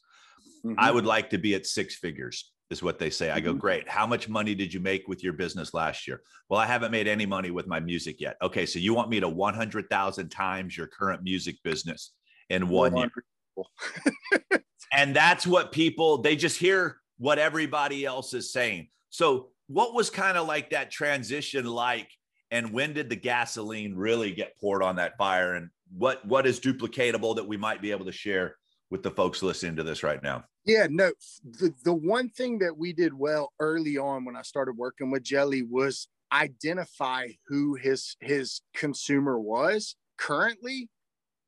Mm-hmm. 0.65 0.75
I 0.79 0.91
would 0.91 1.07
like 1.07 1.31
to 1.31 1.39
be 1.39 1.55
at 1.55 1.67
six 1.67 1.95
figures, 1.97 2.53
is 2.71 2.83
what 2.83 2.99
they 2.99 3.11
say. 3.11 3.31
I 3.31 3.39
go, 3.41 3.51
mm-hmm. 3.51 3.61
great. 3.61 3.89
How 3.89 4.07
much 4.07 4.29
money 4.29 4.55
did 4.55 4.75
you 4.75 4.81
make 4.81 5.07
with 5.07 5.23
your 5.23 5.33
business 5.33 5.75
last 5.75 6.09
year? 6.09 6.23
Well, 6.49 6.59
I 6.59 6.67
haven't 6.67 6.91
made 6.91 7.07
any 7.07 7.27
money 7.27 7.51
with 7.51 7.69
my 7.69 7.79
music 7.79 8.21
yet. 8.21 8.37
Okay, 8.43 8.67
so 8.67 8.81
you 8.81 8.93
want 8.93 9.11
me 9.11 9.21
to 9.21 9.29
100,000 9.29 10.29
times 10.29 10.77
your 10.77 10.89
current 10.89 11.23
music 11.23 11.57
business 11.63 12.13
in 12.51 12.69
one 12.69 12.97
year? 12.97 13.11
and 14.93 15.15
that's 15.15 15.47
what 15.47 15.73
people 15.73 16.19
they 16.19 16.37
just 16.37 16.59
hear 16.59 16.99
what 17.19 17.39
everybody 17.39 18.05
else 18.05 18.35
is 18.35 18.53
saying. 18.53 18.89
So 19.11 19.49
what 19.69 19.95
was 19.95 20.11
kind 20.11 20.37
of 20.37 20.47
like 20.47 20.71
that 20.71 20.91
transition 20.91 21.65
like? 21.67 22.11
And 22.51 22.73
when 22.73 22.93
did 22.93 23.09
the 23.09 23.17
gasoline 23.17 23.95
really 23.95 24.33
get 24.33 24.59
poured 24.61 24.83
on 24.83 24.97
that 24.97 25.17
fire? 25.17 25.55
And 25.55 25.71
what 25.97 26.25
what 26.27 26.47
is 26.47 26.61
duplicatable 26.61 27.37
that 27.37 27.47
we 27.47 27.57
might 27.57 27.83
be 27.83 27.91
able 27.91 28.07
to 28.07 28.13
share 28.13 28.57
with 28.91 29.03
the 29.03 29.11
folks 29.11 29.43
listening 29.43 29.77
to 29.77 29.83
this 29.83 30.03
right 30.03 30.23
now? 30.23 30.45
Yeah 30.65 30.87
no 30.91 31.13
the, 31.45 31.73
the 31.85 31.95
one 31.95 32.29
thing 32.29 32.59
that 32.59 32.77
we 32.77 32.93
did 32.93 33.15
well 33.15 33.53
early 33.61 33.99
on 33.99 34.25
when 34.25 34.35
i 34.35 34.43
started 34.43 34.77
working 34.77 35.13
with 35.13 35.23
jelly 35.23 35.63
was 35.63 36.09
identify 36.33 37.29
who 37.47 37.75
his 37.75 38.17
his 38.21 38.63
consumer 38.75 39.39
was 39.39 39.97
currently 40.19 40.89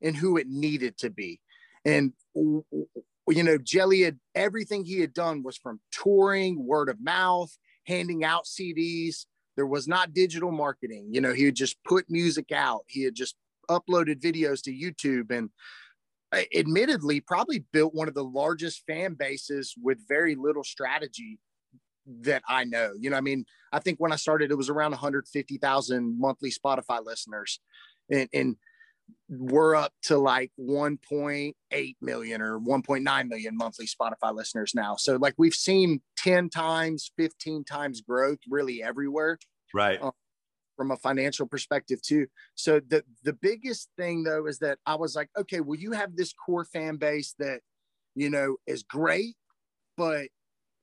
and 0.03 0.17
who 0.17 0.37
it 0.37 0.49
needed 0.49 0.97
to 0.99 1.11
be. 1.11 1.41
And 1.85 2.13
you 3.37 3.43
know, 3.43 3.59
Jelly 3.59 4.03
had 4.03 4.19
everything 4.35 4.85
he 4.85 5.01
had 5.01 5.13
done 5.13 5.43
was 5.43 5.57
from 5.57 5.81
touring, 5.91 6.65
word 6.65 6.89
of 6.89 7.01
mouth, 7.01 7.57
handing 7.87 8.25
out 8.25 8.45
CDs. 8.45 9.27
There 9.57 9.67
was 9.67 9.89
not 9.89 10.15
digital 10.15 10.53
marketing. 10.53 11.09
You 11.11 11.21
know, 11.21 11.33
he 11.33 11.45
had 11.45 11.57
just 11.57 11.77
put 11.85 12.07
music 12.09 12.53
out. 12.53 12.85
He 12.87 13.03
had 13.05 13.15
just 13.15 13.37
uploaded 13.69 14.21
videos 14.21 14.63
to 14.63 14.73
YouTube 14.73 15.37
and 15.37 15.51
uh, 16.33 16.43
admittedly 16.55 17.21
probably 17.21 17.65
built 17.73 17.95
one 17.95 18.09
of 18.09 18.15
the 18.15 18.25
largest 18.25 18.85
fan 18.87 19.15
bases 19.15 19.75
with 19.83 19.99
very 20.09 20.35
little 20.35 20.65
strategy 20.65 21.39
that 22.21 22.43
I 22.49 22.65
know. 22.65 22.93
You 22.99 23.11
know, 23.11 23.17
I 23.17 23.21
mean, 23.21 23.45
I 23.73 23.79
think 23.79 23.99
when 23.99 24.13
I 24.13 24.17
started, 24.17 24.51
it 24.51 24.57
was 24.57 24.71
around 24.71 24.93
150,000 24.93 26.19
monthly 26.19 26.51
Spotify 26.51 27.05
listeners. 27.05 27.61
And, 28.11 28.29
and 28.33 28.57
we're 29.29 29.75
up 29.75 29.93
to 30.03 30.17
like 30.17 30.51
1.8 30.59 31.97
million 32.01 32.41
or 32.41 32.59
1.9 32.59 33.29
million 33.29 33.57
monthly 33.57 33.87
Spotify 33.87 34.35
listeners 34.35 34.73
now. 34.75 34.97
So 34.97 35.17
like 35.17 35.35
we've 35.37 35.55
seen 35.55 36.01
10 36.17 36.49
times, 36.49 37.11
15 37.17 37.65
times 37.65 38.01
growth 38.01 38.39
really 38.49 38.83
everywhere. 38.83 39.39
Right. 39.75 40.01
Um, 40.01 40.13
from 40.77 40.91
a 40.93 40.97
financial 40.97 41.47
perspective 41.47 42.01
too. 42.01 42.29
So 42.55 42.81
the 42.81 43.03
the 43.25 43.33
biggest 43.33 43.91
thing 43.99 44.23
though 44.23 44.47
is 44.47 44.61
that 44.61 44.79
I 44.87 44.95
was 44.95 45.17
like, 45.17 45.29
okay, 45.37 45.61
well 45.61 45.79
you 45.79 45.93
have 45.93 46.15
this 46.15 46.33
core 46.33 46.65
fan 46.65 46.97
base 46.97 47.35
that 47.41 47.61
you 48.15 48.31
know 48.31 48.57
is 48.67 48.85
great, 48.85 49.35
but 49.97 50.29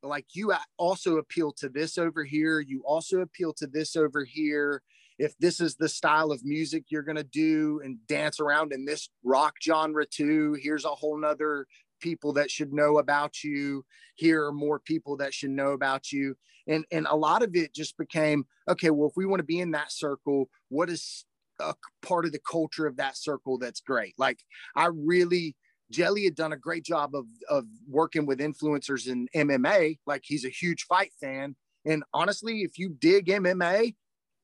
like 0.04 0.26
you 0.34 0.54
also 0.78 1.18
appeal 1.18 1.54
to 1.54 1.70
this 1.70 1.98
over 1.98 2.26
here, 2.26 2.60
you 2.60 2.84
also 2.86 3.22
appeal 3.22 3.54
to 3.54 3.68
this 3.68 3.96
over 3.96 4.26
here 4.26 4.84
if 5.18 5.38
this 5.40 5.60
is 5.60 5.76
the 5.76 5.90
style 5.90 6.32
of 6.32 6.44
music 6.44 6.86
you're 6.90 7.04
going 7.04 7.16
to 7.16 7.24
do 7.24 7.82
and 7.84 7.98
dance 8.08 8.40
around 8.40 8.74
in 8.74 8.86
this 8.86 9.10
rock 9.24 9.56
genre 9.64 10.06
too 10.06 10.56
here's 10.62 10.86
a 10.86 10.90
whole 10.90 11.18
nother 11.18 11.66
people 12.02 12.34
that 12.34 12.52
should 12.52 12.74
know 12.74 12.98
about 12.98 13.44
you 13.44 13.84
here 14.16 14.46
are 14.46 14.52
more 14.52 14.80
people 14.80 15.18
that 15.18 15.34
should 15.34 15.50
know 15.50 15.72
about 15.72 16.12
you 16.12 16.36
and 16.68 16.86
and 16.92 17.08
a 17.10 17.16
lot 17.16 17.42
of 17.42 17.56
it 17.56 17.74
just 17.74 17.98
became 17.98 18.46
okay 18.70 18.90
well 18.90 19.10
if 19.10 19.16
we 19.16 19.26
want 19.26 19.40
to 19.40 19.46
be 19.46 19.60
in 19.60 19.72
that 19.72 19.92
circle 19.92 20.50
what 20.70 20.90
is 20.90 21.26
a 21.60 21.74
part 22.02 22.26
of 22.26 22.32
the 22.32 22.40
culture 22.50 22.86
of 22.86 22.98
that 22.98 23.18
circle 23.18 23.58
that's 23.58 23.82
great. 23.82 24.14
Like 24.18 24.40
I 24.76 24.90
really 24.94 25.56
Jelly 25.92 26.24
had 26.24 26.36
done 26.36 26.54
a 26.54 26.58
great 26.58 26.84
job 26.84 27.16
of 27.16 27.26
of 27.50 27.66
working 27.88 28.26
with 28.26 28.40
influencers 28.40 29.08
in 29.08 29.28
MMA. 29.36 30.00
Like 30.06 30.24
he's 30.26 30.46
a 30.46 30.50
huge 30.50 30.84
fight 30.84 31.12
fan, 31.22 31.56
and 31.86 32.04
honestly, 32.14 32.62
if 32.62 32.78
you 32.78 32.90
dig 32.90 33.28
MMA, 33.28 33.96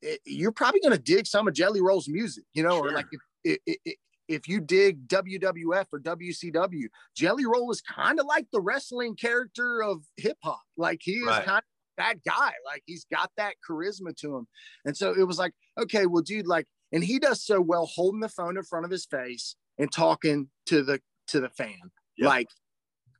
it, 0.01 0.19
you're 0.25 0.51
probably 0.51 0.79
going 0.81 0.95
to 0.95 1.01
dig 1.01 1.27
some 1.27 1.47
of 1.47 1.53
Jelly 1.53 1.81
Roll's 1.81 2.07
music. 2.07 2.43
You 2.53 2.63
know, 2.63 2.77
sure. 2.77 2.89
or 2.89 2.91
like 2.91 3.07
if, 3.43 3.59
if, 3.65 3.95
if 4.27 4.47
you 4.47 4.61
dig 4.61 5.07
WWF 5.07 5.85
or 5.91 5.99
WCW, 5.99 6.85
Jelly 7.15 7.45
Roll 7.45 7.69
is 7.71 7.81
kind 7.81 8.19
of 8.19 8.25
like 8.25 8.47
the 8.51 8.61
wrestling 8.61 9.15
character 9.15 9.83
of 9.83 10.03
hip 10.17 10.37
hop. 10.43 10.61
Like 10.77 10.99
he 11.01 11.13
is 11.13 11.27
right. 11.27 11.45
kind 11.45 11.57
of 11.59 11.63
that 11.97 12.23
guy. 12.23 12.53
Like 12.65 12.83
he's 12.85 13.05
got 13.11 13.31
that 13.37 13.55
charisma 13.67 14.15
to 14.17 14.37
him. 14.37 14.47
And 14.85 14.95
so 14.95 15.13
it 15.17 15.27
was 15.27 15.37
like, 15.37 15.53
okay, 15.77 16.05
well, 16.05 16.23
dude, 16.23 16.47
like, 16.47 16.65
and 16.91 17.03
he 17.03 17.19
does 17.19 17.43
so 17.43 17.61
well 17.61 17.85
holding 17.85 18.21
the 18.21 18.29
phone 18.29 18.57
in 18.57 18.63
front 18.63 18.85
of 18.85 18.91
his 18.91 19.05
face 19.05 19.55
and 19.77 19.91
talking 19.91 20.49
to 20.67 20.83
the 20.83 21.01
to 21.27 21.39
the 21.39 21.49
fan. 21.49 21.79
Yep. 22.17 22.27
Like, 22.27 22.47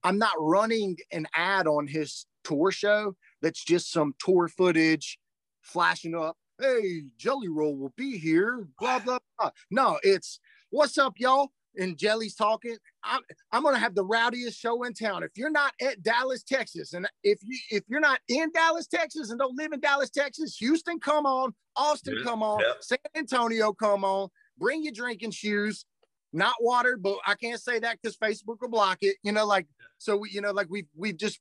I'm 0.04 0.18
not 0.18 0.34
running 0.40 0.98
an 1.12 1.28
ad 1.36 1.68
on 1.68 1.88
his 1.88 2.26
tour 2.44 2.72
show 2.72 3.16
that's 3.42 3.64
just 3.64 3.92
some 3.92 4.14
tour 4.20 4.48
footage 4.48 5.20
flashing 5.62 6.16
up. 6.16 6.38
Hey, 6.62 7.04
Jelly 7.18 7.50
Roll 7.50 7.76
will 7.76 7.94
be 7.98 8.18
here. 8.18 8.68
Blah 8.80 9.00
blah 9.00 9.20
blah. 9.38 9.52
No, 9.70 10.00
it's 10.04 10.40
what's 10.70 10.98
up, 10.98 11.14
y'all 11.18 11.52
and 11.78 11.98
Jelly's 11.98 12.36
talking, 12.36 12.78
I'm, 13.04 13.22
I'm 13.52 13.64
going 13.64 13.76
to 13.76 13.80
have 13.80 13.96
the 13.96 14.04
rowdiest 14.04 14.60
show 14.60 14.84
in 14.84 14.94
town. 14.94 15.24
If 15.24 15.32
you're 15.36 15.52
not 15.52 15.74
at 15.82 16.04
Dallas, 16.04 16.44
Texas, 16.44 16.94
and 16.94 17.08
if 17.24 17.40
you 17.44 17.58
if 17.70 17.84
you're 17.88 18.00
not 18.00 18.20
in 18.28 18.52
Dallas, 18.52 18.88
Texas, 18.88 19.30
and 19.30 19.40
don't 19.40 19.58
live 19.58 19.72
in 19.72 19.80
Dallas, 19.80 20.10
Texas, 20.10 20.58
Houston, 20.58 21.00
come 21.00 21.26
on, 21.26 21.54
Austin, 21.76 22.18
come 22.24 22.44
on, 22.44 22.60
yeah. 22.60 22.74
San 22.82 22.98
Antonio, 23.16 23.74
come 23.74 24.04
on. 24.04 24.30
Bring 24.58 24.84
your 24.84 24.94
drinking 24.94 25.32
shoes, 25.32 25.86
not 26.34 26.56
water, 26.60 26.98
but 26.98 27.18
I 27.26 27.36
can't 27.36 27.62
say 27.62 27.80
that 27.80 27.98
because 28.02 28.18
Facebook 28.18 28.58
will 28.62 28.70
block 28.70 29.00
it. 29.02 29.18
You 29.24 29.32
know, 29.32 29.46
like 29.46 29.68
so. 29.98 30.18
We, 30.18 30.30
you 30.32 30.42
know, 30.42 30.52
like 30.52 30.68
we've 30.70 30.88
we've 30.96 31.18
just 31.18 31.40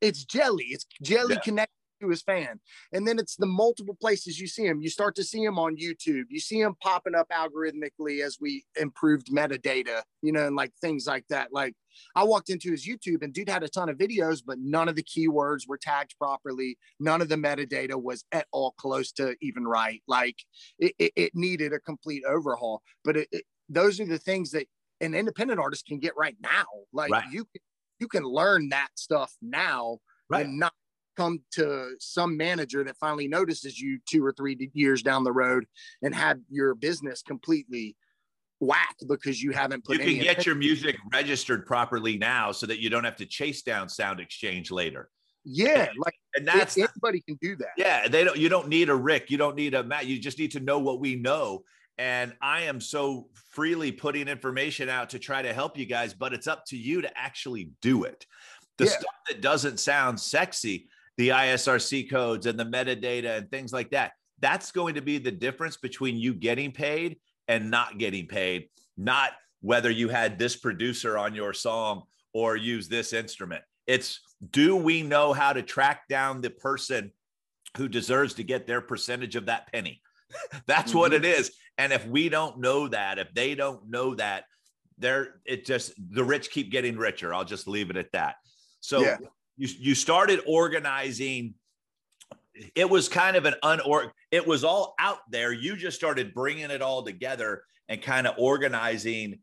it's 0.00 0.24
Jelly. 0.24 0.64
It's 0.70 0.86
Jelly 1.02 1.34
yeah. 1.34 1.40
connect 1.40 1.72
to 2.00 2.08
his 2.08 2.22
fan. 2.22 2.60
And 2.92 3.06
then 3.06 3.18
it's 3.18 3.36
the 3.36 3.46
multiple 3.46 3.96
places 4.00 4.40
you 4.40 4.46
see 4.46 4.64
him. 4.64 4.80
You 4.80 4.90
start 4.90 5.14
to 5.16 5.24
see 5.24 5.42
him 5.42 5.58
on 5.58 5.76
YouTube. 5.76 6.24
You 6.28 6.40
see 6.40 6.60
him 6.60 6.74
popping 6.82 7.14
up 7.14 7.28
algorithmically 7.30 8.24
as 8.24 8.38
we 8.40 8.64
improved 8.80 9.28
metadata, 9.28 10.02
you 10.22 10.32
know, 10.32 10.46
and 10.46 10.56
like 10.56 10.72
things 10.80 11.06
like 11.06 11.24
that. 11.28 11.52
Like 11.52 11.74
I 12.14 12.24
walked 12.24 12.50
into 12.50 12.70
his 12.70 12.86
YouTube 12.86 13.22
and 13.22 13.32
dude 13.32 13.48
had 13.48 13.62
a 13.62 13.68
ton 13.68 13.88
of 13.88 13.96
videos, 13.96 14.42
but 14.44 14.58
none 14.58 14.88
of 14.88 14.96
the 14.96 15.02
keywords 15.02 15.68
were 15.68 15.78
tagged 15.78 16.14
properly. 16.18 16.78
None 17.00 17.22
of 17.22 17.28
the 17.28 17.36
metadata 17.36 18.00
was 18.00 18.24
at 18.32 18.46
all 18.52 18.72
close 18.72 19.12
to 19.12 19.36
even 19.40 19.64
right. 19.64 20.02
Like 20.06 20.36
it, 20.78 20.94
it, 20.98 21.12
it 21.16 21.32
needed 21.34 21.72
a 21.72 21.80
complete 21.80 22.24
overhaul. 22.26 22.82
But 23.04 23.16
it, 23.16 23.28
those 23.68 24.00
are 24.00 24.06
the 24.06 24.18
things 24.18 24.50
that 24.52 24.66
an 25.00 25.14
independent 25.14 25.60
artist 25.60 25.86
can 25.86 25.98
get 25.98 26.16
right 26.16 26.36
now. 26.40 26.64
Like 26.92 27.10
right. 27.10 27.30
you, 27.30 27.46
you 27.98 28.08
can 28.08 28.24
learn 28.24 28.70
that 28.70 28.88
stuff 28.94 29.34
now 29.42 29.98
right. 30.28 30.46
and 30.46 30.58
not 30.58 30.72
come 31.16 31.40
to 31.52 31.94
some 31.98 32.36
manager 32.36 32.84
that 32.84 32.96
finally 32.98 33.28
notices 33.28 33.80
you 33.80 33.98
two 34.06 34.24
or 34.24 34.32
three 34.32 34.70
years 34.74 35.02
down 35.02 35.24
the 35.24 35.32
road 35.32 35.66
and 36.02 36.14
have 36.14 36.38
your 36.50 36.74
business 36.74 37.22
completely 37.22 37.96
whacked 38.60 39.04
because 39.08 39.42
you 39.42 39.52
haven't 39.52 39.84
put 39.84 39.98
you 39.98 40.04
can 40.04 40.22
get 40.22 40.46
your 40.46 40.54
music 40.54 40.96
registered 41.12 41.66
properly 41.66 42.16
now 42.16 42.52
so 42.52 42.66
that 42.66 42.78
you 42.78 42.88
don't 42.88 43.04
have 43.04 43.16
to 43.16 43.26
chase 43.26 43.62
down 43.62 43.88
sound 43.88 44.20
exchange 44.20 44.70
later. 44.70 45.10
Yeah 45.44 45.88
like 45.98 46.14
and 46.34 46.46
that's 46.46 46.76
anybody 46.76 47.20
can 47.20 47.38
do 47.40 47.56
that. 47.56 47.72
Yeah 47.76 48.08
they 48.08 48.24
don't 48.24 48.36
you 48.36 48.48
don't 48.48 48.68
need 48.68 48.88
a 48.88 48.94
rick 48.94 49.30
you 49.30 49.38
don't 49.38 49.56
need 49.56 49.74
a 49.74 49.82
matt 49.82 50.06
you 50.06 50.18
just 50.18 50.38
need 50.38 50.52
to 50.52 50.60
know 50.60 50.78
what 50.78 51.00
we 51.00 51.16
know. 51.16 51.64
And 51.98 52.34
i 52.42 52.62
am 52.62 52.80
so 52.80 53.28
freely 53.50 53.92
putting 53.92 54.28
information 54.28 54.88
out 54.88 55.10
to 55.10 55.18
try 55.18 55.42
to 55.42 55.52
help 55.52 55.78
you 55.78 55.86
guys 55.86 56.14
but 56.14 56.32
it's 56.32 56.46
up 56.46 56.64
to 56.66 56.76
you 56.76 57.02
to 57.02 57.18
actually 57.18 57.70
do 57.82 58.04
it. 58.04 58.26
The 58.78 58.84
yeah. 58.84 58.90
stuff 58.90 59.14
that 59.28 59.40
doesn't 59.42 59.80
sound 59.80 60.18
sexy 60.18 60.88
the 61.16 61.30
ISRC 61.30 62.10
codes 62.10 62.46
and 62.46 62.58
the 62.58 62.64
metadata 62.64 63.38
and 63.38 63.50
things 63.50 63.72
like 63.72 63.90
that. 63.90 64.12
That's 64.40 64.70
going 64.70 64.94
to 64.94 65.02
be 65.02 65.18
the 65.18 65.30
difference 65.30 65.76
between 65.76 66.16
you 66.16 66.34
getting 66.34 66.72
paid 66.72 67.16
and 67.48 67.70
not 67.70 67.98
getting 67.98 68.26
paid, 68.26 68.68
not 68.96 69.30
whether 69.62 69.90
you 69.90 70.08
had 70.08 70.38
this 70.38 70.56
producer 70.56 71.16
on 71.16 71.34
your 71.34 71.52
song 71.52 72.02
or 72.34 72.56
use 72.56 72.88
this 72.88 73.12
instrument. 73.12 73.62
It's 73.86 74.20
do 74.50 74.76
we 74.76 75.02
know 75.02 75.32
how 75.32 75.52
to 75.52 75.62
track 75.62 76.02
down 76.08 76.42
the 76.42 76.50
person 76.50 77.12
who 77.78 77.88
deserves 77.88 78.34
to 78.34 78.44
get 78.44 78.66
their 78.66 78.80
percentage 78.80 79.36
of 79.36 79.46
that 79.46 79.72
penny? 79.72 80.02
That's 80.66 80.90
mm-hmm. 80.90 80.98
what 80.98 81.14
it 81.14 81.24
is. 81.24 81.52
And 81.78 81.92
if 81.92 82.06
we 82.06 82.28
don't 82.28 82.58
know 82.58 82.88
that, 82.88 83.18
if 83.18 83.32
they 83.32 83.54
don't 83.54 83.88
know 83.88 84.14
that, 84.16 84.44
they're 84.98 85.40
it 85.44 85.66
just 85.66 85.92
the 86.10 86.24
rich 86.24 86.50
keep 86.50 86.70
getting 86.70 86.96
richer. 86.96 87.32
I'll 87.32 87.44
just 87.44 87.68
leave 87.68 87.90
it 87.90 87.96
at 87.96 88.12
that. 88.12 88.36
So 88.80 89.00
yeah 89.00 89.16
you 89.56 89.68
you 89.78 89.94
started 89.94 90.40
organizing. 90.46 91.54
It 92.74 92.88
was 92.88 93.08
kind 93.08 93.36
of 93.36 93.44
an 93.44 93.54
unor 93.62 94.10
it 94.30 94.46
was 94.46 94.64
all 94.64 94.94
out 94.98 95.18
there. 95.30 95.52
You 95.52 95.76
just 95.76 95.96
started 95.96 96.34
bringing 96.34 96.70
it 96.70 96.82
all 96.82 97.02
together 97.02 97.62
and 97.88 98.02
kind 98.02 98.26
of 98.26 98.34
organizing 98.38 99.40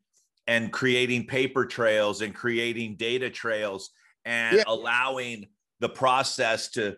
and 0.47 0.71
creating 0.71 1.25
paper 1.25 1.65
trails 1.65 2.21
and 2.21 2.35
creating 2.35 2.95
data 2.95 3.29
trails 3.29 3.91
and 4.25 4.57
yeah. 4.57 4.63
allowing 4.67 5.45
the 5.79 5.89
process 5.89 6.69
to 6.71 6.97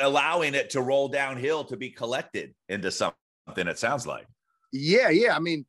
allowing 0.00 0.54
it 0.54 0.70
to 0.70 0.80
roll 0.80 1.08
downhill 1.08 1.64
to 1.64 1.76
be 1.76 1.90
collected 1.90 2.54
into 2.68 2.90
something 2.90 3.16
it 3.56 3.78
sounds 3.78 4.06
like. 4.06 4.26
Yeah 4.72 5.08
yeah. 5.08 5.34
I 5.34 5.40
mean 5.40 5.64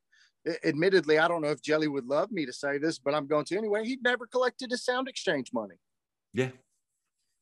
admittedly 0.64 1.18
i 1.18 1.28
don't 1.28 1.42
know 1.42 1.50
if 1.50 1.60
jelly 1.60 1.86
would 1.86 2.06
love 2.06 2.32
me 2.32 2.46
to 2.46 2.52
say 2.52 2.78
this 2.78 2.98
but 2.98 3.14
i'm 3.14 3.26
going 3.26 3.44
to 3.44 3.58
anyway. 3.58 3.84
He'd 3.84 4.02
never 4.02 4.26
collected 4.26 4.70
his 4.70 4.82
sound 4.82 5.06
exchange 5.06 5.50
money 5.52 5.76
yeah. 6.32 6.48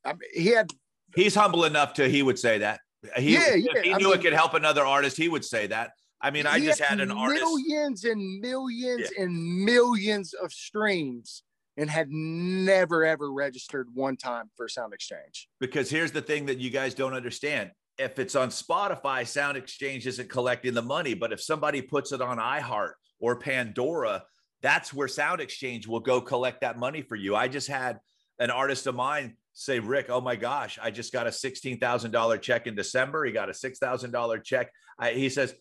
I 0.04 0.12
mean, 0.12 0.30
he 0.34 0.48
had. 0.48 0.70
He's 1.14 1.34
humble 1.34 1.64
enough 1.64 1.94
to 1.94 2.08
he 2.08 2.22
would 2.22 2.38
say 2.38 2.58
that. 2.58 2.80
He, 3.16 3.34
yeah, 3.34 3.54
yeah. 3.54 3.82
He 3.82 3.94
knew 3.94 4.08
mean, 4.08 4.18
it 4.18 4.22
could 4.22 4.32
help 4.32 4.54
another 4.54 4.84
artist, 4.84 5.16
he 5.16 5.28
would 5.28 5.44
say 5.44 5.68
that. 5.68 5.92
I 6.20 6.30
mean, 6.30 6.46
I 6.46 6.58
just 6.58 6.80
had, 6.80 6.98
had 6.98 7.00
an 7.00 7.12
artist. 7.12 7.42
Millions 7.42 8.04
and 8.04 8.40
millions 8.40 9.08
yeah. 9.16 9.24
and 9.24 9.64
millions 9.64 10.34
of 10.34 10.52
streams 10.52 11.44
and 11.76 11.88
had 11.88 12.10
never 12.10 13.04
ever 13.04 13.32
registered 13.32 13.88
one 13.94 14.16
time 14.16 14.50
for 14.56 14.68
Sound 14.68 14.92
Exchange. 14.92 15.48
Because 15.60 15.88
here's 15.88 16.10
the 16.10 16.20
thing 16.20 16.46
that 16.46 16.58
you 16.58 16.70
guys 16.70 16.92
don't 16.92 17.14
understand. 17.14 17.70
If 17.98 18.18
it's 18.18 18.34
on 18.34 18.48
Spotify, 18.48 19.26
Sound 19.26 19.56
Exchange 19.56 20.06
isn't 20.06 20.28
collecting 20.28 20.74
the 20.74 20.82
money. 20.82 21.14
But 21.14 21.32
if 21.32 21.40
somebody 21.40 21.80
puts 21.80 22.10
it 22.10 22.20
on 22.20 22.38
iHeart 22.38 22.92
or 23.20 23.36
Pandora, 23.36 24.24
that's 24.60 24.92
where 24.92 25.08
Sound 25.08 25.40
Exchange 25.40 25.86
will 25.86 26.00
go 26.00 26.20
collect 26.20 26.62
that 26.62 26.78
money 26.78 27.02
for 27.02 27.14
you. 27.14 27.36
I 27.36 27.46
just 27.46 27.68
had 27.68 28.00
an 28.38 28.50
artist 28.50 28.86
of 28.86 28.94
mine 28.94 29.36
say, 29.52 29.80
Rick, 29.80 30.06
oh 30.08 30.20
my 30.20 30.36
gosh, 30.36 30.78
I 30.80 30.90
just 30.90 31.12
got 31.12 31.26
a 31.26 31.30
$16,000 31.30 32.40
check 32.40 32.66
in 32.66 32.74
December. 32.74 33.24
He 33.24 33.32
got 33.32 33.48
a 33.48 33.52
$6,000 33.52 34.44
check. 34.44 34.70
I, 34.98 35.12
he 35.12 35.28
says, 35.28 35.54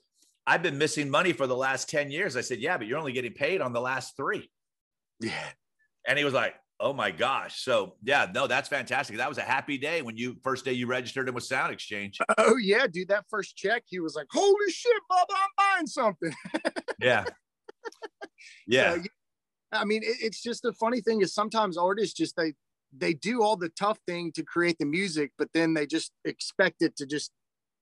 I've 0.45 0.63
been 0.63 0.77
missing 0.77 1.09
money 1.09 1.33
for 1.33 1.47
the 1.47 1.55
last 1.55 1.89
10 1.89 2.11
years. 2.11 2.37
I 2.37 2.41
said, 2.41 2.59
yeah, 2.59 2.77
but 2.77 2.87
you're 2.87 2.99
only 2.99 3.11
getting 3.11 3.33
paid 3.33 3.59
on 3.59 3.73
the 3.73 3.81
last 3.81 4.15
three. 4.15 4.49
Yeah. 5.19 5.49
And 6.07 6.17
he 6.17 6.23
was 6.23 6.33
like, 6.33 6.53
oh 6.79 6.93
my 6.93 7.11
gosh. 7.11 7.59
So 7.61 7.95
yeah, 8.03 8.27
no, 8.33 8.47
that's 8.47 8.69
fantastic. 8.69 9.17
That 9.17 9.29
was 9.29 9.37
a 9.37 9.43
happy 9.43 9.77
day 9.77 10.01
when 10.01 10.15
you 10.15 10.37
first 10.43 10.63
day 10.63 10.73
you 10.73 10.87
registered 10.87 11.27
him 11.27 11.35
with 11.35 11.43
Sound 11.43 11.73
Exchange. 11.73 12.19
Oh 12.37 12.55
yeah, 12.57 12.87
dude, 12.87 13.07
that 13.09 13.25
first 13.29 13.57
check, 13.57 13.83
he 13.87 13.99
was 13.99 14.15
like, 14.15 14.27
holy 14.31 14.71
shit, 14.71 15.01
Bubba, 15.11 15.25
I'm 15.31 15.49
buying 15.57 15.87
something. 15.87 16.31
yeah. 17.01 17.25
Yeah. 18.67 18.95
So, 18.95 19.01
I 19.71 19.85
mean, 19.85 20.03
it, 20.03 20.17
it's 20.21 20.41
just 20.41 20.61
the 20.61 20.73
funny 20.73 21.01
thing 21.01 21.21
is 21.21 21.33
sometimes 21.33 21.77
artists 21.77 22.13
just 22.13 22.35
they 22.35 22.53
they 22.95 23.13
do 23.13 23.41
all 23.41 23.57
the 23.57 23.69
tough 23.69 23.99
thing 24.07 24.31
to 24.33 24.43
create 24.43 24.77
the 24.79 24.85
music, 24.85 25.31
but 25.37 25.49
then 25.53 25.73
they 25.73 25.85
just 25.85 26.11
expect 26.25 26.81
it 26.81 26.95
to 26.97 27.05
just 27.05 27.31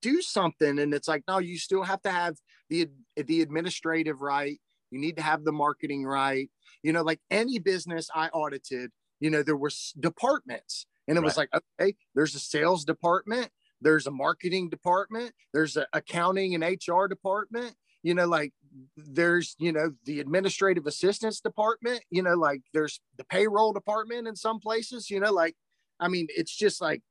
do 0.01 0.21
something. 0.21 0.79
And 0.79 0.93
it's 0.93 1.07
like, 1.07 1.23
no, 1.27 1.39
you 1.39 1.57
still 1.57 1.83
have 1.83 2.01
to 2.03 2.11
have 2.11 2.35
the 2.69 2.87
the 3.15 3.41
administrative 3.41 4.21
right. 4.21 4.59
You 4.91 4.99
need 4.99 5.17
to 5.17 5.23
have 5.23 5.43
the 5.43 5.51
marketing 5.51 6.05
right. 6.05 6.49
You 6.83 6.93
know, 6.93 7.01
like 7.01 7.19
any 7.31 7.59
business 7.59 8.09
I 8.13 8.27
audited, 8.29 8.91
you 9.19 9.29
know, 9.29 9.43
there 9.43 9.57
were 9.57 9.71
departments, 9.99 10.85
and 11.07 11.17
it 11.17 11.21
right. 11.21 11.25
was 11.25 11.37
like, 11.37 11.49
okay, 11.53 11.95
there's 12.13 12.35
a 12.35 12.39
sales 12.39 12.85
department, 12.85 13.49
there's 13.81 14.07
a 14.07 14.11
marketing 14.11 14.69
department, 14.69 15.31
there's 15.53 15.77
an 15.77 15.85
accounting 15.93 16.55
and 16.55 16.63
HR 16.63 17.07
department. 17.07 17.73
You 18.03 18.13
know, 18.13 18.27
like 18.27 18.53
there's 18.97 19.55
you 19.57 19.71
know 19.71 19.91
the 20.05 20.19
administrative 20.19 20.85
assistance 20.85 21.39
department 21.39 22.01
you 22.09 22.21
know 22.21 22.33
like 22.33 22.61
there's 22.73 22.99
the 23.17 23.23
payroll 23.25 23.71
department 23.71 24.27
in 24.27 24.35
some 24.35 24.59
places 24.59 25.09
you 25.09 25.19
know 25.19 25.31
like 25.31 25.55
i 25.99 26.07
mean 26.07 26.27
it's 26.29 26.55
just 26.55 26.81
like 26.81 27.01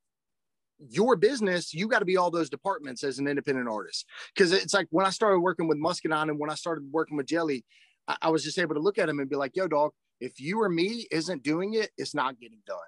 your 0.79 1.17
business 1.17 1.73
you 1.73 1.89
got 1.89 2.01
to 2.01 2.05
be 2.05 2.17
all 2.17 2.31
those 2.31 2.51
departments 2.51 3.05
as 3.05 3.19
an 3.19 3.29
independent 3.29 3.69
artist. 3.69 4.07
Because 4.35 4.53
it's 4.53 4.75
like 4.75 4.87
when 4.91 5.07
i 5.07 5.11
started 5.11 5.41
working 5.41 5.69
with 5.69 5.79
muscadine 5.79 6.31
and 6.31 6.39
when 6.39 6.51
i 6.51 6.55
started 6.55 6.85
working 6.91 7.17
with 7.17 7.27
jelly 7.27 7.65
I, 8.09 8.17
I 8.23 8.29
was 8.31 8.45
just 8.45 8.59
able 8.59 8.75
to 8.75 8.81
look 8.81 8.99
at 8.99 9.09
him 9.09 9.21
and 9.21 9.29
be 9.29 9.37
like 9.37 9.53
yo 9.55 9.69
dog 9.69 9.93
if 10.21 10.41
you 10.41 10.61
or 10.61 10.69
me 10.69 11.07
isn't 11.11 11.43
doing 11.43 11.75
it 11.75 11.91
it's 11.97 12.15
not 12.15 12.39
getting 12.41 12.61
done. 12.67 12.79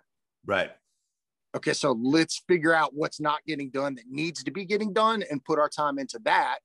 Right. 0.45 0.71
Okay 1.57 1.73
so 1.73 1.93
let's 1.93 2.43
figure 2.49 2.75
out 2.75 2.95
what's 2.95 3.21
not 3.21 3.41
getting 3.47 3.71
done 3.71 3.95
that 3.95 4.05
needs 4.11 4.43
to 4.45 4.51
be 4.51 4.65
getting 4.65 4.93
done 4.93 5.25
and 5.31 5.45
put 5.45 5.59
our 5.59 5.69
time 5.69 5.99
into 5.99 6.19
that. 6.25 6.59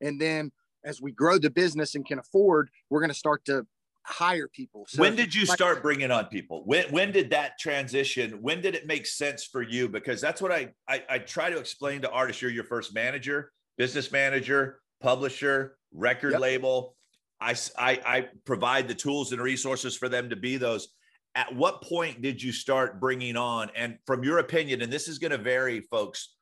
And 0.00 0.20
then 0.20 0.50
as 0.84 1.00
we 1.00 1.12
grow 1.12 1.38
the 1.38 1.50
business 1.50 1.94
and 1.94 2.06
can 2.06 2.18
afford, 2.18 2.70
we're 2.88 3.00
going 3.00 3.10
to 3.10 3.14
start 3.14 3.44
to 3.46 3.66
hire 4.04 4.48
people. 4.48 4.86
So 4.88 5.00
when 5.00 5.14
did 5.14 5.34
you 5.34 5.44
like, 5.44 5.56
start 5.56 5.82
bringing 5.82 6.10
on 6.10 6.26
people? 6.26 6.62
When 6.64 6.90
when 6.90 7.12
did 7.12 7.30
that 7.30 7.58
transition? 7.58 8.38
When 8.40 8.60
did 8.60 8.74
it 8.74 8.86
make 8.86 9.06
sense 9.06 9.44
for 9.44 9.62
you? 9.62 9.88
Because 9.88 10.20
that's 10.20 10.40
what 10.42 10.52
I 10.52 10.72
I, 10.88 11.02
I 11.08 11.18
try 11.18 11.50
to 11.50 11.58
explain 11.58 12.00
to 12.02 12.10
artists. 12.10 12.42
You're 12.42 12.50
your 12.50 12.64
first 12.64 12.94
manager, 12.94 13.52
business 13.76 14.10
manager, 14.10 14.80
publisher, 15.00 15.76
record 15.92 16.32
yep. 16.32 16.40
label. 16.40 16.96
I, 17.40 17.54
I 17.78 18.00
I 18.04 18.28
provide 18.44 18.88
the 18.88 18.94
tools 18.94 19.32
and 19.32 19.40
resources 19.40 19.96
for 19.96 20.08
them 20.08 20.30
to 20.30 20.36
be 20.36 20.56
those. 20.56 20.88
At 21.34 21.54
what 21.54 21.82
point 21.82 22.22
did 22.22 22.42
you 22.42 22.52
start 22.52 23.00
bringing 23.00 23.36
on? 23.36 23.70
And 23.76 23.98
from 24.04 24.24
your 24.24 24.38
opinion, 24.38 24.82
and 24.82 24.92
this 24.92 25.06
is 25.06 25.18
going 25.18 25.30
to 25.30 25.38
vary, 25.38 25.80
folks, 25.80 26.34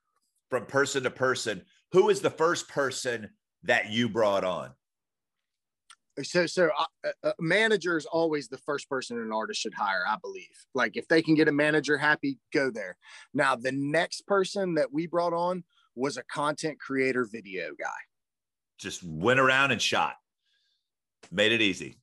from 0.49 0.65
person 0.65 1.03
to 1.03 1.11
person. 1.11 1.63
Who 1.93 2.09
is 2.09 2.21
the 2.21 2.31
first 2.31 2.69
person 2.69 3.29
that 3.65 3.91
you 3.91 4.09
brought 4.09 4.45
on? 4.45 4.71
so 6.23 6.47
so 6.47 6.71
uh, 6.79 7.21
a 7.23 7.33
manager 7.39 7.97
is 7.97 8.07
always 8.07 8.49
the 8.49 8.59
first 8.59 8.89
person 8.89 9.19
an 9.19 9.33
artist 9.33 9.61
should 9.61 9.75
hire 9.75 10.03
i 10.09 10.17
believe. 10.23 10.47
Like 10.75 10.97
if 10.97 11.07
they 11.09 11.23
can 11.23 11.35
get 11.35 11.49
a 11.49 11.53
manager 11.53 11.97
happy 11.97 12.39
go 12.53 12.71
there. 12.71 12.97
Now 13.35 13.57
the 13.57 13.73
next 13.73 14.27
person 14.27 14.75
that 14.75 14.93
we 14.93 15.07
brought 15.07 15.33
on 15.33 15.65
was 15.95 16.17
a 16.17 16.23
content 16.25 16.79
creator 16.81 17.27
video 17.31 17.71
guy. 17.79 17.87
Just 18.79 19.03
went 19.03 19.41
around 19.41 19.73
and 19.73 19.83
shot. 19.83 20.15
Made 21.31 21.53
it 21.53 21.61
easy. 21.61 21.99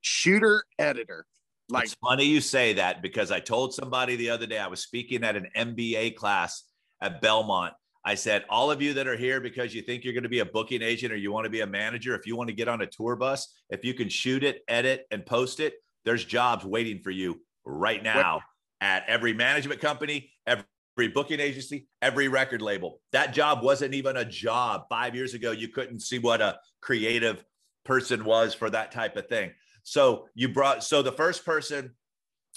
Shooter 0.00 0.64
editor. 0.78 1.26
Like 1.68 1.84
it's 1.84 1.94
funny 1.94 2.24
you 2.24 2.42
say 2.42 2.74
that 2.74 3.00
because 3.00 3.30
i 3.30 3.40
told 3.40 3.72
somebody 3.72 4.16
the 4.16 4.28
other 4.30 4.46
day 4.46 4.58
i 4.58 4.66
was 4.66 4.80
speaking 4.80 5.24
at 5.24 5.34
an 5.34 5.48
mba 5.56 6.14
class 6.14 6.64
at 7.00 7.22
belmont 7.22 7.72
I 8.04 8.14
said, 8.14 8.44
all 8.50 8.70
of 8.70 8.82
you 8.82 8.92
that 8.94 9.06
are 9.06 9.16
here 9.16 9.40
because 9.40 9.74
you 9.74 9.80
think 9.80 10.04
you're 10.04 10.12
going 10.12 10.24
to 10.24 10.28
be 10.28 10.40
a 10.40 10.44
booking 10.44 10.82
agent 10.82 11.12
or 11.12 11.16
you 11.16 11.32
want 11.32 11.44
to 11.44 11.50
be 11.50 11.62
a 11.62 11.66
manager, 11.66 12.14
if 12.14 12.26
you 12.26 12.36
want 12.36 12.48
to 12.48 12.54
get 12.54 12.68
on 12.68 12.82
a 12.82 12.86
tour 12.86 13.16
bus, 13.16 13.54
if 13.70 13.84
you 13.84 13.94
can 13.94 14.08
shoot 14.10 14.44
it, 14.44 14.62
edit, 14.68 15.06
and 15.10 15.24
post 15.24 15.58
it, 15.58 15.74
there's 16.04 16.24
jobs 16.24 16.64
waiting 16.64 17.00
for 17.00 17.10
you 17.10 17.40
right 17.64 18.02
now 18.02 18.42
at 18.82 19.04
every 19.06 19.32
management 19.32 19.80
company, 19.80 20.30
every 20.46 21.08
booking 21.14 21.40
agency, 21.40 21.88
every 22.02 22.28
record 22.28 22.60
label. 22.60 23.00
That 23.12 23.32
job 23.32 23.62
wasn't 23.62 23.94
even 23.94 24.18
a 24.18 24.24
job. 24.24 24.82
Five 24.90 25.14
years 25.14 25.32
ago, 25.32 25.52
you 25.52 25.68
couldn't 25.68 26.00
see 26.00 26.18
what 26.18 26.42
a 26.42 26.58
creative 26.82 27.42
person 27.86 28.26
was 28.26 28.52
for 28.52 28.68
that 28.68 28.92
type 28.92 29.16
of 29.16 29.28
thing. 29.28 29.52
So 29.82 30.26
you 30.34 30.50
brought, 30.50 30.84
so 30.84 31.00
the 31.00 31.12
first 31.12 31.46
person 31.46 31.94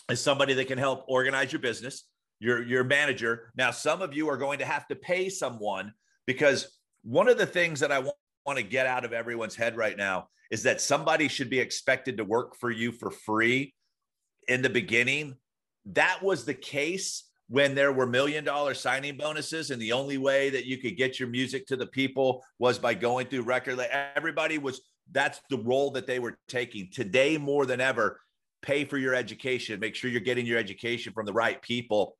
is 0.09 0.21
somebody 0.21 0.53
that 0.55 0.67
can 0.67 0.77
help 0.77 1.05
organize 1.07 1.53
your 1.53 1.61
business 1.61 2.03
your 2.39 2.63
your 2.63 2.83
manager. 2.83 3.51
Now, 3.55 3.71
some 3.71 4.01
of 4.01 4.13
you 4.13 4.29
are 4.29 4.37
going 4.37 4.59
to 4.59 4.65
have 4.65 4.87
to 4.87 4.95
pay 4.95 5.29
someone 5.29 5.93
because 6.25 6.77
one 7.03 7.29
of 7.29 7.37
the 7.37 7.45
things 7.45 7.79
that 7.79 7.91
I 7.91 7.99
want, 7.99 8.15
want 8.45 8.57
to 8.57 8.63
get 8.63 8.87
out 8.87 9.05
of 9.05 9.13
everyone's 9.13 9.55
head 9.55 9.77
right 9.77 9.97
now 9.97 10.29
is 10.51 10.63
that 10.63 10.81
somebody 10.81 11.27
should 11.27 11.49
be 11.49 11.59
expected 11.59 12.17
to 12.17 12.23
work 12.23 12.55
for 12.55 12.71
you 12.71 12.91
for 12.91 13.11
free 13.11 13.73
in 14.47 14.61
the 14.61 14.69
beginning. 14.69 15.35
That 15.85 16.21
was 16.23 16.45
the 16.45 16.53
case 16.53 17.27
when 17.49 17.75
there 17.75 17.93
were 17.93 18.05
million 18.05 18.43
dollar 18.43 18.73
signing 18.73 19.17
bonuses 19.17 19.71
and 19.71 19.81
the 19.81 19.93
only 19.93 20.17
way 20.17 20.49
that 20.49 20.65
you 20.65 20.77
could 20.77 20.97
get 20.97 21.19
your 21.19 21.29
music 21.29 21.65
to 21.67 21.75
the 21.75 21.87
people 21.87 22.43
was 22.59 22.77
by 22.77 22.93
going 22.93 23.27
through 23.27 23.41
record 23.41 23.79
everybody 24.15 24.57
was 24.57 24.81
that's 25.11 25.39
the 25.49 25.57
role 25.57 25.91
that 25.91 26.05
they 26.05 26.19
were 26.19 26.37
taking 26.47 26.89
today 26.91 27.37
more 27.37 27.65
than 27.65 27.79
ever 27.79 28.19
pay 28.61 28.83
for 28.83 28.97
your 28.97 29.15
education 29.15 29.79
make 29.79 29.95
sure 29.95 30.09
you're 30.09 30.19
getting 30.19 30.45
your 30.45 30.57
education 30.57 31.13
from 31.13 31.25
the 31.25 31.31
right 31.31 31.61
people 31.61 32.17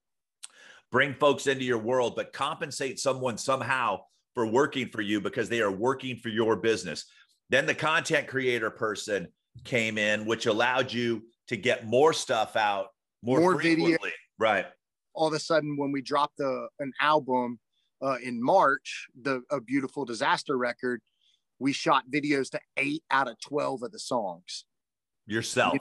bring 0.92 1.14
folks 1.14 1.48
into 1.48 1.64
your 1.64 1.78
world, 1.78 2.14
but 2.16 2.34
compensate 2.34 3.00
someone 3.00 3.38
somehow 3.38 4.00
for 4.34 4.46
working 4.46 4.90
for 4.90 5.02
you 5.02 5.20
because 5.20 5.50
they 5.50 5.62
are 5.62 5.72
working 5.72 6.18
for 6.18 6.30
your 6.30 6.56
business. 6.56 7.06
Then 7.50 7.66
the 7.66 7.76
content 7.76 8.28
creator 8.28 8.70
person 8.70 9.28
came 9.64 9.98
in, 9.98 10.26
which 10.26 10.46
allowed 10.46 10.92
you 10.92 11.24
to 11.48 11.58
get 11.58 11.88
more 11.88 12.14
stuff 12.14 12.56
out 12.56 12.88
more, 13.24 13.40
more 13.40 13.62
video. 13.62 13.98
Right. 14.38 14.66
All 15.14 15.28
of 15.28 15.34
a 15.34 15.40
sudden, 15.40 15.78
when 15.78 15.92
we 15.92 16.02
dropped 16.02 16.38
the, 16.38 16.68
an 16.80 16.92
album 17.02 17.60
uh, 18.02 18.18
in 18.24 18.42
March, 18.44 19.08
the 19.20 19.42
a 19.50 19.60
beautiful 19.60 20.06
disaster 20.06 20.58
record, 20.58 21.02
we 21.60 21.74
shot 21.74 22.04
videos 22.14 22.50
to 22.52 22.60
eight 22.78 23.04
out 23.10 23.28
of 23.28 23.40
12 23.42 23.84
of 23.84 23.92
the 23.92 24.00
songs. 24.00 24.66
Yourself. 25.26 25.78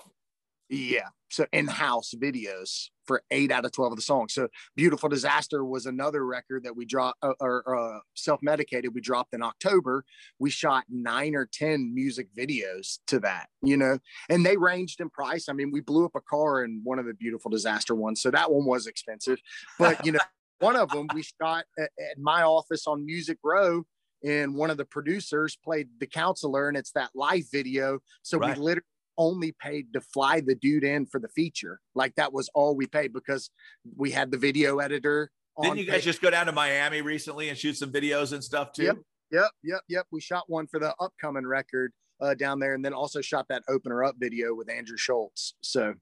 Yeah. 0.68 1.08
So 1.28 1.46
in-house 1.52 2.14
videos 2.16 2.88
for 3.06 3.22
eight 3.30 3.52
out 3.52 3.64
of 3.64 3.72
12 3.72 3.92
of 3.92 3.96
the 3.96 4.02
songs. 4.02 4.34
So 4.34 4.48
Beautiful 4.74 5.08
Disaster 5.08 5.64
was 5.64 5.86
another 5.86 6.24
record 6.24 6.64
that 6.64 6.76
we 6.76 6.84
dropped 6.84 7.18
uh, 7.22 7.34
or 7.40 7.96
uh, 7.96 8.00
self-medicated. 8.14 8.94
We 8.94 9.00
dropped 9.00 9.34
in 9.34 9.42
October. 9.42 10.04
We 10.38 10.50
shot 10.50 10.84
nine 10.88 11.34
or 11.34 11.48
10 11.52 11.94
music 11.94 12.28
videos 12.36 12.98
to 13.08 13.20
that, 13.20 13.48
you 13.62 13.76
know, 13.76 13.98
and 14.28 14.44
they 14.44 14.56
ranged 14.56 15.00
in 15.00 15.10
price. 15.10 15.48
I 15.48 15.52
mean, 15.52 15.70
we 15.70 15.80
blew 15.80 16.04
up 16.04 16.16
a 16.16 16.20
car 16.20 16.64
in 16.64 16.80
one 16.84 16.98
of 16.98 17.06
the 17.06 17.14
Beautiful 17.14 17.50
Disaster 17.50 17.94
ones. 17.94 18.20
So 18.20 18.30
that 18.30 18.50
one 18.50 18.66
was 18.66 18.86
expensive, 18.86 19.38
but 19.78 20.04
you 20.04 20.12
know, 20.12 20.20
one 20.58 20.76
of 20.76 20.88
them 20.90 21.06
we 21.14 21.22
shot 21.22 21.64
at, 21.78 21.90
at 21.98 22.18
my 22.18 22.42
office 22.42 22.86
on 22.86 23.04
Music 23.04 23.38
Row 23.44 23.84
and 24.24 24.54
one 24.54 24.70
of 24.70 24.78
the 24.78 24.84
producers 24.84 25.58
played 25.62 25.88
the 26.00 26.06
counselor 26.06 26.68
and 26.68 26.76
it's 26.76 26.92
that 26.92 27.10
live 27.14 27.44
video. 27.52 27.98
So 28.22 28.38
right. 28.38 28.56
we 28.56 28.62
literally 28.62 28.82
only 29.18 29.52
paid 29.52 29.92
to 29.92 30.00
fly 30.00 30.40
the 30.40 30.54
dude 30.54 30.84
in 30.84 31.06
for 31.06 31.20
the 31.20 31.28
feature. 31.28 31.80
Like 31.94 32.14
that 32.16 32.32
was 32.32 32.48
all 32.54 32.76
we 32.76 32.86
paid 32.86 33.12
because 33.12 33.50
we 33.96 34.10
had 34.10 34.30
the 34.30 34.38
video 34.38 34.78
editor. 34.78 35.30
Didn't 35.62 35.78
you 35.78 35.86
guys 35.86 36.04
just 36.04 36.20
go 36.20 36.30
down 36.30 36.46
to 36.46 36.52
Miami 36.52 37.00
recently 37.00 37.48
and 37.48 37.56
shoot 37.56 37.76
some 37.78 37.90
videos 37.90 38.32
and 38.32 38.44
stuff 38.44 38.72
too? 38.72 38.84
Yep, 38.84 38.96
yep, 39.32 39.50
yep, 39.62 39.80
yep. 39.88 40.06
We 40.12 40.20
shot 40.20 40.44
one 40.48 40.66
for 40.66 40.78
the 40.78 40.94
upcoming 41.00 41.46
record 41.46 41.92
uh, 42.20 42.34
down 42.34 42.58
there, 42.58 42.74
and 42.74 42.84
then 42.84 42.92
also 42.92 43.20
shot 43.22 43.46
that 43.48 43.62
opener 43.68 44.04
up 44.04 44.16
video 44.18 44.54
with 44.54 44.70
Andrew 44.70 44.98
Schulz. 44.98 45.54
So, 45.62 45.94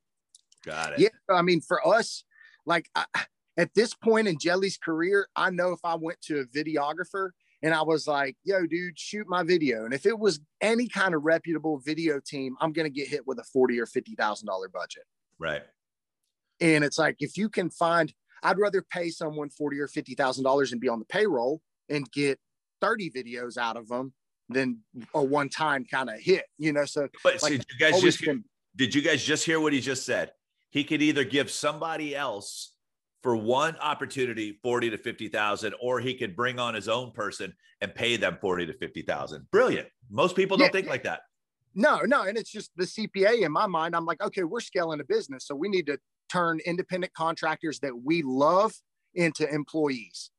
got 0.65 0.95
it. 0.95 0.99
Yeah, 0.99 1.09
I 1.31 1.43
mean, 1.43 1.61
for 1.61 1.87
us, 1.87 2.25
like 2.67 2.89
I, 2.97 3.05
at 3.57 3.73
this 3.75 3.95
point 3.95 4.27
in 4.27 4.39
Jelly's 4.39 4.77
career, 4.77 5.29
I 5.37 5.51
know 5.51 5.73
if 5.73 5.81
I 5.85 5.95
went 5.95 6.21
to 6.23 6.41
a 6.41 6.45
videographer 6.47 7.31
and 7.65 7.73
I 7.73 7.81
was 7.81 8.07
like, 8.07 8.37
yo, 8.45 8.67
dude, 8.67 8.99
shoot 8.99 9.27
my 9.27 9.43
video. 9.43 9.87
And 9.87 9.95
if 9.95 10.05
it 10.05 10.19
was 10.19 10.39
any 10.61 10.87
kind 10.87 11.15
of 11.15 11.25
reputable 11.25 11.79
video 11.79 12.21
team, 12.21 12.57
I'm 12.61 12.75
going 12.75 12.85
to 12.85 12.91
get 12.95 13.09
hit 13.09 13.27
with 13.27 13.39
a 13.39 13.43
40 13.43 13.81
or 13.81 13.87
$50,000 13.87 14.45
budget. 14.71 15.05
Right. 15.39 15.63
And 16.61 16.85
it's 16.85 16.99
like, 16.99 17.17
if 17.21 17.39
you 17.39 17.49
can 17.49 17.71
find, 17.71 18.13
I'd 18.43 18.59
rather 18.59 18.83
pay 18.83 19.09
someone 19.09 19.49
40 19.49 19.81
or 19.81 19.89
$50,000 19.89 20.73
and 20.73 20.81
be 20.81 20.91
on 20.91 20.99
the 20.99 21.07
payroll 21.07 21.63
and 21.89 22.09
get 22.13 22.39
30 22.83 23.11
videos 23.11 23.57
out 23.57 23.79
of 23.79 23.89
them 23.89 24.13
than 24.51 24.81
a 25.15 25.25
one 25.25 25.49
time 25.49 25.87
kind 25.87 26.11
of 26.11 26.21
hit, 26.21 26.45
you 26.59 26.71
know? 26.71 26.85
So, 26.85 27.09
but 27.23 27.43
like, 27.43 27.53
did 27.53 27.65
you 27.73 27.79
guys 27.79 28.03
just, 28.03 28.21
been, 28.21 28.45
did 28.77 28.95
you 28.95 29.01
guys 29.01 29.25
just 29.25 29.47
hear 29.47 29.59
what 29.59 29.73
he 29.73 29.81
just 29.81 30.05
said? 30.05 30.33
He 30.69 30.85
could 30.85 31.01
either 31.01 31.25
give 31.25 31.51
somebody 31.51 32.15
else 32.15 32.74
for 33.25 33.35
one 33.35 33.75
opportunity 33.79 34.59
40 34.63 34.91
to 34.91 34.99
50,000 34.99 35.75
or 35.81 35.99
he 35.99 36.13
could 36.15 36.37
bring 36.37 36.59
on 36.59 36.75
his 36.75 36.91
own 36.91 37.11
person 37.11 37.55
and 37.81 37.93
pay 37.95 38.19
them 38.19 38.37
40 38.39 38.67
to 38.67 38.75
50,000. 38.75 39.51
Brilliant. 39.51 39.89
Most 40.11 40.37
people 40.37 40.59
don't 40.59 40.67
yeah, 40.67 40.73
think 40.73 40.89
like 40.89 41.05
that. 41.05 41.21
No, 41.75 42.01
no, 42.05 42.25
and 42.25 42.37
it's 42.37 42.51
just 42.51 42.71
the 42.77 42.85
CPA 42.85 43.41
in 43.41 43.51
my 43.51 43.67
mind. 43.67 43.97
I'm 43.97 44.05
like, 44.05 44.23
okay, 44.23 44.43
we're 44.45 44.61
scaling 44.61 45.01
a 45.01 45.05
business, 45.05 45.47
so 45.47 45.55
we 45.55 45.71
need 45.71 45.87
to 45.87 45.99
turn 46.31 46.61
independent 46.67 47.15
contractors 47.15 47.81
that 47.81 47.97
we 48.05 48.23
love 48.23 48.75
into 49.15 49.51
employees 49.51 50.31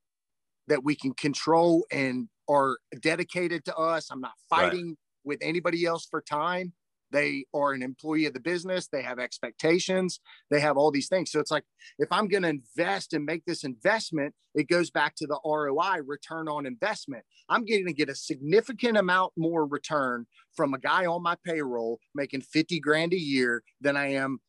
that 0.68 0.84
we 0.84 0.96
can 0.96 1.16
control 1.16 1.88
and 1.92 2.30
are 2.48 2.78
dedicated 3.02 3.66
to 3.66 3.76
us. 3.76 4.12
I'm 4.12 4.22
not 4.22 4.34
fighting 4.48 4.90
right. 4.90 4.98
with 5.24 5.40
anybody 5.42 5.86
else 5.86 6.06
for 6.06 6.22
time. 6.22 6.72
They 7.12 7.46
are 7.54 7.74
an 7.74 7.82
employee 7.82 8.26
of 8.26 8.34
the 8.34 8.40
business. 8.40 8.88
They 8.88 9.02
have 9.02 9.20
expectations. 9.20 10.20
They 10.50 10.60
have 10.60 10.78
all 10.78 10.92
these 10.92 11.08
things. 11.08 11.32
So 11.32 11.40
it's 11.40 11.52
like, 11.52 11.64
if 12.00 12.12
I'm 12.12 12.28
going 12.28 12.44
to 12.44 12.50
invest 12.50 13.14
and 13.14 13.26
make 13.26 13.46
this 13.46 13.64
investment, 13.64 14.34
it 14.54 14.68
goes 14.68 14.90
back 14.90 15.16
to 15.18 15.28
the 15.28 15.40
ROI, 15.46 16.02
return 16.06 16.48
on 16.48 16.66
investment. 16.66 17.24
I'm 17.50 17.66
going 17.66 17.86
to 17.86 17.94
get 17.94 18.10
a 18.10 18.16
significant 18.16 18.98
amount 18.98 19.34
more 19.38 19.66
return 19.66 20.26
from 20.56 20.74
a 20.74 20.80
guy 20.80 21.06
on 21.06 21.22
my 21.22 21.36
payroll 21.46 22.00
making 22.14 22.42
50 22.42 22.80
grand 22.80 23.14
a 23.14 23.20
year 23.20 23.64
than 23.82 23.98
I 23.98 24.14
am 24.14 24.40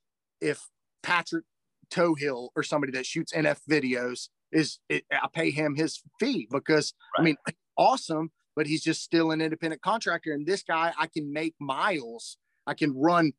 if 0.41 0.69
Patrick 1.03 1.45
Tohill 1.91 2.49
or 2.57 2.63
somebody 2.63 2.93
that 2.93 3.07
shoots 3.07 3.33
NF 3.33 3.61
videos 3.69 4.29
is 4.53 4.79
it, 4.89 5.05
I 5.11 5.29
pay 5.33 5.51
him 5.51 5.75
his 5.75 6.01
fee 6.21 6.49
because 6.51 6.95
right. 7.17 7.23
I 7.23 7.25
mean, 7.25 7.37
awesome, 7.77 8.31
but 8.55 8.67
he's 8.67 8.83
just 8.83 9.03
still 9.03 9.31
an 9.31 9.41
independent 9.41 9.83
contractor. 9.83 10.33
And 10.33 10.47
this 10.47 10.63
guy, 10.63 10.93
I 10.99 11.07
can 11.07 11.33
make 11.33 11.55
miles 11.61 12.39
I 12.67 12.75
can 12.75 12.97
run 12.97 13.33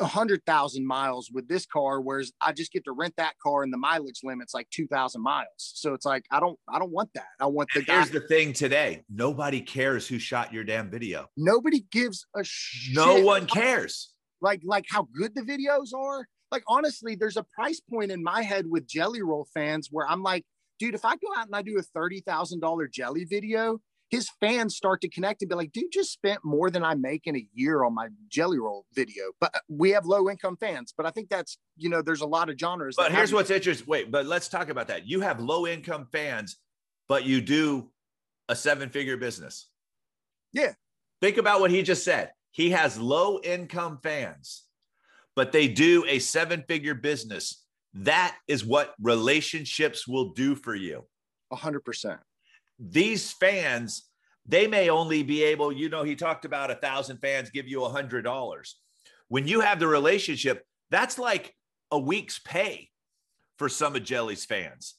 a 0.00 0.06
hundred 0.06 0.44
thousand 0.46 0.86
miles 0.86 1.30
with 1.32 1.48
this 1.48 1.66
car, 1.66 2.00
whereas 2.00 2.32
I 2.40 2.52
just 2.52 2.72
get 2.72 2.84
to 2.84 2.92
rent 2.92 3.14
that 3.16 3.34
car 3.42 3.62
and 3.62 3.72
the 3.72 3.78
mileage 3.78 4.20
limit's 4.24 4.54
like 4.54 4.68
two 4.70 4.86
thousand 4.86 5.22
miles. 5.22 5.46
So 5.58 5.94
it's 5.94 6.06
like 6.06 6.24
I 6.30 6.40
don't 6.40 6.58
I 6.68 6.78
don't 6.78 6.92
want 6.92 7.10
that. 7.14 7.26
I 7.40 7.46
want 7.46 7.68
the 7.74 7.80
and 7.80 7.88
Here's 7.88 8.10
the 8.10 8.20
thing 8.20 8.52
today: 8.52 9.02
nobody 9.10 9.60
cares 9.60 10.08
who 10.08 10.18
shot 10.18 10.52
your 10.52 10.64
damn 10.64 10.90
video. 10.90 11.28
Nobody 11.36 11.84
gives 11.90 12.26
a 12.34 12.42
shit. 12.44 12.94
No 12.96 13.20
one 13.20 13.46
cares. 13.46 14.12
Like 14.40 14.62
like 14.64 14.86
how 14.88 15.08
good 15.14 15.34
the 15.34 15.42
videos 15.42 15.94
are. 15.94 16.26
Like 16.50 16.64
honestly, 16.68 17.14
there's 17.14 17.36
a 17.36 17.44
price 17.54 17.80
point 17.80 18.10
in 18.10 18.22
my 18.22 18.42
head 18.42 18.66
with 18.68 18.86
Jelly 18.86 19.22
Roll 19.22 19.46
fans 19.54 19.88
where 19.90 20.08
I'm 20.08 20.22
like, 20.22 20.44
dude, 20.78 20.94
if 20.94 21.04
I 21.04 21.16
go 21.16 21.28
out 21.36 21.46
and 21.46 21.54
I 21.54 21.62
do 21.62 21.78
a 21.78 21.82
thirty 21.82 22.20
thousand 22.20 22.60
dollar 22.60 22.88
Jelly 22.88 23.24
video, 23.24 23.78
his 24.12 24.28
fans 24.40 24.76
start 24.76 25.00
to 25.00 25.08
connect 25.08 25.40
and 25.40 25.48
be 25.48 25.54
like, 25.54 25.72
dude 25.72 25.90
just 25.90 26.12
spent 26.12 26.40
more 26.44 26.70
than 26.70 26.84
I 26.84 26.94
make 26.94 27.26
in 27.26 27.34
a 27.34 27.46
year 27.54 27.82
on 27.82 27.94
my 27.94 28.08
jelly 28.28 28.58
roll 28.58 28.84
video. 28.94 29.32
But 29.40 29.56
uh, 29.56 29.60
we 29.68 29.90
have 29.92 30.04
low 30.04 30.28
income 30.28 30.58
fans. 30.60 30.92
But 30.94 31.06
I 31.06 31.10
think 31.10 31.30
that's, 31.30 31.56
you 31.78 31.88
know, 31.88 32.02
there's 32.02 32.20
a 32.20 32.26
lot 32.26 32.50
of 32.50 32.58
genres. 32.58 32.94
But 32.94 33.10
here's 33.10 33.32
what's 33.32 33.50
interesting. 33.50 33.86
Wait, 33.88 34.12
but 34.12 34.26
let's 34.26 34.48
talk 34.48 34.68
about 34.68 34.88
that. 34.88 35.08
You 35.08 35.22
have 35.22 35.40
low 35.40 35.66
income 35.66 36.08
fans, 36.12 36.58
but 37.08 37.24
you 37.24 37.40
do 37.40 37.90
a 38.50 38.54
seven 38.54 38.90
figure 38.90 39.16
business. 39.16 39.70
Yeah. 40.52 40.74
Think 41.22 41.38
about 41.38 41.60
what 41.60 41.70
he 41.70 41.82
just 41.82 42.04
said. 42.04 42.32
He 42.50 42.68
has 42.72 42.98
low 42.98 43.40
income 43.40 43.98
fans, 44.02 44.64
but 45.34 45.52
they 45.52 45.68
do 45.68 46.04
a 46.06 46.18
seven 46.18 46.64
figure 46.68 46.94
business. 46.94 47.64
That 47.94 48.36
is 48.46 48.62
what 48.62 48.94
relationships 49.00 50.06
will 50.06 50.34
do 50.34 50.54
for 50.54 50.74
you. 50.74 51.06
A 51.50 51.56
hundred 51.56 51.80
percent 51.80 52.20
these 52.90 53.30
fans, 53.30 54.08
they 54.46 54.66
may 54.66 54.90
only 54.90 55.22
be 55.22 55.44
able, 55.44 55.72
you 55.72 55.88
know, 55.88 56.02
he 56.02 56.16
talked 56.16 56.44
about 56.44 56.70
a 56.70 56.74
thousand 56.74 57.18
fans 57.18 57.50
give 57.50 57.68
you 57.68 57.84
a 57.84 57.88
hundred 57.88 58.22
dollars. 58.22 58.76
When 59.28 59.46
you 59.46 59.60
have 59.60 59.78
the 59.78 59.86
relationship, 59.86 60.64
that's 60.90 61.18
like 61.18 61.54
a 61.90 61.98
week's 61.98 62.38
pay 62.40 62.90
for 63.58 63.68
some 63.68 63.94
of 63.94 64.02
Jelly's 64.02 64.44
fans. 64.44 64.94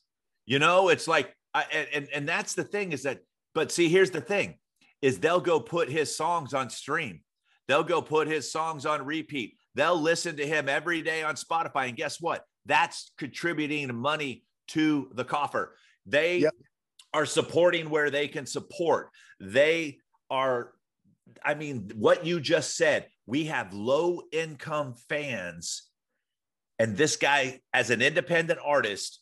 You 0.45 0.59
know, 0.59 0.89
it's 0.89 1.07
like, 1.07 1.35
I, 1.53 1.87
and 1.93 2.07
and 2.13 2.27
that's 2.27 2.55
the 2.55 2.63
thing 2.63 2.93
is 2.93 3.03
that, 3.03 3.19
but 3.53 3.71
see, 3.71 3.89
here's 3.89 4.11
the 4.11 4.21
thing, 4.21 4.57
is 5.01 5.19
they'll 5.19 5.39
go 5.39 5.59
put 5.59 5.89
his 5.89 6.15
songs 6.15 6.53
on 6.53 6.69
stream, 6.69 7.21
they'll 7.67 7.83
go 7.83 8.01
put 8.01 8.27
his 8.27 8.51
songs 8.51 8.85
on 8.85 9.05
repeat, 9.05 9.55
they'll 9.75 9.99
listen 9.99 10.37
to 10.37 10.47
him 10.47 10.67
every 10.67 11.01
day 11.01 11.21
on 11.21 11.35
Spotify, 11.35 11.89
and 11.89 11.97
guess 11.97 12.19
what? 12.19 12.43
That's 12.65 13.11
contributing 13.17 13.93
money 13.93 14.45
to 14.69 15.09
the 15.13 15.25
coffer. 15.25 15.75
They 16.05 16.37
yep 16.39 16.53
are 17.13 17.25
supporting 17.25 17.89
where 17.89 18.09
they 18.09 18.27
can 18.27 18.45
support. 18.45 19.09
They 19.39 19.99
are, 20.29 20.71
I 21.43 21.53
mean, 21.53 21.91
what 21.95 22.25
you 22.25 22.39
just 22.39 22.75
said, 22.75 23.07
we 23.25 23.45
have 23.45 23.73
low 23.73 24.21
income 24.31 24.95
fans. 25.09 25.83
And 26.79 26.97
this 26.97 27.15
guy, 27.15 27.61
as 27.73 27.89
an 27.91 28.01
independent 28.01 28.59
artist, 28.63 29.19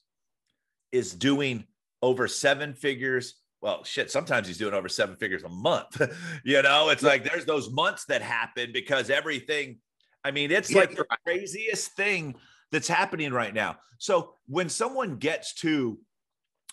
is 0.91 1.13
doing 1.13 1.65
over 2.01 2.27
seven 2.27 2.73
figures. 2.73 3.35
Well, 3.61 3.83
shit, 3.83 4.09
sometimes 4.09 4.47
he's 4.47 4.57
doing 4.57 4.73
over 4.73 4.89
seven 4.89 5.17
figures 5.17 5.43
a 5.43 5.49
month. 5.49 6.01
you 6.43 6.61
know, 6.61 6.89
it's 6.89 7.03
like 7.03 7.23
there's 7.23 7.45
those 7.45 7.69
months 7.69 8.05
that 8.05 8.21
happen 8.21 8.71
because 8.73 9.09
everything, 9.09 9.77
I 10.23 10.31
mean, 10.31 10.51
it's 10.51 10.73
like 10.73 10.95
the 10.95 11.05
craziest 11.25 11.91
thing 11.91 12.35
that's 12.71 12.87
happening 12.87 13.33
right 13.33 13.53
now. 13.53 13.77
So 13.97 14.33
when 14.47 14.69
someone 14.69 15.17
gets 15.17 15.53
to 15.55 15.99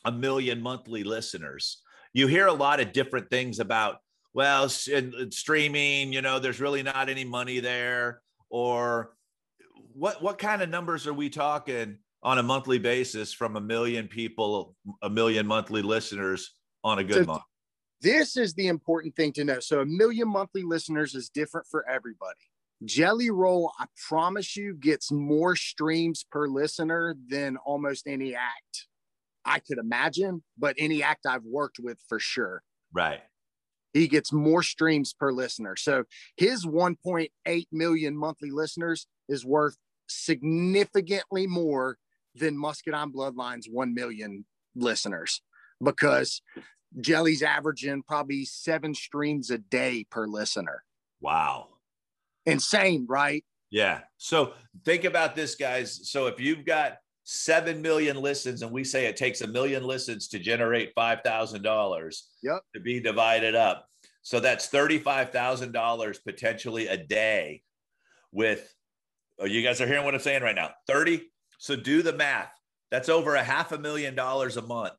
a 0.04 0.12
million 0.12 0.60
monthly 0.60 1.04
listeners. 1.04 1.82
You 2.12 2.26
hear 2.26 2.46
a 2.46 2.52
lot 2.52 2.80
of 2.80 2.92
different 2.92 3.30
things 3.30 3.58
about, 3.58 3.96
well, 4.34 4.68
streaming, 4.68 6.12
you 6.12 6.22
know, 6.22 6.38
there's 6.38 6.60
really 6.60 6.82
not 6.82 7.08
any 7.08 7.24
money 7.24 7.60
there. 7.60 8.22
Or 8.50 9.12
what, 9.92 10.22
what 10.22 10.38
kind 10.38 10.62
of 10.62 10.68
numbers 10.68 11.06
are 11.06 11.12
we 11.12 11.28
talking 11.28 11.98
on 12.22 12.38
a 12.38 12.42
monthly 12.42 12.78
basis 12.78 13.32
from 13.32 13.56
a 13.56 13.60
million 13.60 14.08
people, 14.08 14.74
a 15.02 15.10
million 15.10 15.46
monthly 15.46 15.82
listeners 15.82 16.54
on 16.84 16.98
a 16.98 17.04
good 17.04 17.24
so 17.24 17.32
month? 17.32 17.42
This 18.00 18.36
is 18.36 18.54
the 18.54 18.68
important 18.68 19.16
thing 19.16 19.32
to 19.32 19.44
know. 19.44 19.60
So, 19.60 19.80
a 19.80 19.86
million 19.86 20.28
monthly 20.28 20.62
listeners 20.62 21.14
is 21.14 21.28
different 21.28 21.66
for 21.66 21.88
everybody. 21.88 22.38
Jelly 22.84 23.30
Roll, 23.30 23.72
I 23.80 23.86
promise 24.08 24.56
you, 24.56 24.74
gets 24.74 25.10
more 25.10 25.56
streams 25.56 26.24
per 26.30 26.46
listener 26.46 27.16
than 27.28 27.56
almost 27.56 28.06
any 28.06 28.36
act 28.36 28.87
I 29.48 29.60
could 29.60 29.78
imagine, 29.78 30.42
but 30.58 30.76
any 30.78 31.02
act 31.02 31.24
I've 31.26 31.44
worked 31.44 31.78
with 31.82 31.98
for 32.06 32.20
sure. 32.20 32.62
Right. 32.92 33.22
He 33.94 34.06
gets 34.06 34.30
more 34.32 34.62
streams 34.62 35.14
per 35.14 35.32
listener. 35.32 35.74
So 35.74 36.04
his 36.36 36.66
1.8 36.66 37.66
million 37.72 38.16
monthly 38.16 38.50
listeners 38.50 39.06
is 39.28 39.46
worth 39.46 39.76
significantly 40.06 41.46
more 41.46 41.96
than 42.34 42.58
Muscadine 42.58 43.10
Bloodlines 43.10 43.64
1 43.70 43.94
million 43.94 44.44
listeners 44.76 45.40
because 45.82 46.42
Jelly's 47.00 47.42
averaging 47.42 48.02
probably 48.02 48.44
seven 48.44 48.94
streams 48.94 49.50
a 49.50 49.58
day 49.58 50.04
per 50.10 50.26
listener. 50.26 50.84
Wow. 51.22 51.68
Insane, 52.44 53.06
right? 53.08 53.44
Yeah. 53.70 54.00
So 54.18 54.52
think 54.84 55.04
about 55.04 55.34
this, 55.34 55.54
guys. 55.54 56.10
So 56.10 56.26
if 56.26 56.38
you've 56.38 56.64
got 56.66 56.98
7 57.30 57.82
million 57.82 58.16
listens 58.16 58.62
and 58.62 58.72
we 58.72 58.82
say 58.82 59.04
it 59.04 59.18
takes 59.18 59.42
a 59.42 59.46
million 59.46 59.84
listens 59.84 60.28
to 60.28 60.38
generate 60.38 60.94
$5,000 60.94 62.22
yep. 62.42 62.62
to 62.74 62.80
be 62.80 63.00
divided 63.00 63.54
up. 63.54 63.86
So 64.22 64.40
that's 64.40 64.70
$35,000 64.70 66.24
potentially 66.24 66.86
a 66.86 66.96
day 66.96 67.62
with, 68.32 68.74
oh, 69.38 69.44
you 69.44 69.62
guys 69.62 69.78
are 69.82 69.86
hearing 69.86 70.06
what 70.06 70.14
I'm 70.14 70.20
saying 70.20 70.42
right 70.42 70.54
now 70.54 70.70
30. 70.86 71.28
So 71.58 71.76
do 71.76 72.00
the 72.00 72.14
math. 72.14 72.50
That's 72.90 73.10
over 73.10 73.34
a 73.34 73.44
half 73.44 73.72
a 73.72 73.78
million 73.78 74.14
dollars 74.14 74.56
a 74.56 74.62
month 74.62 74.94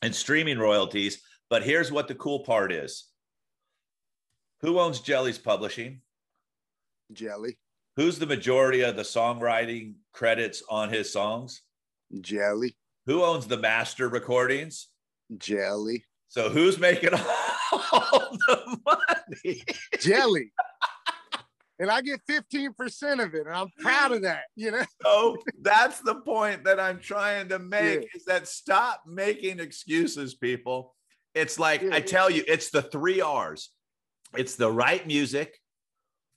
in 0.00 0.14
streaming 0.14 0.58
royalties. 0.58 1.20
But 1.50 1.64
here's 1.64 1.92
what 1.92 2.08
the 2.08 2.14
cool 2.14 2.40
part 2.40 2.72
is 2.72 3.10
who 4.62 4.78
owns 4.78 5.00
Jelly's 5.00 5.36
publishing? 5.36 6.00
Jelly. 7.12 7.58
Who's 7.96 8.18
the 8.18 8.26
majority 8.26 8.80
of 8.82 8.96
the 8.96 9.02
songwriting 9.02 9.94
credits 10.12 10.62
on 10.70 10.88
his 10.88 11.12
songs? 11.12 11.62
Jelly. 12.20 12.74
Who 13.06 13.22
owns 13.22 13.46
the 13.46 13.58
master 13.58 14.08
recordings? 14.08 14.88
Jelly. 15.36 16.04
So 16.28 16.48
who's 16.48 16.78
making 16.78 17.10
all 17.72 18.38
the 18.46 18.78
money? 18.86 19.62
Jelly. 19.98 20.52
and 21.78 21.90
I 21.90 22.00
get 22.00 22.20
15% 22.26 23.22
of 23.22 23.34
it. 23.34 23.46
And 23.46 23.54
I'm 23.54 23.68
proud 23.78 24.12
of 24.12 24.22
that, 24.22 24.44
you 24.56 24.70
know. 24.70 24.84
so 25.02 25.36
that's 25.60 26.00
the 26.00 26.14
point 26.14 26.64
that 26.64 26.80
I'm 26.80 26.98
trying 26.98 27.50
to 27.50 27.58
make 27.58 28.00
yeah. 28.00 28.06
is 28.14 28.24
that 28.24 28.48
stop 28.48 29.02
making 29.06 29.60
excuses, 29.60 30.34
people. 30.34 30.94
It's 31.34 31.58
like 31.58 31.82
yeah, 31.82 31.94
I 31.94 32.00
tell 32.00 32.30
you, 32.30 32.44
it's 32.48 32.70
the 32.70 32.82
three 32.82 33.20
R's. 33.20 33.70
It's 34.34 34.54
the 34.54 34.70
right 34.70 35.06
music, 35.06 35.58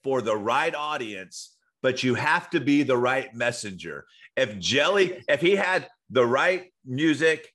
for 0.06 0.22
the 0.22 0.38
right 0.38 0.76
audience, 0.76 1.56
but 1.82 2.03
you 2.03 2.14
have 2.14 2.47
to 2.51 2.60
be 2.62 2.84
the 2.84 2.95
right 2.95 3.34
messenger. 3.34 4.06
If 4.38 4.60
Jelly, 4.60 5.24
if 5.28 5.41
he 5.41 5.56
had 5.56 5.88
the 6.12 6.24
right 6.24 6.72
music, 6.86 7.51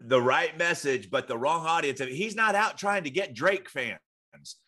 the 0.00 0.20
right 0.20 0.56
message, 0.56 1.10
but 1.10 1.28
the 1.28 1.36
wrong 1.36 1.66
audience, 1.66 2.00
he's 2.00 2.34
not 2.34 2.54
out 2.54 2.78
trying 2.78 3.04
to 3.04 3.10
get 3.10 3.34
Drake 3.34 3.68
fans. 3.68 3.98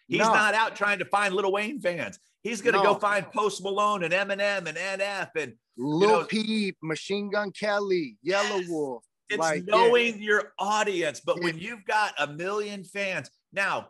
He's 0.08 0.18
no. 0.18 0.34
not 0.34 0.52
out 0.52 0.76
trying 0.76 0.98
to 0.98 1.06
find 1.06 1.34
Lil 1.34 1.50
Wayne 1.50 1.80
fans. 1.80 2.18
He's 2.42 2.60
going 2.60 2.74
to 2.74 2.82
no. 2.82 2.92
go 2.92 2.98
find 2.98 3.24
Post 3.32 3.62
Malone 3.62 4.04
and 4.04 4.12
Eminem 4.12 4.66
and 4.66 4.76
NF 4.76 5.30
and 5.36 5.54
Lil 5.78 6.00
you 6.00 6.06
know, 6.06 6.24
Peep, 6.24 6.76
Machine 6.82 7.30
Gun 7.30 7.50
Kelly, 7.50 8.18
Yellow 8.22 8.58
yes. 8.58 8.68
Wolf. 8.68 9.04
It's 9.30 9.38
like, 9.38 9.64
knowing 9.64 10.18
yeah. 10.18 10.26
your 10.26 10.52
audience. 10.58 11.20
But 11.24 11.38
yeah. 11.38 11.44
when 11.44 11.58
you've 11.58 11.86
got 11.86 12.12
a 12.18 12.26
million 12.26 12.84
fans, 12.84 13.30
now, 13.54 13.88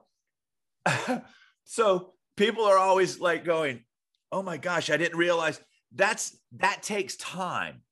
so 1.65 2.13
people 2.37 2.65
are 2.65 2.79
always 2.79 3.21
like 3.21 3.45
going, 3.45 3.85
"Oh 4.31 4.43
my 4.43 4.57
gosh, 4.57 4.91
I 4.91 4.97
didn't 4.97 5.19
realize 5.19 5.61
that's 5.93 6.37
that 6.53 6.83
takes 6.83 7.17
time. 7.17 7.83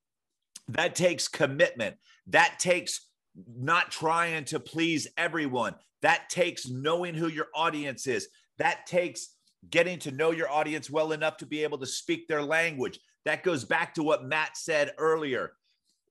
That 0.67 0.95
takes 0.95 1.27
commitment. 1.27 1.97
That 2.27 2.59
takes 2.59 3.07
not 3.47 3.91
trying 3.91 4.45
to 4.45 4.59
please 4.59 5.07
everyone. 5.17 5.75
That 6.01 6.29
takes 6.29 6.67
knowing 6.67 7.13
who 7.13 7.27
your 7.27 7.47
audience 7.55 8.07
is. 8.07 8.27
That 8.57 8.85
takes 8.85 9.35
getting 9.69 9.99
to 9.99 10.11
know 10.11 10.31
your 10.31 10.49
audience 10.49 10.89
well 10.89 11.11
enough 11.11 11.37
to 11.37 11.45
be 11.45 11.63
able 11.63 11.77
to 11.77 11.85
speak 11.85 12.27
their 12.27 12.41
language. 12.41 12.99
That 13.25 13.43
goes 13.43 13.63
back 13.63 13.93
to 13.95 14.03
what 14.03 14.25
Matt 14.25 14.57
said 14.57 14.93
earlier 14.97 15.53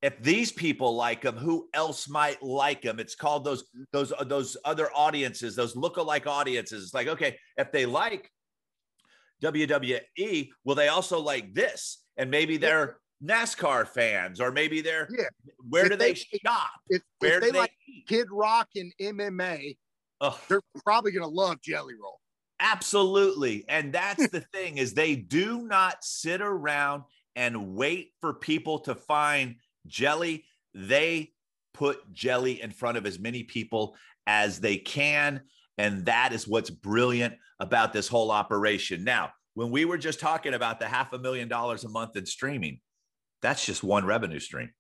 if 0.02 0.20
these 0.22 0.50
people 0.50 0.94
like 0.96 1.24
him, 1.24 1.36
who 1.36 1.68
else 1.74 2.08
might 2.08 2.42
like 2.42 2.82
him? 2.82 2.98
It's 2.98 3.14
called 3.14 3.44
those 3.44 3.64
those 3.92 4.12
uh, 4.12 4.24
those 4.24 4.56
other 4.64 4.90
audiences, 4.94 5.54
those 5.54 5.76
look-alike 5.76 6.26
audiences. 6.26 6.84
It's 6.84 6.94
like, 6.94 7.08
okay, 7.08 7.36
if 7.58 7.70
they 7.70 7.86
like 7.86 8.30
WWE, 9.42 10.48
will 10.64 10.74
they 10.74 10.88
also 10.88 11.20
like 11.20 11.52
this? 11.52 12.02
And 12.16 12.30
maybe 12.30 12.56
they're 12.56 12.96
NASCAR 13.22 13.86
fans, 13.86 14.40
or 14.40 14.50
maybe 14.50 14.80
they're 14.80 15.08
yeah. 15.16 15.24
Where 15.68 15.84
if 15.84 15.90
do 15.90 15.96
they, 15.96 16.12
they 16.12 16.38
shop? 16.44 16.70
If, 16.88 17.02
where 17.18 17.36
if 17.36 17.42
they, 17.42 17.50
they 17.50 17.58
like 17.58 17.72
eat? 17.86 18.06
Kid 18.08 18.28
Rock 18.30 18.68
and 18.76 18.92
MMA, 19.00 19.76
Ugh. 20.22 20.38
they're 20.48 20.62
probably 20.82 21.12
going 21.12 21.28
to 21.28 21.34
love 21.34 21.60
Jelly 21.60 21.94
Roll. 22.00 22.20
Absolutely, 22.58 23.64
and 23.68 23.92
that's 23.92 24.28
the 24.28 24.40
thing 24.52 24.78
is 24.78 24.94
they 24.94 25.16
do 25.16 25.66
not 25.66 26.02
sit 26.02 26.40
around 26.40 27.04
and 27.36 27.74
wait 27.74 28.12
for 28.20 28.34
people 28.34 28.80
to 28.80 28.94
find 28.94 29.56
Jelly, 29.90 30.44
they 30.74 31.32
put 31.74 32.12
Jelly 32.12 32.62
in 32.62 32.70
front 32.70 32.96
of 32.96 33.06
as 33.06 33.18
many 33.18 33.42
people 33.42 33.96
as 34.26 34.60
they 34.60 34.76
can. 34.76 35.42
And 35.78 36.06
that 36.06 36.32
is 36.32 36.46
what's 36.46 36.70
brilliant 36.70 37.34
about 37.58 37.92
this 37.92 38.08
whole 38.08 38.30
operation. 38.30 39.04
Now, 39.04 39.32
when 39.54 39.70
we 39.70 39.84
were 39.84 39.98
just 39.98 40.20
talking 40.20 40.54
about 40.54 40.78
the 40.78 40.86
half 40.86 41.12
a 41.12 41.18
million 41.18 41.48
dollars 41.48 41.84
a 41.84 41.88
month 41.88 42.16
in 42.16 42.26
streaming, 42.26 42.80
that's 43.42 43.64
just 43.64 43.82
one 43.82 44.04
revenue 44.04 44.38
stream. 44.38 44.70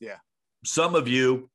Yeah. 0.00 0.18
Some 0.64 0.94
of 0.94 1.08
you 1.08 1.50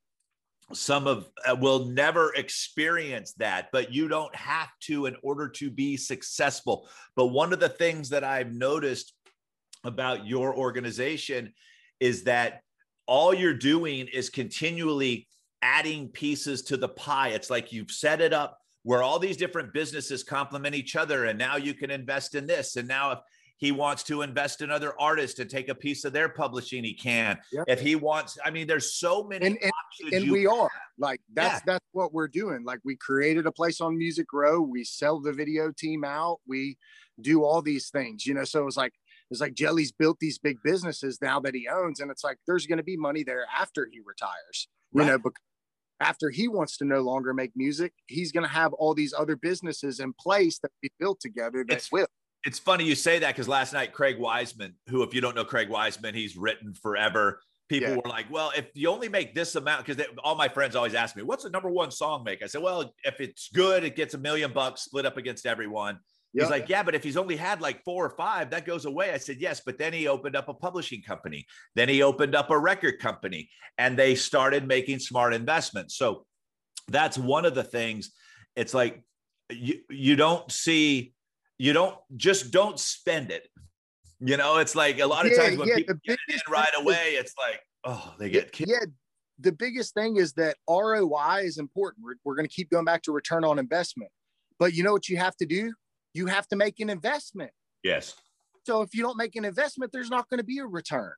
some 0.72 1.06
of 1.06 1.28
uh, 1.48 1.56
will 1.58 1.86
never 1.86 2.34
experience 2.34 3.32
that 3.34 3.68
but 3.72 3.92
you 3.92 4.06
don't 4.06 4.34
have 4.34 4.68
to 4.80 5.06
in 5.06 5.16
order 5.22 5.48
to 5.48 5.70
be 5.70 5.96
successful 5.96 6.86
but 7.16 7.28
one 7.28 7.52
of 7.52 7.60
the 7.60 7.70
things 7.70 8.10
that 8.10 8.22
i've 8.22 8.52
noticed 8.52 9.14
about 9.84 10.26
your 10.26 10.54
organization 10.54 11.52
is 12.00 12.24
that 12.24 12.60
all 13.08 13.34
you're 13.34 13.54
doing 13.54 14.06
is 14.12 14.30
continually 14.30 15.26
adding 15.62 16.08
pieces 16.08 16.62
to 16.62 16.76
the 16.76 16.88
pie. 16.88 17.30
It's 17.30 17.50
like 17.50 17.72
you've 17.72 17.90
set 17.90 18.20
it 18.20 18.32
up 18.32 18.58
where 18.84 19.02
all 19.02 19.18
these 19.18 19.36
different 19.36 19.72
businesses 19.72 20.22
complement 20.22 20.74
each 20.74 20.94
other 20.94 21.24
and 21.24 21.38
now 21.38 21.56
you 21.56 21.74
can 21.74 21.90
invest 21.90 22.36
in 22.36 22.46
this. 22.46 22.76
And 22.76 22.86
now 22.86 23.12
if 23.12 23.18
he 23.56 23.72
wants 23.72 24.04
to 24.04 24.22
invest 24.22 24.62
in 24.62 24.70
other 24.70 24.94
artists 25.00 25.40
and 25.40 25.50
take 25.50 25.68
a 25.68 25.74
piece 25.74 26.04
of 26.04 26.12
their 26.12 26.28
publishing 26.28 26.84
he 26.84 26.94
can. 26.94 27.38
Yep. 27.50 27.64
if 27.66 27.80
he 27.80 27.96
wants 27.96 28.38
i 28.44 28.50
mean 28.50 28.66
there's 28.68 28.94
so 28.94 29.24
many 29.24 29.44
and, 29.46 29.58
and, 29.62 30.12
and 30.12 30.30
we 30.30 30.46
are. 30.46 30.70
Like 30.98 31.20
that's 31.32 31.60
yeah. 31.60 31.74
that's 31.74 31.86
what 31.92 32.12
we're 32.12 32.28
doing. 32.28 32.62
Like 32.64 32.80
we 32.84 32.94
created 32.96 33.46
a 33.46 33.52
place 33.52 33.80
on 33.80 33.96
music 33.96 34.32
row. 34.32 34.60
We 34.60 34.84
sell 34.84 35.18
the 35.18 35.32
video 35.32 35.72
team 35.72 36.04
out. 36.04 36.38
We 36.46 36.76
do 37.20 37.42
all 37.42 37.62
these 37.62 37.88
things 37.88 38.26
you 38.26 38.34
know? 38.34 38.44
So 38.44 38.66
it's 38.66 38.76
like 38.76 38.92
it's 39.30 39.40
like 39.40 39.54
jelly's 39.54 39.92
built 39.92 40.18
these 40.20 40.38
big 40.38 40.58
businesses 40.62 41.18
now 41.20 41.40
that 41.40 41.54
he 41.54 41.68
owns 41.68 42.00
and 42.00 42.10
it's 42.10 42.24
like 42.24 42.38
there's 42.46 42.66
going 42.66 42.78
to 42.78 42.84
be 42.84 42.96
money 42.96 43.22
there 43.22 43.44
after 43.58 43.88
he 43.90 44.00
retires 44.04 44.68
you 44.92 45.04
know 45.04 45.18
but 45.18 45.32
after 46.00 46.30
he 46.30 46.46
wants 46.46 46.76
to 46.76 46.84
no 46.84 47.00
longer 47.00 47.34
make 47.34 47.50
music 47.56 47.92
he's 48.06 48.32
going 48.32 48.44
to 48.44 48.52
have 48.52 48.72
all 48.74 48.94
these 48.94 49.12
other 49.16 49.36
businesses 49.36 50.00
in 50.00 50.12
place 50.12 50.58
that 50.60 50.70
we 50.82 50.88
built 50.98 51.20
together 51.20 51.64
that 51.66 51.76
it's, 51.76 51.92
will 51.92 52.06
it's 52.44 52.58
funny 52.58 52.84
you 52.84 52.94
say 52.94 53.18
that 53.18 53.34
because 53.34 53.48
last 53.48 53.72
night 53.72 53.92
Craig 53.92 54.18
Wiseman, 54.18 54.74
who 54.88 55.02
if 55.02 55.14
you 55.14 55.20
don't 55.20 55.34
know 55.34 55.44
Craig 55.44 55.68
Wiseman, 55.68 56.14
he's 56.14 56.36
written 56.36 56.74
forever. 56.74 57.40
People 57.68 57.90
yeah. 57.90 57.96
were 57.96 58.08
like, 58.08 58.30
"Well, 58.30 58.52
if 58.56 58.70
you 58.74 58.88
only 58.88 59.08
make 59.08 59.34
this 59.34 59.54
amount," 59.54 59.84
because 59.84 60.02
all 60.24 60.34
my 60.34 60.48
friends 60.48 60.74
always 60.74 60.94
ask 60.94 61.16
me, 61.16 61.22
"What's 61.22 61.44
the 61.44 61.50
number 61.50 61.68
one 61.68 61.90
song 61.90 62.24
make?" 62.24 62.42
I 62.42 62.46
said, 62.46 62.62
"Well, 62.62 62.94
if 63.04 63.20
it's 63.20 63.50
good, 63.52 63.84
it 63.84 63.96
gets 63.96 64.14
a 64.14 64.18
million 64.18 64.52
bucks 64.52 64.82
split 64.82 65.04
up 65.04 65.18
against 65.18 65.44
everyone." 65.44 65.98
Yep. 66.34 66.44
He's 66.44 66.50
like, 66.50 66.68
yeah, 66.68 66.82
but 66.82 66.94
if 66.94 67.02
he's 67.02 67.16
only 67.16 67.36
had 67.36 67.60
like 67.60 67.82
four 67.84 68.04
or 68.04 68.10
five, 68.10 68.50
that 68.50 68.66
goes 68.66 68.84
away. 68.84 69.12
I 69.12 69.16
said, 69.16 69.38
yes, 69.40 69.62
but 69.64 69.78
then 69.78 69.92
he 69.92 70.08
opened 70.08 70.36
up 70.36 70.48
a 70.48 70.54
publishing 70.54 71.02
company. 71.02 71.46
Then 71.74 71.88
he 71.88 72.02
opened 72.02 72.34
up 72.34 72.50
a 72.50 72.58
record 72.58 72.98
company 72.98 73.48
and 73.78 73.98
they 73.98 74.14
started 74.14 74.66
making 74.66 74.98
smart 74.98 75.32
investments. 75.32 75.96
So 75.96 76.26
that's 76.88 77.16
one 77.16 77.46
of 77.46 77.54
the 77.54 77.64
things. 77.64 78.12
It's 78.56 78.74
like 78.74 79.02
you, 79.50 79.80
you 79.88 80.16
don't 80.16 80.50
see 80.52 81.14
you 81.58 81.72
don't 81.72 81.96
just 82.16 82.50
don't 82.50 82.78
spend 82.78 83.30
it. 83.30 83.48
You 84.20 84.36
know, 84.36 84.58
it's 84.58 84.74
like 84.74 85.00
a 85.00 85.06
lot 85.06 85.26
of 85.26 85.32
yeah, 85.32 85.42
times 85.42 85.58
when 85.58 85.68
yeah, 85.68 85.76
people 85.76 85.94
get 86.04 86.18
it 86.28 86.34
in 86.34 86.40
right 86.48 86.72
away, 86.76 87.14
it's 87.14 87.34
like, 87.38 87.60
oh, 87.84 88.14
they 88.18 88.30
get 88.30 88.52
kicked. 88.52 88.70
yeah. 88.70 88.84
The 89.40 89.52
biggest 89.52 89.94
thing 89.94 90.16
is 90.16 90.32
that 90.32 90.56
ROI 90.68 91.42
is 91.44 91.58
important. 91.58 92.04
We're, 92.04 92.14
we're 92.24 92.34
going 92.34 92.48
to 92.48 92.52
keep 92.52 92.70
going 92.70 92.84
back 92.84 93.02
to 93.02 93.12
return 93.12 93.44
on 93.44 93.58
investment, 93.60 94.10
but 94.58 94.74
you 94.74 94.82
know 94.82 94.92
what 94.92 95.08
you 95.08 95.16
have 95.18 95.36
to 95.36 95.46
do? 95.46 95.72
You 96.18 96.26
have 96.26 96.46
to 96.48 96.56
make 96.56 96.80
an 96.80 96.90
investment. 96.90 97.52
Yes. 97.82 98.14
So 98.64 98.82
if 98.82 98.94
you 98.94 99.02
don't 99.02 99.16
make 99.16 99.36
an 99.36 99.44
investment, 99.44 99.92
there's 99.92 100.10
not 100.10 100.28
going 100.28 100.38
to 100.38 100.44
be 100.44 100.58
a 100.58 100.66
return 100.66 101.12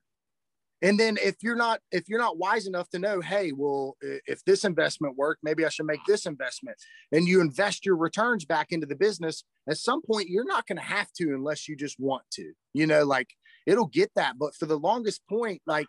and 0.81 0.99
then 0.99 1.17
if 1.21 1.35
you're 1.41 1.55
not 1.55 1.79
if 1.91 2.09
you're 2.09 2.19
not 2.19 2.37
wise 2.37 2.65
enough 2.67 2.89
to 2.89 2.99
know 2.99 3.21
hey 3.21 3.51
well 3.51 3.95
if 4.01 4.43
this 4.45 4.63
investment 4.63 5.15
worked 5.17 5.41
maybe 5.43 5.65
i 5.65 5.69
should 5.69 5.85
make 5.85 6.03
this 6.07 6.25
investment 6.25 6.77
and 7.11 7.27
you 7.27 7.41
invest 7.41 7.85
your 7.85 7.95
returns 7.95 8.45
back 8.45 8.67
into 8.71 8.87
the 8.87 8.95
business 8.95 9.43
at 9.69 9.77
some 9.77 10.01
point 10.01 10.29
you're 10.29 10.45
not 10.45 10.65
going 10.67 10.77
to 10.77 10.83
have 10.83 11.11
to 11.13 11.33
unless 11.33 11.67
you 11.67 11.75
just 11.75 11.99
want 11.99 12.23
to 12.31 12.51
you 12.73 12.87
know 12.87 13.03
like 13.03 13.29
it'll 13.65 13.87
get 13.87 14.11
that 14.15 14.37
but 14.39 14.55
for 14.55 14.65
the 14.65 14.77
longest 14.77 15.21
point 15.29 15.61
like 15.65 15.87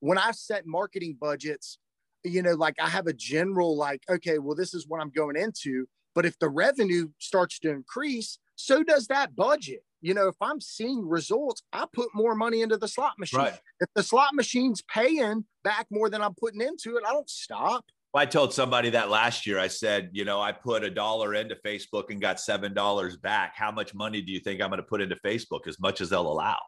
when 0.00 0.18
i've 0.18 0.36
set 0.36 0.64
marketing 0.66 1.16
budgets 1.18 1.78
you 2.22 2.42
know 2.42 2.54
like 2.54 2.74
i 2.80 2.88
have 2.88 3.06
a 3.06 3.12
general 3.12 3.76
like 3.76 4.02
okay 4.10 4.38
well 4.38 4.54
this 4.54 4.74
is 4.74 4.86
what 4.88 5.00
i'm 5.00 5.10
going 5.10 5.36
into 5.36 5.86
but 6.14 6.26
if 6.26 6.38
the 6.38 6.48
revenue 6.48 7.08
starts 7.18 7.58
to 7.58 7.70
increase 7.70 8.38
so 8.56 8.82
does 8.82 9.06
that 9.08 9.34
budget 9.34 9.82
you 10.04 10.12
know, 10.12 10.28
if 10.28 10.36
I'm 10.42 10.60
seeing 10.60 11.08
results, 11.08 11.62
I 11.72 11.86
put 11.90 12.10
more 12.14 12.34
money 12.34 12.60
into 12.60 12.76
the 12.76 12.86
slot 12.86 13.14
machine. 13.18 13.40
Right. 13.40 13.58
If 13.80 13.88
the 13.94 14.02
slot 14.02 14.34
machine's 14.34 14.82
paying 14.82 15.46
back 15.62 15.86
more 15.90 16.10
than 16.10 16.20
I'm 16.20 16.34
putting 16.34 16.60
into 16.60 16.98
it, 16.98 17.04
I 17.08 17.12
don't 17.14 17.28
stop. 17.28 17.86
Well, 18.12 18.22
I 18.22 18.26
told 18.26 18.52
somebody 18.52 18.90
that 18.90 19.08
last 19.08 19.46
year. 19.46 19.58
I 19.58 19.68
said, 19.68 20.10
you 20.12 20.26
know, 20.26 20.42
I 20.42 20.52
put 20.52 20.84
a 20.84 20.90
dollar 20.90 21.32
into 21.32 21.56
Facebook 21.64 22.10
and 22.10 22.20
got 22.20 22.38
seven 22.38 22.74
dollars 22.74 23.16
back. 23.16 23.54
How 23.56 23.72
much 23.72 23.94
money 23.94 24.20
do 24.20 24.30
you 24.30 24.40
think 24.40 24.60
I'm 24.60 24.68
going 24.68 24.76
to 24.76 24.82
put 24.82 25.00
into 25.00 25.16
Facebook? 25.24 25.66
As 25.66 25.80
much 25.80 26.02
as 26.02 26.10
they'll 26.10 26.30
allow. 26.30 26.58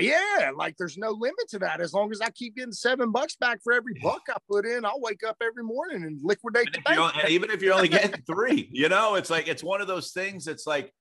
Yeah, 0.00 0.50
like 0.56 0.76
there's 0.76 0.98
no 0.98 1.10
limit 1.10 1.48
to 1.50 1.58
that. 1.60 1.80
As 1.80 1.92
long 1.92 2.10
as 2.10 2.20
I 2.20 2.30
keep 2.30 2.56
getting 2.56 2.72
seven 2.72 3.12
bucks 3.12 3.36
back 3.36 3.60
for 3.62 3.72
every 3.72 3.94
buck 4.02 4.22
I 4.28 4.36
put 4.50 4.66
in, 4.66 4.84
I'll 4.84 5.00
wake 5.00 5.22
up 5.26 5.36
every 5.40 5.62
morning 5.62 6.02
and 6.02 6.20
liquidate 6.22 6.68
even 6.68 6.82
the 6.84 7.12
bank. 7.12 7.30
even 7.30 7.50
if 7.50 7.62
you're 7.62 7.74
only 7.74 7.88
getting 7.88 8.20
three, 8.22 8.68
you 8.72 8.88
know, 8.88 9.14
it's 9.14 9.30
like 9.30 9.46
it's 9.46 9.62
one 9.62 9.80
of 9.80 9.86
those 9.86 10.10
things. 10.10 10.48
It's 10.48 10.66
like 10.66 10.92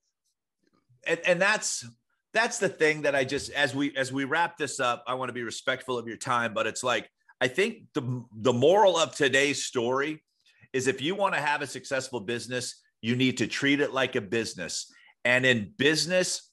and, 1.08 1.20
and 1.26 1.42
that's 1.42 1.86
that's 2.34 2.58
the 2.58 2.70
thing 2.70 3.04
that 3.04 3.16
I 3.16 3.24
just 3.24 3.52
as 3.52 3.76
we 3.76 3.96
as 3.96 4.12
we 4.12 4.26
wrap 4.26 4.58
this 4.58 4.80
up, 4.80 5.04
I 5.08 5.16
want 5.16 5.30
to 5.30 5.34
be 5.34 5.44
respectful 5.44 5.98
of 5.98 6.08
your 6.08 6.18
time, 6.18 6.54
but 6.54 6.68
it's 6.68 6.84
like 6.84 7.10
I 7.42 7.48
think 7.48 7.84
the 7.94 8.24
the 8.36 8.54
moral 8.54 8.98
of 8.98 9.16
today's 9.16 9.66
story 9.66 10.24
is 10.72 10.88
if 10.88 11.02
you 11.02 11.16
want 11.16 11.36
to 11.36 11.42
have 11.42 11.62
a 11.62 11.68
successful 11.68 12.20
business, 12.20 12.82
you 13.02 13.16
need 13.16 13.38
to 13.38 13.48
treat 13.48 13.80
it 13.80 13.94
like 13.94 14.16
a 14.16 14.22
business. 14.22 14.92
And 15.26 15.46
in 15.46 15.74
business, 15.78 16.50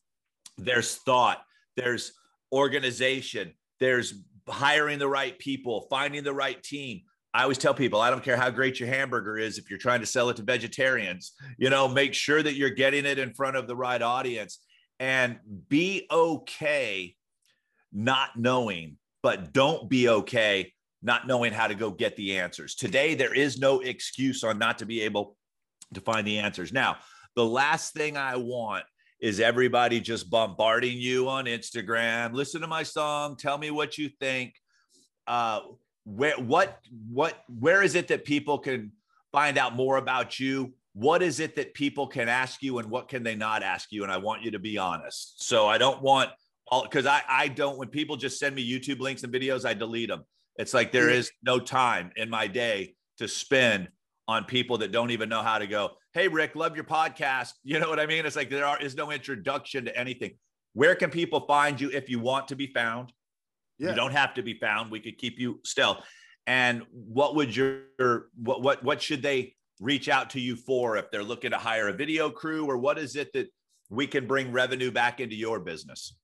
there's 0.59 0.97
thought, 0.97 1.43
there's 1.77 2.13
organization, 2.53 3.53
there's 3.79 4.15
hiring 4.49 4.99
the 4.99 5.09
right 5.09 5.39
people, 5.39 5.87
finding 5.91 6.25
the 6.25 6.35
right 6.35 6.63
team, 6.63 7.03
I 7.33 7.43
always 7.43 7.59
tell 7.59 7.75
people, 7.75 8.01
I 8.01 8.11
don't 8.11 8.25
care 8.25 8.37
how 8.37 8.51
great 8.51 8.81
your 8.81 8.89
hamburger 8.89 9.39
is, 9.39 9.57
if 9.57 9.71
you're 9.71 9.79
trying 9.79 10.01
to 10.01 10.07
sell 10.07 10.31
it 10.31 10.37
to 10.39 10.43
vegetarians, 10.43 11.33
you 11.59 11.71
know, 11.71 11.87
make 11.87 12.13
sure 12.13 12.43
that 12.43 12.55
you're 12.55 12.71
getting 12.71 13.07
it 13.07 13.19
in 13.19 13.33
front 13.35 13.57
of 13.57 13.69
the 13.69 13.77
right 13.77 14.03
audience 14.03 14.59
and 14.99 15.39
be 15.69 16.07
okay 16.11 17.15
not 17.93 18.31
knowing, 18.37 18.97
but 19.23 19.53
don't 19.53 19.89
be 19.89 20.09
okay 20.09 20.73
not 21.03 21.27
knowing 21.27 21.53
how 21.53 21.69
to 21.69 21.75
go 21.75 21.91
get 21.91 22.17
the 22.17 22.39
answers. 22.39 22.75
Today, 22.75 23.15
there 23.15 23.35
is 23.35 23.59
no 23.59 23.81
excuse 23.81 24.43
on 24.43 24.59
not 24.59 24.79
to 24.79 24.87
be 24.87 25.03
able 25.03 25.37
to 25.95 26.01
find 26.01 26.27
the 26.27 26.39
answers. 26.39 26.73
Now, 26.73 26.97
the 27.37 27.45
last 27.45 27.95
thing 27.95 28.17
I 28.17 28.37
want 28.37 28.85
is 29.21 29.41
everybody 29.41 30.01
just 30.01 30.31
bombarding 30.31 30.97
you 30.97 31.29
on 31.29 31.45
Instagram. 31.45 32.33
Listen 32.33 32.61
to 32.63 32.67
my 32.67 32.83
song. 32.83 33.37
Tell 33.37 33.59
me 33.59 33.71
what 33.71 33.99
you 33.99 34.09
think. 34.09 34.55
Uh, 35.27 35.61
where 36.05 36.35
what 36.39 36.79
what 37.09 37.45
where 37.49 37.83
is 37.83 37.95
it 37.95 38.09
that 38.09 38.25
people 38.25 38.59
can 38.59 38.91
find 39.33 39.59
out 39.59 39.77
more 39.77 39.97
about 39.97 40.41
you 40.41 40.73
what 40.93 41.23
is 41.23 41.39
it 41.41 41.55
that 41.55 41.73
people 41.75 42.07
can 42.07 42.29
ask 42.29 42.63
you 42.63 42.79
and 42.79 42.91
what 42.91 43.09
can 43.09 43.23
they 43.23 43.35
not 43.35 43.63
ask 43.63 43.93
you 43.93 44.03
and 44.03 44.11
i 44.11 44.17
want 44.17 44.43
you 44.43 44.51
to 44.51 44.59
be 44.59 44.79
honest 44.79 45.43
so 45.47 45.69
i 45.69 45.77
don't 45.77 46.03
want 46.03 46.31
all 46.69 46.83
because 46.83 47.07
i 47.07 47.23
i 47.29 47.47
don't 47.47 47.79
when 47.79 47.89
people 47.89 48.17
just 48.17 48.39
send 48.39 48.55
me 48.55 48.69
youtube 48.69 48.99
links 48.99 49.23
and 49.23 49.33
videos 49.33 49.65
i 49.65 49.75
delete 49.75 50.09
them 50.09 50.25
it's 50.57 50.75
like 50.75 50.91
there 50.91 51.11
is 51.11 51.31
no 51.43 51.61
time 51.61 52.11
in 52.17 52.29
my 52.31 52.47
day 52.47 52.95
to 53.19 53.29
spend 53.29 53.89
on 54.31 54.45
people 54.45 54.79
that 54.79 54.93
don't 54.93 55.11
even 55.11 55.29
know 55.29 55.43
how 55.43 55.59
to 55.59 55.67
go 55.67 55.91
hey 56.15 56.29
rick 56.29 56.55
love 56.55 56.75
your 56.75 56.85
podcast 56.85 57.53
you 57.65 57.79
know 57.79 57.89
what 57.89 58.01
i 58.01 58.07
mean 58.07 58.25
it's 58.25 58.37
like 58.37 58.51
there 58.51 58.67
are, 58.67 58.81
is 58.81 58.95
no 58.95 59.11
introduction 59.11 59.85
to 59.85 59.97
anything 59.99 60.33
where 60.73 60.95
can 60.95 61.11
people 61.11 61.41
find 61.47 61.81
you 61.81 61.91
if 61.91 62.09
you 62.09 62.21
want 62.21 62.49
to 62.49 62.57
be 62.57 62.69
found 62.73 63.13
yeah. 63.81 63.91
You 63.91 63.97
don't 63.97 64.13
have 64.13 64.35
to 64.35 64.43
be 64.43 64.55
found. 64.55 64.91
We 64.91 65.01
could 65.01 65.17
keep 65.17 65.41
you 65.41 65.59
stealth. 65.65 66.05
And 66.47 66.83
what 66.93 67.35
would 67.35 67.57
your 67.57 67.85
what 68.37 68.63
what 68.63 68.85
what 68.85 69.01
should 69.01 69.23
they 69.23 69.55
reach 69.81 70.09
out 70.11 70.31
to 70.31 70.41
you 70.41 70.55
for 70.55 70.99
if 70.99 71.11
they're 71.11 71.25
looking 71.25 71.53
to 71.53 71.57
hire 71.57 71.89
a 71.89 71.93
video 71.93 72.29
crew 72.29 72.67
or 72.67 72.77
what 72.77 72.99
is 72.99 73.17
it 73.17 73.33
that 73.33 73.49
we 73.89 74.07
can 74.07 74.27
bring 74.27 74.53
revenue 74.53 74.91
back 74.91 75.19
into 75.19 75.35
your 75.35 75.59
business? 75.61 76.15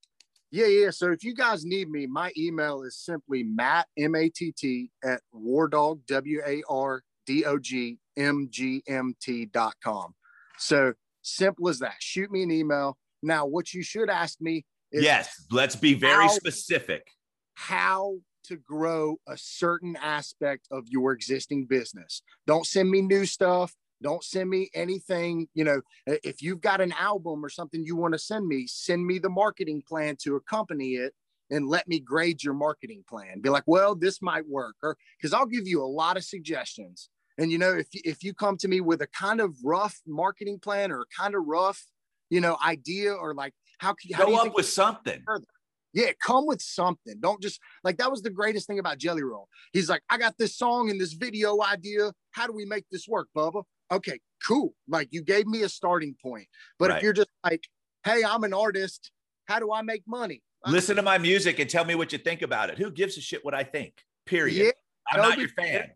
Yeah, 0.51 0.67
yeah. 0.67 0.91
So 0.91 1.11
if 1.11 1.25
you 1.25 1.35
guys 1.35 1.65
need 1.65 1.89
me, 1.89 2.07
my 2.07 2.31
email 2.37 2.83
is 2.83 2.99
simply 2.99 3.43
Matt 3.43 3.87
M 3.97 4.15
A 4.15 4.29
T 4.29 4.53
T 4.53 4.91
at 5.03 5.23
Wardog 5.35 6.01
W 6.07 6.43
A 6.47 6.63
R 6.69 7.03
D 7.27 7.45
O 7.45 7.59
G 7.59 7.99
M 8.17 8.49
G 8.51 8.83
M 8.87 9.15
T 9.21 9.47
dot 9.47 9.75
com. 9.83 10.15
So 10.59 10.95
simple 11.23 11.69
as 11.69 11.81
that. 11.81 11.97
Shoot 11.99 12.31
me 12.31 12.43
an 12.43 12.51
email. 12.51 12.97
Now, 13.23 13.47
what 13.47 13.75
you 13.75 13.83
should 13.83 14.09
ask 14.09 14.41
me 14.41 14.65
is 14.93 15.03
Yes, 15.03 15.45
let's 15.51 15.77
be 15.77 15.95
very 15.95 16.25
how, 16.25 16.29
specific 16.29 17.09
how 17.55 18.19
to 18.45 18.57
grow 18.57 19.17
a 19.27 19.37
certain 19.37 19.97
aspect 20.01 20.69
of 20.71 20.85
your 20.89 21.13
existing 21.13 21.67
business. 21.67 22.23
Don't 22.47 22.67
send 22.67 22.91
me 22.91 23.03
new 23.03 23.27
stuff. 23.27 23.75
Don't 24.03 24.23
send 24.23 24.49
me 24.49 24.71
anything. 24.75 25.49
You 25.55 25.65
know, 25.65 25.81
if 26.07 26.43
you've 26.43 26.61
got 26.61 26.81
an 26.81 26.93
album 26.93 27.45
or 27.45 27.49
something 27.49 27.83
you 27.83 27.97
want 27.97 28.13
to 28.13 28.19
send 28.19 28.47
me, 28.47 28.67
send 28.69 29.05
me 29.05 29.19
the 29.19 29.31
marketing 29.31 29.83
plan 29.89 30.17
to 30.23 30.37
accompany 30.37 30.95
it 30.95 31.15
and 31.51 31.69
let 31.69 31.89
me 31.89 31.99
grade 31.99 32.43
your 32.43 32.55
marketing 32.55 33.05
plan. 33.09 33.41
Be 33.41 33.49
like, 33.49 33.65
well, 33.67 33.95
this 33.95 34.21
might 34.21 34.47
work, 34.49 34.77
or 34.83 34.97
because 35.17 35.33
I'll 35.33 35.47
give 35.47 35.67
you 35.67 35.83
a 35.83 35.87
lot 35.87 36.17
of 36.17 36.25
suggestions. 36.25 37.09
And 37.39 37.53
you 37.53 37.59
know, 37.59 37.73
if 37.73 37.89
if 37.93 38.23
you 38.23 38.35
come 38.35 38.57
to 38.59 38.69
me 38.69 38.81
with 38.81 39.03
a 39.03 39.07
kind 39.09 39.41
of 39.41 39.57
rough 39.65 40.01
marketing 40.07 40.59
plan 40.59 40.91
or 40.91 41.03
a 41.03 41.07
kind 41.17 41.35
of 41.35 41.43
rough, 41.47 41.85
you 42.31 42.41
know, 42.41 42.57
idea 42.65 43.13
or 43.13 43.35
like 43.35 43.53
how, 43.79 43.93
can 43.93 44.15
how 44.15 44.27
go 44.27 44.37
up 44.37 44.55
with 44.55 44.67
something. 44.67 45.23
Further? 45.27 45.45
Yeah, 45.93 46.11
come 46.23 46.47
with 46.47 46.61
something. 46.61 47.15
Don't 47.21 47.41
just 47.43 47.61
like 47.85 47.99
that 47.99 48.11
was 48.11 48.23
the 48.23 48.31
greatest 48.31 48.67
thing 48.67 48.79
about 48.79 48.99
Jelly 48.99 49.23
Roll. 49.23 49.49
He's 49.73 49.89
like, 49.89 50.03
I 50.11 50.19
got 50.19 50.37
this 50.39 50.57
song 50.57 50.91
and 50.91 51.01
this 51.01 51.15
video 51.15 51.63
idea. 51.63 52.13
How 52.33 52.47
do 52.47 52.53
we 52.53 52.65
make 52.67 52.85
this 52.91 53.07
work, 53.09 53.29
Bubba? 53.37 53.63
Okay, 53.91 54.19
cool. 54.47 54.75
Like 54.89 55.09
you 55.11 55.23
gave 55.23 55.47
me 55.47 55.63
a 55.63 55.69
starting 55.69 56.15
point. 56.23 56.49
But 56.79 56.91
Right. 56.91 56.97
if 56.99 57.03
you're 57.03 57.13
just 57.13 57.31
like, 57.45 57.65
hey, 58.05 58.25
I'm 58.25 58.45
an 58.45 58.53
artist, 58.53 59.11
how 59.47 59.59
do 59.59 59.73
I 59.73 59.83
make 59.83 60.03
money? 60.07 60.43
Listen 60.67 60.97
to 60.97 61.03
my 61.03 61.17
music 61.19 61.61
and 61.61 61.71
tell 61.71 61.85
me 61.85 61.95
what 61.95 62.13
you 62.13 62.19
think 62.19 62.43
about 62.43 62.71
it. 62.71 62.79
Who 62.79 62.91
gives 62.91 63.17
a 63.17 63.21
shit 63.21 63.45
what 63.45 63.55
I 63.55 63.63
think? 63.63 64.03
Period. 64.27 64.67
Yeah, 64.67 64.71
I'm 65.13 65.21
not 65.29 65.39
your 65.39 65.49
fan. 65.51 65.93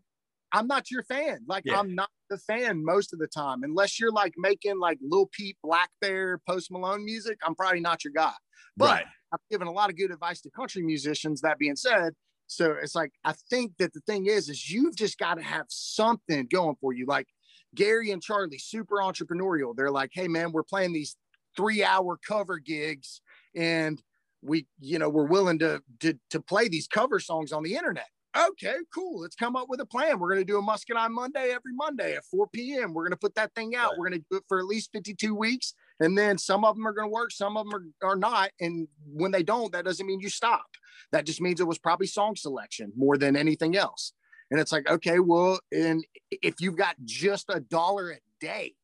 I'm 0.53 0.67
not 0.67 0.91
your 0.91 1.03
fan. 1.03 1.39
Like 1.47 1.63
Yeah. 1.65 1.79
I'm 1.79 1.95
not 1.95 2.09
the 2.29 2.37
fan 2.37 2.83
most 2.83 3.13
of 3.13 3.19
the 3.19 3.27
time, 3.27 3.63
unless 3.63 3.99
you're 3.99 4.11
like 4.11 4.33
making 4.37 4.79
like 4.79 4.99
Lil 5.01 5.29
Peep, 5.31 5.57
Black 5.63 5.89
Bear, 5.99 6.39
Post 6.47 6.71
Malone 6.71 7.05
music. 7.05 7.39
I'm 7.43 7.55
probably 7.55 7.79
not 7.79 8.03
your 8.03 8.13
guy. 8.13 8.33
But 8.77 8.89
right. 8.89 9.05
I've 9.33 9.39
given 9.49 9.67
a 9.67 9.71
lot 9.71 9.89
of 9.89 9.97
good 9.97 10.11
advice 10.11 10.41
to 10.41 10.49
country 10.49 10.81
musicians. 10.81 11.41
That 11.41 11.57
being 11.57 11.75
said, 11.75 12.13
so 12.47 12.75
it's 12.81 12.95
like 12.95 13.11
I 13.23 13.33
think 13.49 13.73
that 13.79 13.93
the 13.93 14.01
thing 14.01 14.25
is, 14.25 14.49
is 14.49 14.69
you've 14.69 14.95
just 14.95 15.17
got 15.17 15.35
to 15.35 15.41
have 15.41 15.65
something 15.69 16.47
going 16.51 16.75
for 16.81 16.93
you. 16.93 17.05
Like 17.05 17.27
Gary 17.75 18.11
and 18.11 18.21
Charlie, 18.21 18.57
super 18.57 18.97
entrepreneurial. 18.97 19.75
They're 19.75 19.91
like, 19.91 20.11
hey 20.13 20.27
man, 20.27 20.51
we're 20.51 20.63
playing 20.63 20.93
these 20.93 21.15
three-hour 21.55 22.19
cover 22.27 22.59
gigs, 22.59 23.21
and 23.55 24.01
we, 24.41 24.67
you 24.79 24.99
know, 24.99 25.09
we're 25.09 25.27
willing 25.27 25.59
to 25.59 25.81
to 25.99 26.17
to 26.29 26.41
play 26.41 26.67
these 26.67 26.87
cover 26.87 27.19
songs 27.19 27.51
on 27.51 27.63
the 27.63 27.75
internet. 27.75 28.07
Okay, 28.37 28.75
cool. 28.93 29.21
Let's 29.21 29.35
come 29.35 29.57
up 29.57 29.67
with 29.67 29.81
a 29.81 29.85
plan. 29.85 30.17
We're 30.17 30.29
going 30.29 30.39
to 30.39 30.45
do 30.45 30.57
a 30.57 30.61
Muscadine 30.61 31.13
Monday 31.13 31.51
every 31.53 31.73
Monday 31.73 32.15
at 32.15 32.23
4 32.25 32.47
p.m. 32.47 32.93
We're 32.93 33.03
going 33.03 33.11
to 33.11 33.17
put 33.17 33.35
that 33.35 33.53
thing 33.55 33.75
out. 33.75 33.91
Right. 33.91 33.97
We're 33.99 34.09
going 34.09 34.21
to 34.21 34.25
do 34.31 34.37
it 34.37 34.43
for 34.47 34.59
at 34.59 34.65
least 34.65 34.91
52 34.93 35.35
weeks. 35.35 35.73
And 35.99 36.17
then 36.17 36.37
some 36.37 36.63
of 36.63 36.75
them 36.75 36.87
are 36.87 36.93
going 36.93 37.09
to 37.09 37.13
work, 37.13 37.31
some 37.31 37.57
of 37.57 37.65
them 37.69 37.93
are, 38.01 38.11
are 38.11 38.15
not. 38.15 38.51
And 38.61 38.87
when 39.05 39.31
they 39.31 39.43
don't, 39.43 39.71
that 39.73 39.83
doesn't 39.83 40.05
mean 40.05 40.21
you 40.21 40.29
stop. 40.29 40.65
That 41.11 41.25
just 41.25 41.41
means 41.41 41.59
it 41.59 41.67
was 41.67 41.77
probably 41.77 42.07
song 42.07 42.37
selection 42.37 42.93
more 42.95 43.17
than 43.17 43.35
anything 43.35 43.75
else. 43.75 44.13
And 44.49 44.59
it's 44.59 44.71
like, 44.71 44.89
okay, 44.89 45.19
well, 45.19 45.59
and 45.71 46.05
if 46.29 46.55
you've 46.59 46.77
got 46.77 46.95
just 47.03 47.45
a 47.49 47.59
dollar 47.59 48.11
a 48.11 48.19
day 48.39 48.75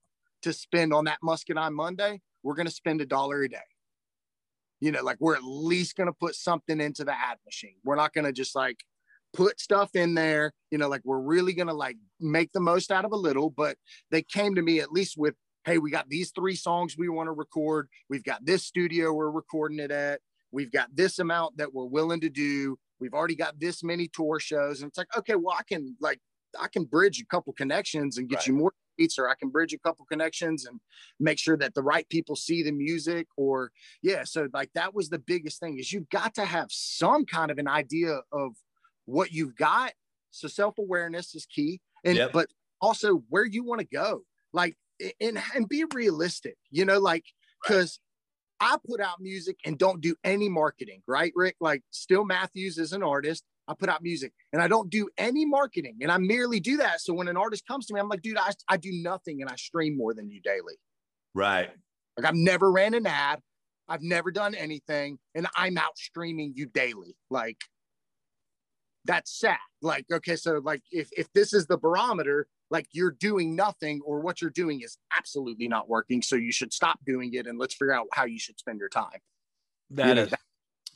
to 0.41 0.51
spend 0.51 0.93
on 0.93 1.05
that 1.05 1.19
Muscadine 1.23 1.73
Monday, 1.73 2.21
we're 2.43 2.55
going 2.55 2.67
to 2.67 2.73
spend 2.73 2.99
a 2.99 3.05
dollar 3.05 3.43
a 3.43 3.49
day. 3.49 3.57
You 4.79 4.91
know, 4.91 5.03
like 5.03 5.17
we're 5.19 5.35
at 5.35 5.43
least 5.43 5.95
going 5.95 6.07
to 6.07 6.13
put 6.13 6.35
something 6.35 6.79
into 6.79 7.03
the 7.03 7.13
ad 7.13 7.37
machine. 7.45 7.75
We're 7.83 7.95
not 7.95 8.13
going 8.13 8.25
to 8.25 8.31
just 8.31 8.55
like 8.55 8.83
put 9.34 9.59
stuff 9.59 9.95
in 9.95 10.13
there, 10.13 10.53
you 10.71 10.78
know, 10.78 10.88
like 10.88 11.01
we're 11.03 11.19
really 11.19 11.53
going 11.53 11.67
to 11.67 11.73
like 11.73 11.97
make 12.19 12.51
the 12.53 12.59
most 12.59 12.91
out 12.91 13.05
of 13.05 13.11
a 13.11 13.15
little. 13.17 13.49
But 13.49 13.78
they 14.11 14.21
came 14.21 14.55
to 14.55 14.61
me 14.61 14.80
at 14.80 14.91
least 14.91 15.15
with, 15.17 15.36
hey, 15.65 15.78
we 15.78 15.91
got 15.91 16.09
these 16.09 16.32
three 16.36 16.55
songs 16.55 16.95
we 16.97 17.09
want 17.09 17.28
to 17.28 17.34
record. 17.34 17.89
We've 18.09 18.23
got 18.23 18.45
this 18.45 18.65
studio 18.65 19.13
we're 19.13 19.30
recording 19.30 19.80
it 19.80 19.91
at. 19.91 20.21
We've 20.51 20.71
got 20.71 20.95
this 20.95 21.19
amount 21.19 21.57
that 21.57 21.73
we're 21.73 21.86
willing 21.86 22.21
to 22.21 22.30
do. 22.30 22.78
We've 22.99 23.13
already 23.13 23.36
got 23.36 23.59
this 23.59 23.84
many 23.84 24.07
tour 24.07 24.39
shows. 24.39 24.82
And 24.82 24.89
it's 24.89 24.97
like, 24.97 25.15
okay, 25.17 25.36
well, 25.36 25.55
I 25.57 25.63
can 25.63 25.95
like, 25.99 26.19
I 26.59 26.67
can 26.67 26.86
bridge 26.86 27.21
a 27.21 27.25
couple 27.25 27.53
connections 27.53 28.17
and 28.17 28.30
get 28.30 28.38
Right. 28.38 28.47
you 28.47 28.53
more 28.53 28.73
beats 28.97 29.19
or 29.19 29.30
I 29.30 29.36
can 29.36 29.49
bridge 29.49 29.73
a 29.73 29.78
couple 29.78 30.05
connections 30.05 30.65
and 30.65 30.80
make 31.19 31.38
sure 31.38 31.55
that 31.57 31.75
the 31.75 31.84
right 31.84 32.07
people 32.09 32.36
see 32.36 32.63
the 32.63 32.71
music 32.71 33.28
or 33.38 33.71
yeah. 34.01 34.23
So 34.23 34.47
like 34.53 34.71
that 34.73 34.95
was 34.95 35.09
the 35.09 35.19
biggest 35.19 35.59
thing 35.59 35.78
is 35.78 35.93
you've 35.93 36.09
got 36.09 36.34
to 36.36 36.45
have 36.45 36.67
some 36.71 37.25
kind 37.25 37.51
of 37.51 37.59
an 37.59 37.67
idea 37.67 38.21
of 38.32 38.53
what 39.07 39.31
you've 39.31 39.55
got. 39.55 39.93
So 40.29 40.47
self-awareness 40.47 41.33
is 41.33 41.47
key. 41.47 41.81
And 42.05 42.17
Yep. 42.17 42.31
but 42.33 42.49
also 42.79 43.23
where 43.29 43.45
you 43.45 43.63
want 43.63 43.81
to 43.81 43.87
go. 43.87 44.21
Like 44.53 44.77
and 45.19 45.41
and 45.55 45.67
be 45.67 45.83
realistic, 45.93 46.57
you 46.69 46.85
know, 46.85 46.99
like 46.99 47.23
because 47.61 47.99
I 48.59 48.77
put 48.87 48.99
out 48.99 49.19
music 49.19 49.57
and 49.65 49.77
don't 49.77 50.01
do 50.01 50.15
any 50.23 50.49
marketing, 50.49 51.01
right, 51.07 51.31
Rick? 51.35 51.55
Like 51.59 51.83
Still 51.91 52.25
Matthews 52.25 52.77
is 52.77 52.93
an 52.93 53.03
artist. 53.03 53.43
I 53.67 53.73
put 53.77 53.89
out 53.89 54.01
music 54.01 54.31
and 54.53 54.61
I 54.61 54.67
don't 54.67 54.89
do 54.89 55.09
any 55.17 55.45
marketing 55.45 55.97
and 56.01 56.11
I 56.11 56.17
merely 56.17 56.59
do 56.59 56.77
that. 56.77 57.01
So 57.01 57.13
when 57.13 57.27
an 57.27 57.37
artist 57.37 57.67
comes 57.67 57.85
to 57.87 57.93
me, 57.93 57.99
I'm 57.99 58.07
like, 58.07 58.21
dude, 58.21 58.37
I, 58.37 58.51
I 58.69 58.77
do 58.77 58.91
nothing 58.93 59.41
and 59.41 59.51
I 59.51 59.55
stream 59.55 59.97
more 59.97 60.13
than 60.13 60.29
you 60.31 60.39
daily. 60.41 60.75
Right. 61.35 61.69
Like 62.17 62.25
I've 62.25 62.35
never 62.35 62.71
ran 62.71 62.93
an 62.93 63.05
ad. 63.05 63.41
I've 63.89 64.01
never 64.01 64.31
done 64.31 64.55
anything 64.55 65.19
and 65.35 65.47
I'm 65.55 65.77
out 65.77 65.97
streaming 65.97 66.53
you 66.55 66.65
daily. 66.67 67.15
Like 67.29 67.57
that's 69.07 69.39
sad. 69.39 69.57
Like, 69.81 70.05
okay, 70.11 70.35
so 70.35 70.61
like 70.63 70.83
if 70.91 71.09
if 71.17 71.31
this 71.33 71.53
is 71.53 71.65
the 71.65 71.77
barometer, 71.77 72.47
like 72.69 72.87
you're 72.91 73.11
doing 73.11 73.55
nothing 73.55 74.01
or 74.05 74.19
what 74.19 74.41
you're 74.41 74.51
doing 74.51 74.81
is 74.81 74.97
absolutely 75.17 75.67
not 75.67 75.89
working. 75.89 76.21
So 76.21 76.35
you 76.35 76.51
should 76.51 76.73
stop 76.73 76.99
doing 77.05 77.33
it 77.33 77.47
and 77.47 77.57
let's 77.57 77.73
figure 77.73 77.93
out 77.93 78.07
how 78.13 78.25
you 78.25 78.37
should 78.37 78.59
spend 78.59 78.79
your 78.79 78.89
time. 78.89 79.19
That 79.91 80.09
You 80.09 80.15
know, 80.15 80.21
is 80.23 80.29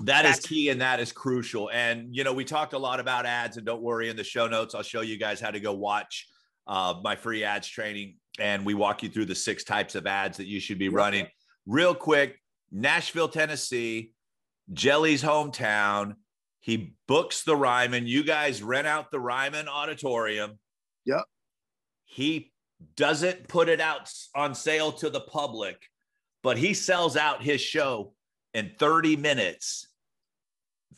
that 0.02 0.26
is 0.26 0.32
that's- 0.32 0.46
key 0.46 0.70
and 0.70 0.82
that 0.82 1.00
is 1.00 1.12
crucial. 1.12 1.70
And 1.72 2.16
you 2.16 2.24
know, 2.24 2.34
we 2.34 2.44
talked 2.46 2.74
a 2.74 2.78
lot 2.78 3.00
about 3.00 3.26
ads, 3.26 3.58
and 3.58 3.66
don't 3.66 3.82
worry, 3.82 4.10
in 4.10 4.18
the 4.18 4.24
show 4.24 4.48
notes, 4.48 4.76
I'll 4.76 4.84
show 4.84 5.02
you 5.02 5.18
guys 5.18 5.40
how 5.40 5.52
to 5.52 5.60
go 5.60 5.74
watch 5.74 6.28
uh, 6.68 6.96
my 7.04 7.16
free 7.16 7.44
ads 7.44 7.68
training, 7.68 8.18
and 8.40 8.66
we 8.66 8.74
walk 8.74 9.04
you 9.04 9.10
through 9.10 9.26
the 9.26 9.36
six 9.36 9.64
types 9.64 9.96
of 9.96 10.06
ads 10.08 10.38
that 10.38 10.48
you 10.48 10.60
should 10.60 10.78
be 10.80 10.90
running. 10.90 11.28
Real 11.66 11.94
quick, 11.96 12.40
Nashville, 12.72 13.28
Tennessee, 13.30 14.12
Jelly's 14.74 15.24
hometown. 15.24 16.16
He 16.62 16.94
books 17.08 17.44
the 17.44 17.56
Ryman. 17.56 18.06
You 18.08 18.24
guys 18.24 18.62
rent 18.62 18.88
out 18.88 19.12
the 19.12 19.20
Ryman 19.20 19.68
Auditorium. 19.68 20.60
Yep. 21.06 21.24
He 22.06 22.52
doesn't 22.96 23.48
put 23.48 23.68
it 23.68 23.82
out 23.82 24.12
on 24.36 24.54
sale 24.54 24.92
to 24.94 25.10
the 25.10 25.20
public, 25.20 25.82
but 26.44 26.58
he 26.58 26.76
sells 26.76 27.18
out 27.18 27.42
his 27.42 27.62
show 27.62 28.14
in 28.54 28.72
30 28.78 29.16
minutes. 29.16 29.88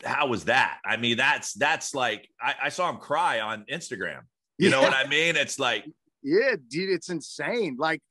How 0.03 0.27
was 0.27 0.45
that? 0.45 0.79
I 0.85 0.97
mean, 0.97 1.17
that's 1.17 1.53
that's 1.53 1.95
like 1.95 2.27
I, 2.41 2.55
I 2.63 2.69
saw 2.69 2.89
him 2.89 2.97
cry 2.97 3.39
on 3.39 3.63
Instagram. 3.71 4.21
You 4.57 4.69
know 4.69 4.81
what 4.81 4.93
I 4.93 5.07
mean? 5.07 5.35
It's 5.35 5.59
like 5.59 5.85
Yeah, 6.21 6.55
dude, 6.67 6.89
it's 6.89 7.09
insane. 7.09 7.77
Like 7.79 8.01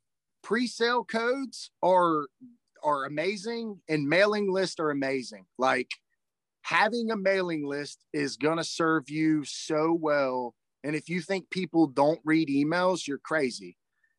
pre-sale 0.42 1.04
codes 1.04 1.70
are 1.82 2.28
are 2.82 3.04
amazing 3.04 3.80
and 3.88 4.08
mailing 4.08 4.50
lists 4.50 4.80
are 4.80 4.90
amazing. 4.90 5.44
Like 5.58 5.90
having 6.62 7.10
a 7.10 7.16
mailing 7.16 7.66
list 7.66 8.04
is 8.12 8.36
going 8.36 8.58
to 8.58 8.64
serve 8.64 9.10
you 9.10 9.44
so 9.44 9.96
well. 9.98 10.54
And 10.84 10.96
if 10.96 11.08
you 11.08 11.20
think 11.20 11.50
people 11.50 11.86
don't 11.86 12.20
read 12.24 12.48
emails, 12.48 13.06
you're 13.06 13.18
crazy. 13.18 13.76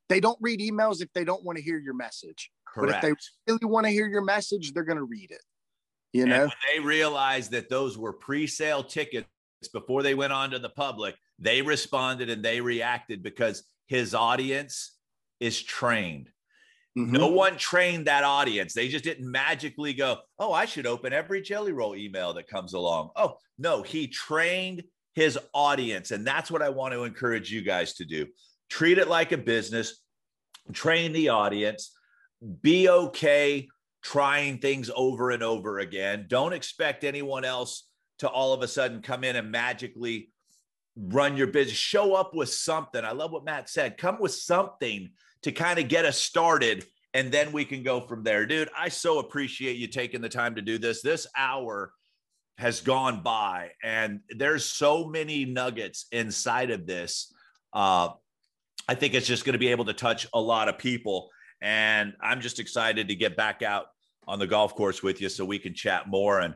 They 0.10 0.20
don't 0.20 0.38
read 0.42 0.60
emails 0.60 1.02
if 1.02 1.12
they 1.14 1.24
don't 1.24 1.44
want 1.44 1.58
to 1.58 1.64
hear 1.64 1.78
your 1.78 1.94
message. 1.94 2.52
correct. 2.68 3.02
But 3.02 3.10
if 3.10 3.18
they 3.48 3.54
really 3.54 3.66
want 3.66 3.86
to 3.86 3.92
hear 3.92 4.08
your 4.08 4.24
message, 4.24 4.74
they're 4.74 4.84
going 4.84 4.98
to 4.98 5.04
read 5.04 5.32
it. 5.32 5.42
You 6.12 6.28
know? 6.28 6.50
they 6.72 6.80
realized 6.80 7.52
that 7.52 7.70
those 7.70 7.98
were 7.98 8.14
pre-sale 8.14 8.84
tickets 8.84 9.28
before 9.74 10.04
they 10.04 10.14
went 10.14 10.34
on 10.34 10.52
to 10.52 10.60
the 10.60 10.70
public, 10.70 11.16
they 11.40 11.62
responded 11.62 12.30
and 12.30 12.44
they 12.44 12.62
reacted 12.62 13.24
because 13.24 13.64
his 13.88 14.14
audience 14.14 14.98
is 15.40 15.62
trained. 15.62 16.30
No 16.96 17.30
Mhm. 17.30 17.34
one 17.34 17.58
trained 17.58 18.06
that 18.08 18.24
audience. 18.24 18.74
They 18.74 18.88
just 18.88 19.04
didn't 19.04 19.30
magically 19.30 19.94
go, 19.94 20.22
Oh, 20.38 20.54
I 20.54 20.66
should 20.66 20.86
open 20.86 21.12
every 21.12 21.42
jelly 21.42 21.72
roll 21.72 21.96
email 21.96 22.34
that 22.34 22.48
comes 22.48 22.74
along. 22.74 23.12
Oh, 23.16 23.40
no, 23.58 23.82
he 23.82 24.08
trained 24.08 24.84
his 25.16 25.40
audience. 25.54 26.12
And 26.12 26.26
that's 26.26 26.52
what 26.52 26.62
I 26.62 26.70
want 26.70 26.94
to 26.94 27.04
encourage 27.04 27.52
you 27.52 27.62
guys 27.62 27.94
to 27.96 28.06
do. 28.06 28.28
Treat 28.70 28.98
it 28.98 29.08
like 29.08 29.32
a 29.32 29.38
business, 29.38 30.02
train 30.72 31.14
the 31.14 31.30
audience, 31.30 31.96
be 32.62 32.90
okay 32.90 33.68
trying 34.04 34.60
things 34.60 34.92
over 34.96 35.32
and 35.32 35.42
over 35.42 35.80
again. 35.80 36.26
Don't 36.28 36.54
expect 36.54 37.04
anyone 37.04 37.46
else 37.46 37.88
to 38.20 38.30
all 38.30 38.54
of 38.54 38.62
a 38.62 38.68
sudden 38.68 39.02
come 39.02 39.24
in 39.24 39.36
and 39.36 39.52
magically 39.52 40.32
run 40.96 41.38
your 41.38 41.48
business. 41.48 41.78
Show 41.78 42.14
up 42.14 42.36
with 42.36 42.50
something. 42.50 43.04
I 43.04 43.14
love 43.14 43.32
what 43.32 43.46
Matt 43.46 43.70
said. 43.70 43.98
Come 43.98 44.18
with 44.20 44.34
something 44.34 45.12
to 45.44 45.52
kind 45.52 45.80
of 45.80 45.88
get 45.88 46.06
us 46.06 46.18
started 46.18 46.86
and 47.14 47.32
then 47.32 47.52
we 47.52 47.64
can 47.64 47.84
go 47.84 48.02
from 48.02 48.24
there. 48.24 48.46
Dude, 48.46 48.70
I 48.78 48.90
so 48.90 49.20
appreciate 49.20 49.78
you 49.78 49.88
taking 49.88 50.22
the 50.22 50.30
time 50.30 50.56
to 50.56 50.62
do 50.62 50.78
this. 50.78 51.02
This 51.02 51.28
hour 51.38 51.94
has 52.58 52.82
gone 52.82 53.22
by 53.22 53.72
and 53.84 54.22
there's 54.30 54.66
so 54.66 55.06
many 55.06 55.46
nuggets 55.46 56.08
inside 56.12 56.72
of 56.72 56.86
this. 56.88 57.34
Uh, 57.72 58.10
I 58.88 58.96
think 58.96 59.14
it's 59.14 59.28
just 59.28 59.46
going 59.46 59.54
to 59.54 59.60
be 59.60 59.70
able 59.70 59.86
to 59.86 59.94
touch 59.94 60.28
a 60.34 60.42
lot 60.42 60.70
of 60.70 60.78
people. 60.78 61.30
And 61.62 62.14
I'm 62.22 62.42
just 62.42 62.60
excited 62.60 63.08
to 63.08 63.16
get 63.16 63.38
back 63.38 63.62
out 63.62 63.86
on 64.28 64.40
the 64.40 64.48
golf 64.48 64.76
course 64.76 65.02
with 65.04 65.22
you 65.22 65.30
so 65.30 65.46
we 65.46 65.60
can 65.60 65.74
chat 65.74 66.08
more 66.08 66.40
and 66.40 66.56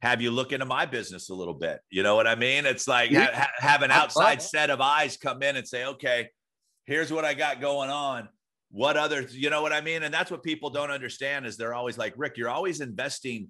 have 0.00 0.22
you 0.22 0.30
look 0.30 0.52
into 0.52 0.64
my 0.64 0.86
business 0.86 1.28
a 1.28 1.34
little 1.34 1.54
bit. 1.54 1.80
You 1.90 2.02
know 2.02 2.14
what 2.14 2.26
I 2.26 2.34
mean? 2.34 2.66
It's 2.66 2.86
like 2.86 3.10
Yeah. 3.10 3.26
ha- 3.32 3.40
ha- 3.40 3.68
have 3.68 3.82
an 3.82 3.90
outside 3.90 4.40
set 4.40 4.70
of 4.70 4.80
eyes 4.80 5.16
come 5.16 5.42
in 5.42 5.56
and 5.56 5.66
say, 5.66 5.84
okay, 5.84 6.28
here's 6.88 7.12
what 7.12 7.26
I 7.26 7.34
got 7.34 7.60
going 7.60 7.90
on. 7.90 8.30
What 8.70 8.96
other, 8.96 9.20
you 9.30 9.50
know 9.50 9.60
what 9.60 9.74
I 9.74 9.82
mean? 9.82 10.02
And 10.02 10.12
that's 10.12 10.30
what 10.30 10.42
people 10.42 10.70
don't 10.70 10.90
understand 10.90 11.46
is 11.46 11.56
they're 11.56 11.74
always 11.74 11.98
like, 11.98 12.14
Rick, 12.16 12.38
you're 12.38 12.48
always 12.48 12.80
investing 12.80 13.48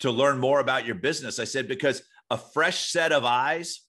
to 0.00 0.10
learn 0.10 0.38
more 0.38 0.58
about 0.58 0.86
your 0.86 0.94
business. 0.94 1.38
I 1.38 1.44
said, 1.44 1.68
because 1.68 2.02
a 2.30 2.38
fresh 2.38 2.90
set 2.90 3.12
of 3.12 3.26
eyes 3.26 3.82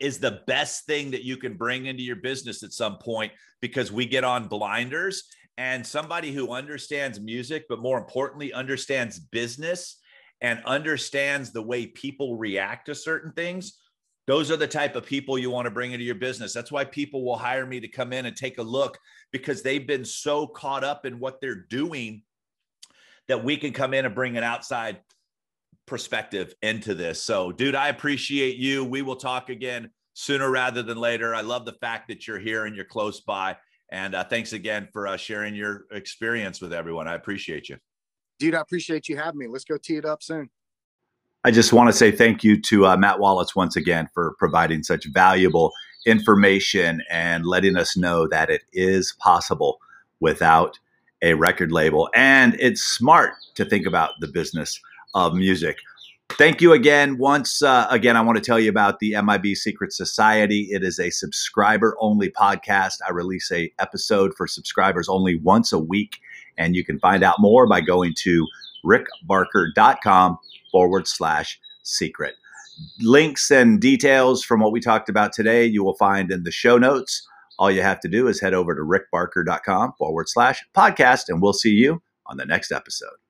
is 0.00 0.18
the 0.18 0.40
best 0.46 0.86
thing 0.86 1.10
that 1.10 1.24
you 1.24 1.36
can 1.36 1.58
bring 1.58 1.84
into 1.84 2.02
your 2.02 2.16
business 2.16 2.62
at 2.62 2.72
some 2.72 2.96
point 2.98 3.32
because 3.60 3.92
we 3.92 4.06
get 4.06 4.24
on 4.24 4.48
blinders 4.48 5.24
and 5.58 5.86
somebody 5.86 6.32
who 6.32 6.52
understands 6.52 7.20
music, 7.20 7.66
but 7.68 7.80
more 7.80 7.98
importantly, 7.98 8.52
understands 8.54 9.20
business 9.20 10.00
and 10.40 10.62
understands 10.64 11.52
the 11.52 11.62
way 11.62 11.86
people 11.86 12.38
react 12.38 12.86
to 12.86 12.94
certain 12.94 13.32
things, 13.32 13.78
those 14.26 14.50
are 14.50 14.56
the 14.56 14.66
type 14.66 14.96
of 14.96 15.04
people 15.04 15.38
you 15.38 15.50
want 15.50 15.66
to 15.66 15.70
bring 15.70 15.92
into 15.92 16.04
your 16.04 16.14
business. 16.14 16.52
That's 16.52 16.72
why 16.72 16.84
people 16.84 17.24
will 17.24 17.36
hire 17.36 17.66
me 17.66 17.80
to 17.80 17.88
come 17.88 18.12
in 18.12 18.26
and 18.26 18.36
take 18.36 18.58
a 18.58 18.62
look 18.62 18.98
because 19.32 19.62
they've 19.62 19.86
been 19.86 20.04
so 20.04 20.46
caught 20.46 20.84
up 20.84 21.04
in 21.04 21.18
what 21.18 21.40
they're 21.40 21.66
doing 21.68 22.22
that 23.28 23.44
we 23.44 23.56
can 23.56 23.72
come 23.72 23.94
in 23.94 24.04
and 24.04 24.14
bring 24.14 24.36
an 24.36 24.44
outside 24.44 25.00
perspective 25.86 26.54
into 26.62 26.94
this. 26.94 27.22
So, 27.22 27.52
dude, 27.52 27.74
I 27.74 27.88
appreciate 27.88 28.56
you. 28.56 28.84
We 28.84 29.02
will 29.02 29.16
talk 29.16 29.50
again 29.50 29.90
sooner 30.14 30.50
rather 30.50 30.82
than 30.82 30.96
later. 30.96 31.34
I 31.34 31.42
love 31.42 31.66
the 31.66 31.72
fact 31.74 32.08
that 32.08 32.26
you're 32.26 32.38
here 32.38 32.64
and 32.64 32.74
you're 32.74 32.84
close 32.84 33.20
by. 33.20 33.56
And 33.90 34.14
uh, 34.14 34.24
thanks 34.24 34.52
again 34.52 34.88
for 34.92 35.06
uh, 35.06 35.16
sharing 35.16 35.54
your 35.54 35.84
experience 35.92 36.60
with 36.60 36.72
everyone. 36.72 37.06
I 37.06 37.14
appreciate 37.14 37.68
you. 37.68 37.76
Dude, 38.38 38.54
I 38.54 38.60
appreciate 38.60 39.08
you 39.08 39.16
having 39.16 39.38
me. 39.38 39.46
Let's 39.46 39.64
go 39.64 39.76
tee 39.76 39.96
it 39.96 40.04
up 40.04 40.22
soon. 40.22 40.50
I 41.46 41.50
just 41.50 41.74
want 41.74 41.90
to 41.90 41.92
say 41.92 42.10
thank 42.10 42.42
you 42.42 42.58
to 42.62 42.86
uh, 42.86 42.96
Matt 42.96 43.20
Wallace 43.20 43.54
once 43.54 43.76
again 43.76 44.08
for 44.14 44.34
providing 44.38 44.82
such 44.82 45.04
valuable 45.04 45.72
information 46.06 47.02
and 47.10 47.44
letting 47.44 47.76
us 47.76 47.98
know 47.98 48.26
that 48.28 48.48
it 48.48 48.62
is 48.72 49.14
possible 49.18 49.78
without 50.20 50.78
a 51.20 51.34
record 51.34 51.70
label. 51.70 52.08
And 52.14 52.56
it's 52.58 52.82
smart 52.82 53.32
to 53.56 53.66
think 53.66 53.86
about 53.86 54.12
the 54.20 54.26
business 54.26 54.80
of 55.12 55.34
music. 55.34 55.76
Thank 56.30 56.62
you 56.62 56.72
again. 56.72 57.18
Once 57.18 57.60
uh, 57.60 57.88
again, 57.90 58.16
I 58.16 58.22
want 58.22 58.38
to 58.38 58.44
tell 58.44 58.58
you 58.58 58.70
about 58.70 58.98
the 59.00 59.14
MIB 59.22 59.54
Secret 59.54 59.92
Society. 59.92 60.68
It 60.70 60.82
is 60.82 60.98
a 60.98 61.10
subscriber 61.10 61.94
only 62.00 62.30
podcast. 62.30 62.94
I 63.06 63.12
release 63.12 63.52
a 63.52 63.70
episode 63.78 64.32
for 64.34 64.46
subscribers 64.46 65.10
only 65.10 65.36
once 65.36 65.74
a 65.74 65.78
week, 65.78 66.20
and 66.56 66.74
you 66.74 66.86
can 66.86 66.98
find 66.98 67.22
out 67.22 67.36
more 67.38 67.66
by 67.66 67.82
going 67.82 68.14
to 68.20 68.46
rickbarker.com 68.82 70.38
forward 70.74 71.06
slash 71.06 71.60
secret. 71.84 72.34
Links 72.98 73.52
and 73.52 73.80
details 73.80 74.42
from 74.42 74.58
what 74.58 74.72
we 74.72 74.80
talked 74.80 75.08
about 75.08 75.32
today, 75.32 75.64
you 75.64 75.84
will 75.84 75.94
find 75.94 76.32
in 76.32 76.42
the 76.42 76.50
show 76.50 76.78
notes. 76.78 77.24
All 77.60 77.70
you 77.70 77.82
have 77.82 78.00
to 78.00 78.08
do 78.08 78.26
is 78.26 78.40
head 78.40 78.54
over 78.54 78.74
to 78.74 78.82
rickbarker.com 78.82 79.92
forward 79.96 80.28
slash 80.28 80.64
podcast, 80.76 81.28
and 81.28 81.40
we'll 81.40 81.52
see 81.52 81.70
you 81.70 82.02
on 82.26 82.38
the 82.38 82.44
next 82.44 82.72
episode. 82.72 83.23